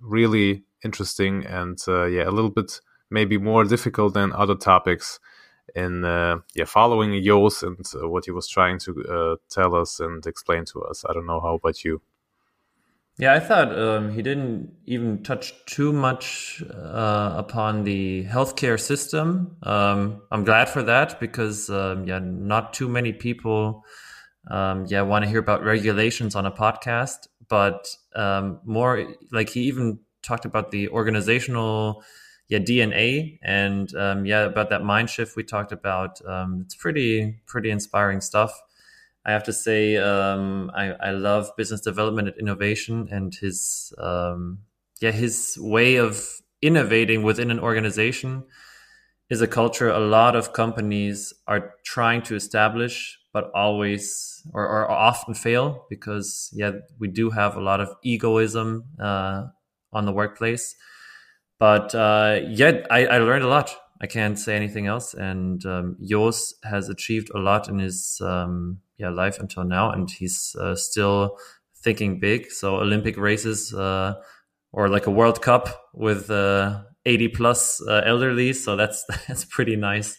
really 0.00 0.64
interesting 0.84 1.46
and 1.46 1.78
uh, 1.88 2.04
yeah, 2.04 2.28
a 2.28 2.30
little 2.30 2.50
bit 2.50 2.80
maybe 3.10 3.38
more 3.38 3.64
difficult 3.64 4.14
than 4.14 4.32
other 4.32 4.54
topics 4.54 5.18
in 5.74 6.04
uh, 6.04 6.38
yeah 6.54 6.64
following 6.64 7.22
Jos 7.22 7.62
and 7.62 7.84
uh, 7.94 8.08
what 8.08 8.24
he 8.24 8.30
was 8.30 8.48
trying 8.48 8.78
to 8.80 9.04
uh, 9.04 9.36
tell 9.48 9.74
us 9.74 10.00
and 10.00 10.26
explain 10.26 10.64
to 10.66 10.82
us. 10.82 11.04
I 11.08 11.12
don't 11.12 11.26
know 11.26 11.40
how 11.40 11.54
about 11.54 11.84
you. 11.84 12.00
Yeah, 13.20 13.34
I 13.34 13.40
thought 13.40 13.76
um, 13.76 14.12
he 14.12 14.22
didn't 14.22 14.72
even 14.86 15.24
touch 15.24 15.52
too 15.66 15.92
much 15.92 16.62
uh, 16.72 17.34
upon 17.36 17.82
the 17.82 18.24
healthcare 18.24 18.78
system. 18.78 19.56
Um, 19.64 20.22
I'm 20.30 20.44
glad 20.44 20.68
for 20.68 20.84
that 20.84 21.18
because 21.18 21.68
um, 21.68 22.06
yeah, 22.06 22.20
not 22.22 22.74
too 22.74 22.88
many 22.88 23.12
people 23.12 23.84
um, 24.50 24.86
yeah 24.88 25.02
want 25.02 25.24
to 25.24 25.28
hear 25.28 25.40
about 25.40 25.64
regulations 25.64 26.34
on 26.34 26.46
a 26.46 26.50
podcast, 26.52 27.28
but 27.48 27.88
um, 28.14 28.60
more 28.64 29.14
like 29.30 29.50
he 29.50 29.62
even 29.62 30.00
talked 30.22 30.44
about 30.44 30.70
the 30.70 30.88
organizational 30.88 32.02
yeah 32.48 32.58
DNA 32.58 33.38
and 33.42 33.94
um, 33.94 34.24
yeah 34.24 34.40
about 34.40 34.70
that 34.70 34.82
mind 34.82 35.10
shift 35.10 35.36
we 35.36 35.44
talked 35.44 35.72
about. 35.72 36.24
Um, 36.26 36.62
it's 36.64 36.74
pretty 36.74 37.40
pretty 37.46 37.70
inspiring 37.70 38.20
stuff. 38.20 38.52
I 39.24 39.32
have 39.32 39.44
to 39.44 39.52
say 39.52 39.96
um, 39.96 40.70
I, 40.74 40.92
I 40.92 41.10
love 41.10 41.50
business 41.56 41.82
development 41.82 42.28
and 42.28 42.36
innovation 42.38 43.08
and 43.10 43.34
his 43.34 43.92
um, 43.98 44.60
yeah 45.00 45.10
his 45.10 45.58
way 45.60 45.96
of 45.96 46.26
innovating 46.62 47.22
within 47.22 47.50
an 47.50 47.60
organization 47.60 48.44
is 49.30 49.42
a 49.42 49.46
culture 49.46 49.90
a 49.90 50.00
lot 50.00 50.34
of 50.34 50.52
companies 50.52 51.34
are 51.46 51.74
trying 51.84 52.22
to 52.22 52.34
establish 52.34 53.17
but 53.32 53.50
always 53.54 54.42
or, 54.52 54.64
or 54.66 54.90
often 54.90 55.34
fail 55.34 55.86
because 55.90 56.50
yeah 56.52 56.72
we 56.98 57.08
do 57.08 57.30
have 57.30 57.56
a 57.56 57.60
lot 57.60 57.80
of 57.80 57.88
egoism 58.02 58.84
uh, 59.00 59.44
on 59.92 60.06
the 60.06 60.12
workplace. 60.12 60.74
But 61.58 61.94
uh, 61.94 62.40
yeah, 62.48 62.86
I, 62.90 63.06
I, 63.06 63.18
learned 63.18 63.44
a 63.44 63.48
lot. 63.48 63.74
I 64.00 64.06
can't 64.06 64.38
say 64.38 64.54
anything 64.54 64.86
else. 64.86 65.12
And 65.12 65.64
um, 65.66 65.96
Jos 66.08 66.54
has 66.62 66.88
achieved 66.88 67.30
a 67.34 67.38
lot 67.38 67.68
in 67.68 67.80
his 67.80 68.20
um, 68.22 68.78
yeah 68.96 69.10
life 69.10 69.40
until 69.40 69.64
now, 69.64 69.90
and 69.90 70.08
he's 70.08 70.54
uh, 70.60 70.76
still 70.76 71.36
thinking 71.82 72.20
big. 72.20 72.50
So 72.50 72.76
Olympic 72.76 73.16
races 73.16 73.74
uh, 73.74 74.14
or 74.72 74.88
like 74.88 75.06
a 75.06 75.10
World 75.10 75.42
Cup 75.42 75.68
with 75.94 76.30
uh, 76.30 76.82
80 77.06 77.28
plus 77.28 77.82
uh, 77.88 78.02
elderly. 78.04 78.52
So 78.52 78.76
that's 78.76 79.04
that's 79.28 79.44
pretty 79.44 79.74
nice. 79.76 80.16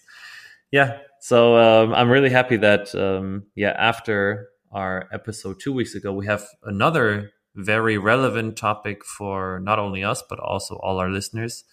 Yeah. 0.72 1.00
So 1.22 1.58
um, 1.58 1.94
I'm 1.94 2.10
really 2.10 2.30
happy 2.30 2.58
that 2.58 2.94
um, 2.96 3.44
yeah 3.56 3.76
after 3.78 4.50
our 4.72 5.08
episode 5.12 5.60
two 5.60 5.74
weeks 5.74 5.96
ago 5.96 6.14
we 6.14 6.26
have 6.28 6.46
another 6.64 7.32
very 7.56 7.98
relevant 7.98 8.56
topic 8.56 9.04
for 9.04 9.60
not 9.62 9.80
only 9.80 10.04
us 10.04 10.24
but 10.30 10.40
also 10.40 10.76
all 10.76 11.00
our 11.00 11.10
listeners. 11.10 11.64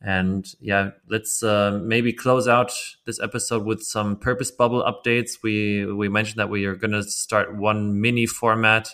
And 0.00 0.46
yeah, 0.60 0.90
let's 1.10 1.42
uh, 1.42 1.80
maybe 1.82 2.12
close 2.12 2.46
out 2.46 2.72
this 3.04 3.18
episode 3.20 3.64
with 3.64 3.82
some 3.82 4.16
purpose 4.16 4.52
bubble 4.52 4.84
updates. 4.84 5.38
We 5.42 5.92
we 5.92 6.08
mentioned 6.08 6.38
that 6.38 6.50
we 6.50 6.66
are 6.66 6.76
going 6.76 6.92
to 6.92 7.02
start 7.02 7.56
one 7.56 8.00
mini 8.00 8.26
format 8.26 8.90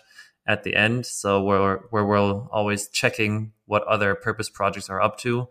at 0.47 0.63
the 0.63 0.75
end, 0.75 1.05
so 1.05 1.43
where 1.43 1.81
we're 1.91 2.49
always 2.49 2.89
checking 2.89 3.53
what 3.67 3.83
other 3.85 4.15
purpose 4.15 4.49
projects 4.49 4.89
are 4.89 5.01
up 5.01 5.19
to, 5.19 5.49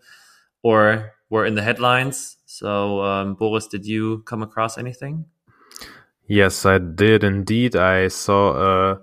or 0.64 1.14
we're 1.34 1.48
in 1.48 1.56
the 1.56 1.64
headlines. 1.64 2.38
So 2.46 3.02
um, 3.02 3.34
Boris, 3.34 3.66
did 3.66 3.88
you 3.88 4.20
come 4.20 4.44
across 4.44 4.78
anything? 4.78 5.26
Yes, 6.28 6.64
I 6.64 6.78
did 6.78 7.24
indeed. 7.24 7.76
I 7.76 8.08
saw 8.10 8.54
a, 8.54 9.02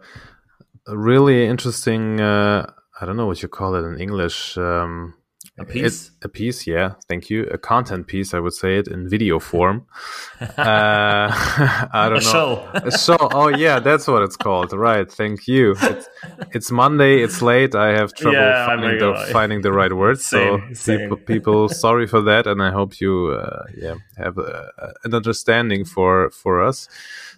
a 0.87 0.97
really 0.97 1.47
interesting. 1.47 2.20
Uh, 2.20 2.70
I 3.01 3.05
don't 3.05 3.16
know 3.16 3.26
what 3.26 3.43
you 3.43 3.49
call 3.49 3.74
it 3.74 3.85
in 3.85 4.01
English. 4.01 4.57
Um, 4.57 5.14
a 5.61 5.64
piece? 5.64 6.08
It, 6.08 6.24
a 6.24 6.28
piece, 6.28 6.66
yeah. 6.66 6.94
Thank 7.08 7.30
you. 7.30 7.44
A 7.44 7.58
content 7.58 8.06
piece, 8.06 8.34
I 8.34 8.40
would 8.40 8.54
say 8.54 8.78
it 8.78 8.88
in 8.88 9.08
video 9.08 9.38
form. 9.38 9.86
uh, 10.40 10.46
I 10.58 12.08
don't 12.08 12.22
a 12.22 12.24
know. 12.24 12.32
Show. 12.32 12.70
a 12.74 12.90
show. 12.90 13.18
Oh, 13.20 13.48
yeah, 13.48 13.78
that's 13.78 14.06
what 14.08 14.22
it's 14.22 14.36
called. 14.36 14.72
Right. 14.72 15.11
Thank 15.11 15.46
you. 15.46 15.76
It's, 15.80 16.08
it's 16.52 16.70
Monday. 16.70 17.22
It's 17.22 17.42
late. 17.42 17.74
I 17.74 17.88
have 17.88 18.14
trouble 18.14 18.38
Yeah, 18.38 18.66
finding, 18.66 18.90
the, 18.92 18.98
gonna 18.98 19.26
finding 19.26 19.61
the 19.62 19.72
right 19.72 19.92
words. 19.92 20.24
Same, 20.24 20.74
so, 20.74 20.74
same. 20.74 20.98
people, 21.00 21.16
people, 21.32 21.68
sorry 21.68 22.06
for 22.06 22.22
that, 22.22 22.46
and 22.46 22.62
I 22.62 22.70
hope 22.70 23.00
you, 23.00 23.28
uh, 23.28 23.64
yeah, 23.76 23.96
have 24.16 24.38
uh, 24.38 24.68
an 25.04 25.14
understanding 25.14 25.84
for 25.84 26.30
for 26.30 26.62
us 26.62 26.88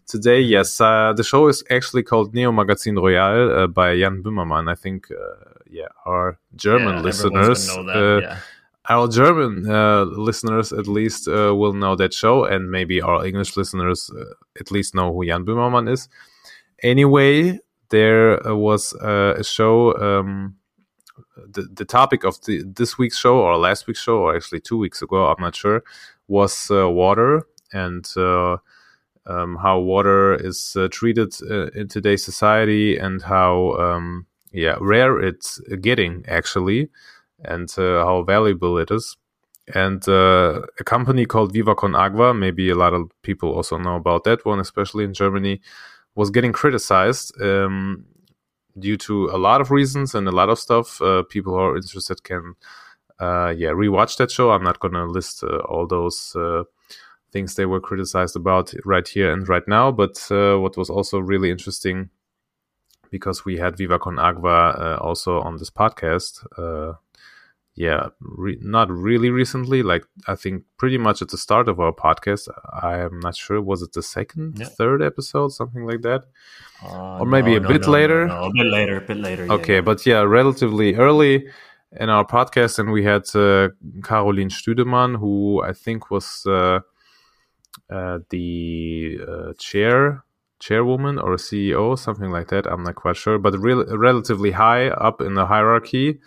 today. 0.07 0.41
Yes, 0.41 0.81
uh, 0.81 1.13
the 1.17 1.25
show 1.25 1.49
is 1.49 1.63
actually 1.71 2.03
called 2.03 2.35
Neo 2.35 2.53
Magazin 2.53 2.97
Royale 2.97 3.51
uh, 3.51 3.67
by 3.67 3.99
Jan 3.99 4.23
Böhmermann. 4.23 4.71
I 4.71 4.75
think, 4.75 5.09
uh, 5.11 5.52
yeah, 5.73 5.89
our 6.07 6.39
German 6.55 6.97
Yeah, 6.97 7.01
listeners, 7.01 7.35
everyone's 7.35 7.69
gonna 7.69 7.85
know 7.87 7.93
that, 7.93 8.17
uh, 8.17 8.21
yeah. 8.21 8.39
our 8.89 9.09
German 9.09 9.71
uh, 9.71 10.05
listeners 10.05 10.73
at 10.73 10.87
least 10.87 11.29
uh, 11.29 11.55
will 11.55 11.73
know 11.73 11.97
that 11.97 12.13
show, 12.15 12.45
and 12.45 12.71
maybe 12.71 13.01
our 13.01 13.25
English 13.27 13.57
listeners 13.57 14.11
uh, 14.11 14.35
at 14.61 14.71
least 14.71 14.95
know 14.95 15.13
who 15.13 15.27
Jan 15.27 15.45
Böhmermann 15.45 15.91
is. 15.91 16.09
Anyway, 16.83 17.59
there 17.89 18.41
was 18.45 18.95
uh, 18.95 19.35
a 19.39 19.45
show. 19.45 19.97
Um, 19.97 20.57
the, 21.37 21.63
the 21.63 21.85
topic 21.85 22.25
of 22.25 22.43
the, 22.45 22.63
this 22.65 22.99
week's 22.99 23.19
show 23.19 23.39
or 23.41 23.57
last 23.57 23.87
week's 23.87 24.03
show 24.03 24.19
or 24.19 24.37
actually 24.37 24.61
two 24.61 24.79
weeks 24.79 25.03
ago 25.03 25.27
i'm 25.27 25.41
not 25.41 25.55
sure 25.55 25.83
was 26.29 26.71
uh, 26.71 26.89
water 26.89 27.47
and 27.73 28.07
uh, 28.17 28.57
um, 29.27 29.57
how 29.57 29.79
water 29.79 30.35
is 30.35 30.77
uh, 30.77 30.89
treated 30.91 31.35
uh, 31.51 31.67
in 31.69 31.89
today's 31.89 32.25
society 32.25 32.97
and 32.97 33.23
how 33.23 33.73
um, 33.75 34.27
yeah 34.53 34.77
rare 34.81 35.21
it's 35.21 35.59
getting 35.81 36.25
actually 36.29 36.89
and 37.45 37.75
uh, 37.79 38.05
how 38.05 38.23
valuable 38.23 38.79
it 38.79 38.91
is 38.91 39.17
and 39.75 40.07
uh, 40.09 40.63
a 40.81 40.85
company 40.85 41.25
called 41.25 41.53
Viva 41.53 41.75
Con 41.75 41.95
Agua, 41.95 42.35
maybe 42.35 42.69
a 42.71 42.75
lot 42.75 42.95
of 42.95 43.11
people 43.23 43.53
also 43.53 43.79
know 43.79 43.97
about 43.97 44.25
that 44.25 44.45
one, 44.45 44.59
especially 44.59 45.05
in 45.05 45.15
Germany, 45.15 45.61
was 46.15 46.31
getting 46.31 46.53
criticized 46.53 47.41
um, 47.41 48.05
due 48.79 48.97
to 48.97 49.27
a 49.27 49.39
lot 49.39 49.61
of 49.61 49.71
reasons 49.71 50.15
and 50.15 50.27
a 50.27 50.33
lot 50.33 50.49
of 50.49 50.59
stuff. 50.59 51.01
Uh, 51.01 51.23
people 51.23 51.53
who 51.53 51.61
are 51.61 51.77
interested 51.77 52.25
can, 52.25 52.55
uh, 53.21 53.55
yeah, 53.57 53.71
rewatch 53.71 54.17
that 54.17 54.31
show. 54.31 54.51
I'm 54.51 54.65
not 54.65 54.81
going 54.81 54.95
to 54.95 55.07
list 55.07 55.45
uh, 55.45 55.59
all 55.59 55.87
those 55.87 56.35
uh, 56.35 56.65
things 57.31 57.55
they 57.55 57.67
were 57.67 57.81
criticized 57.81 58.35
about 58.35 58.75
right 58.85 59.07
here 59.07 59.33
and 59.33 59.49
right 59.49 59.67
now. 59.69 59.93
But 59.93 60.19
what 60.29 60.77
was 60.77 60.91
also 60.91 61.21
really 61.21 61.51
interesting, 61.53 62.11
because 63.13 63.45
we 63.45 63.59
had 63.59 63.77
Viva 63.77 63.99
Con 64.01 64.19
Agua 64.19 64.59
uh, 64.71 64.99
also 65.01 65.41
on 65.41 65.59
this 65.59 65.71
podcast. 65.71 66.33
Uh, 66.59 66.95
yeah, 67.75 68.09
re- 68.21 68.59
not 68.61 68.91
really 68.91 69.31
recently. 69.31 69.83
Like 69.83 70.05
I 70.27 70.35
think 70.35 70.65
pretty 70.77 70.99
much 70.99 71.23
at 71.23 71.29
the 71.29 71.39
start 71.39 71.69
of 71.69 71.79
our 71.79 71.93
podcast. 71.93 72.49
I 72.83 72.99
am 72.99 73.21
not 73.21 73.37
sure. 73.37 73.61
Was 73.63 73.81
it 73.83 73.93
the 73.93 74.03
second, 74.03 74.59
Yeah. 74.59 74.67
third 74.79 75.01
episode, 75.03 75.51
something 75.53 75.85
like 75.87 76.03
that? 76.03 76.25
Uh, 76.85 77.21
Or 77.21 77.27
maybe 77.27 77.55
a 77.55 77.61
bit 77.61 77.87
later? 77.87 78.27
No, 78.27 78.45
a 78.45 78.53
bit 78.53 78.67
later, 78.67 78.97
a 78.97 79.01
bit 79.01 79.17
later. 79.19 79.47
Okay, 79.53 79.75
yeah. 79.77 79.81
but 79.89 80.05
yeah, 80.05 80.21
relatively 80.23 80.95
early 80.97 81.47
in 82.01 82.09
our 82.11 82.27
podcast, 82.27 82.79
and 82.79 82.91
we 82.93 83.05
had 83.05 83.25
uh, 83.37 83.69
Caroline 84.03 84.51
Stüdemann, 84.51 85.17
who 85.19 85.63
I 85.63 85.73
think 85.73 86.11
was 86.11 86.45
uh, 86.47 86.81
uh, 87.91 88.19
the 88.31 89.19
uh, 89.29 89.53
chair, 89.59 90.25
chairwoman 90.63 91.19
or 91.19 91.37
CEO, 91.37 91.99
something 91.99 92.31
like 92.31 92.49
that. 92.49 92.67
I'm 92.67 92.85
not 92.85 92.95
quite 92.95 93.17
sure, 93.17 93.39
but 93.39 93.59
real, 93.59 93.85
relatively 93.97 94.53
high 94.53 94.89
up 94.89 95.21
in 95.21 95.35
the 95.35 95.47
hierarchy. 95.47 96.21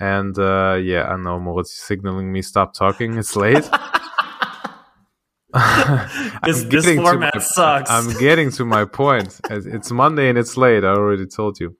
And 0.00 0.36
uh, 0.38 0.78
yeah, 0.82 1.04
I 1.12 1.16
know 1.16 1.38
Moritz 1.38 1.70
is 1.70 1.82
signaling 1.90 2.32
me 2.32 2.42
stop 2.42 2.74
talking. 2.74 3.16
It's 3.16 3.36
late. 3.36 3.68
This, 6.44 6.62
this 6.64 6.86
format 6.96 7.34
my- 7.34 7.40
sucks. 7.40 7.90
I'm 7.90 8.16
getting 8.18 8.50
to 8.52 8.64
my 8.64 8.84
point. 8.84 9.40
It's 9.50 9.66
it's 9.66 9.90
Monday 9.90 10.28
and 10.30 10.38
it's 10.38 10.56
late. 10.56 10.84
I 10.84 10.92
already 10.94 11.26
told 11.26 11.58
you. 11.60 11.76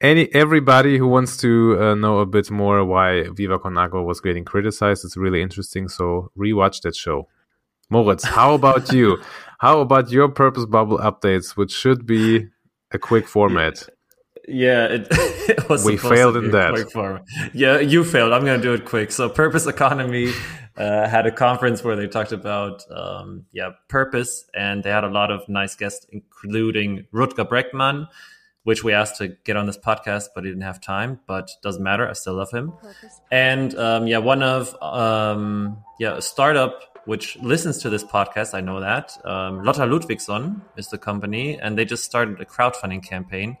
Any 0.00 0.24
everybody 0.34 0.98
who 0.98 1.08
wants 1.08 1.36
to 1.38 1.50
uh, 1.80 1.94
know 1.94 2.18
a 2.18 2.26
bit 2.26 2.50
more 2.50 2.84
why 2.84 3.28
Viva 3.36 3.58
Con 3.58 3.78
Agua 3.78 4.02
was 4.02 4.20
getting 4.20 4.44
criticized, 4.44 5.04
it's 5.04 5.16
really 5.16 5.40
interesting. 5.40 5.88
So 5.88 6.30
rewatch 6.36 6.82
that 6.82 6.94
show. 6.94 7.28
Moritz, 7.90 8.24
how 8.24 8.54
about 8.54 8.92
you? 8.92 9.18
How 9.64 9.80
about 9.80 10.10
your 10.10 10.28
purpose 10.28 10.66
bubble 10.66 10.98
updates, 10.98 11.56
which 11.56 11.72
should 11.72 12.04
be 12.04 12.48
a 12.92 12.98
quick 12.98 13.26
format? 13.26 13.88
Yeah, 14.46 14.84
it, 14.84 15.08
it 15.48 15.70
was. 15.70 15.86
We 15.86 15.96
failed 15.96 16.34
to 16.34 16.40
be 16.42 16.48
in 16.48 16.54
a 16.54 16.58
that. 16.58 16.74
quick 16.74 16.90
form. 16.90 17.24
Yeah, 17.54 17.78
you 17.78 18.04
failed. 18.04 18.34
I'm 18.34 18.44
going 18.44 18.60
to 18.60 18.62
do 18.62 18.74
it 18.74 18.84
quick. 18.84 19.10
So, 19.10 19.30
Purpose 19.30 19.66
Economy 19.66 20.34
uh, 20.76 21.08
had 21.08 21.24
a 21.24 21.32
conference 21.32 21.82
where 21.82 21.96
they 21.96 22.06
talked 22.06 22.32
about 22.32 22.84
um, 22.90 23.46
yeah 23.52 23.70
purpose, 23.88 24.44
and 24.54 24.82
they 24.82 24.90
had 24.90 25.02
a 25.02 25.08
lot 25.08 25.30
of 25.30 25.48
nice 25.48 25.74
guests, 25.76 26.04
including 26.10 27.06
Rutger 27.10 27.48
Bregman, 27.48 28.06
which 28.64 28.84
we 28.84 28.92
asked 28.92 29.16
to 29.16 29.28
get 29.28 29.56
on 29.56 29.64
this 29.64 29.78
podcast, 29.78 30.28
but 30.34 30.44
he 30.44 30.50
didn't 30.50 30.64
have 30.64 30.78
time. 30.78 31.20
But 31.26 31.50
doesn't 31.62 31.82
matter. 31.82 32.06
I 32.06 32.12
still 32.12 32.34
love 32.34 32.50
him. 32.50 32.74
And 33.32 33.74
um, 33.78 34.06
yeah, 34.06 34.18
one 34.18 34.42
of 34.42 34.76
um, 34.82 35.78
yeah 35.98 36.18
a 36.18 36.20
startup 36.20 36.93
which 37.06 37.36
listens 37.42 37.78
to 37.78 37.90
this 37.90 38.04
podcast. 38.04 38.54
I 38.54 38.60
know 38.60 38.80
that 38.80 39.16
um, 39.24 39.62
Lotta 39.64 39.82
Ludvigsson 39.82 40.60
is 40.76 40.88
the 40.88 40.98
company, 40.98 41.58
and 41.58 41.76
they 41.76 41.84
just 41.84 42.04
started 42.04 42.40
a 42.40 42.44
crowdfunding 42.44 43.02
campaign. 43.02 43.56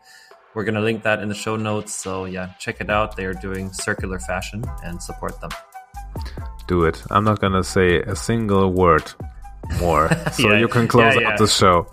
We're 0.54 0.64
gonna 0.64 0.80
link 0.80 1.02
that 1.02 1.20
in 1.20 1.28
the 1.28 1.34
show 1.34 1.56
notes. 1.56 1.94
So 1.94 2.24
yeah, 2.26 2.52
check 2.58 2.80
it 2.80 2.88
out. 2.90 3.16
They 3.16 3.24
are 3.24 3.34
doing 3.34 3.72
circular 3.72 4.18
fashion 4.20 4.64
and 4.84 5.02
support 5.02 5.40
them. 5.40 5.50
Do 6.66 6.84
it. 6.84 7.02
I'm 7.10 7.24
not 7.24 7.40
gonna 7.40 7.64
say 7.64 8.00
a 8.00 8.14
single 8.16 8.72
word 8.72 9.10
more, 9.80 10.08
so 10.32 10.50
Yeah, 10.50 10.58
you 10.58 10.68
can 10.68 10.86
close 10.88 11.14
yeah, 11.14 11.20
yeah. 11.20 11.28
out 11.32 11.38
the 11.38 11.46
show. 11.48 11.86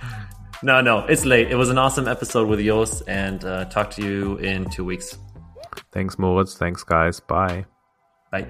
No, 0.63 0.79
no, 0.79 0.99
it's 1.07 1.25
late. 1.25 1.49
It 1.49 1.55
was 1.55 1.69
an 1.69 1.79
awesome 1.79 2.07
episode 2.07 2.47
with 2.47 2.59
Jos, 2.63 3.01
and 3.01 3.43
uh, 3.43 3.65
talk 3.65 3.89
to 3.91 4.03
you 4.05 4.37
in 4.37 4.69
two 4.69 4.85
weeks. 4.85 5.17
Thanks, 5.91 6.19
Moritz. 6.19 6.55
Thanks, 6.55 6.83
guys. 6.83 7.19
Bye. 7.19 7.65
Bye. 8.31 8.45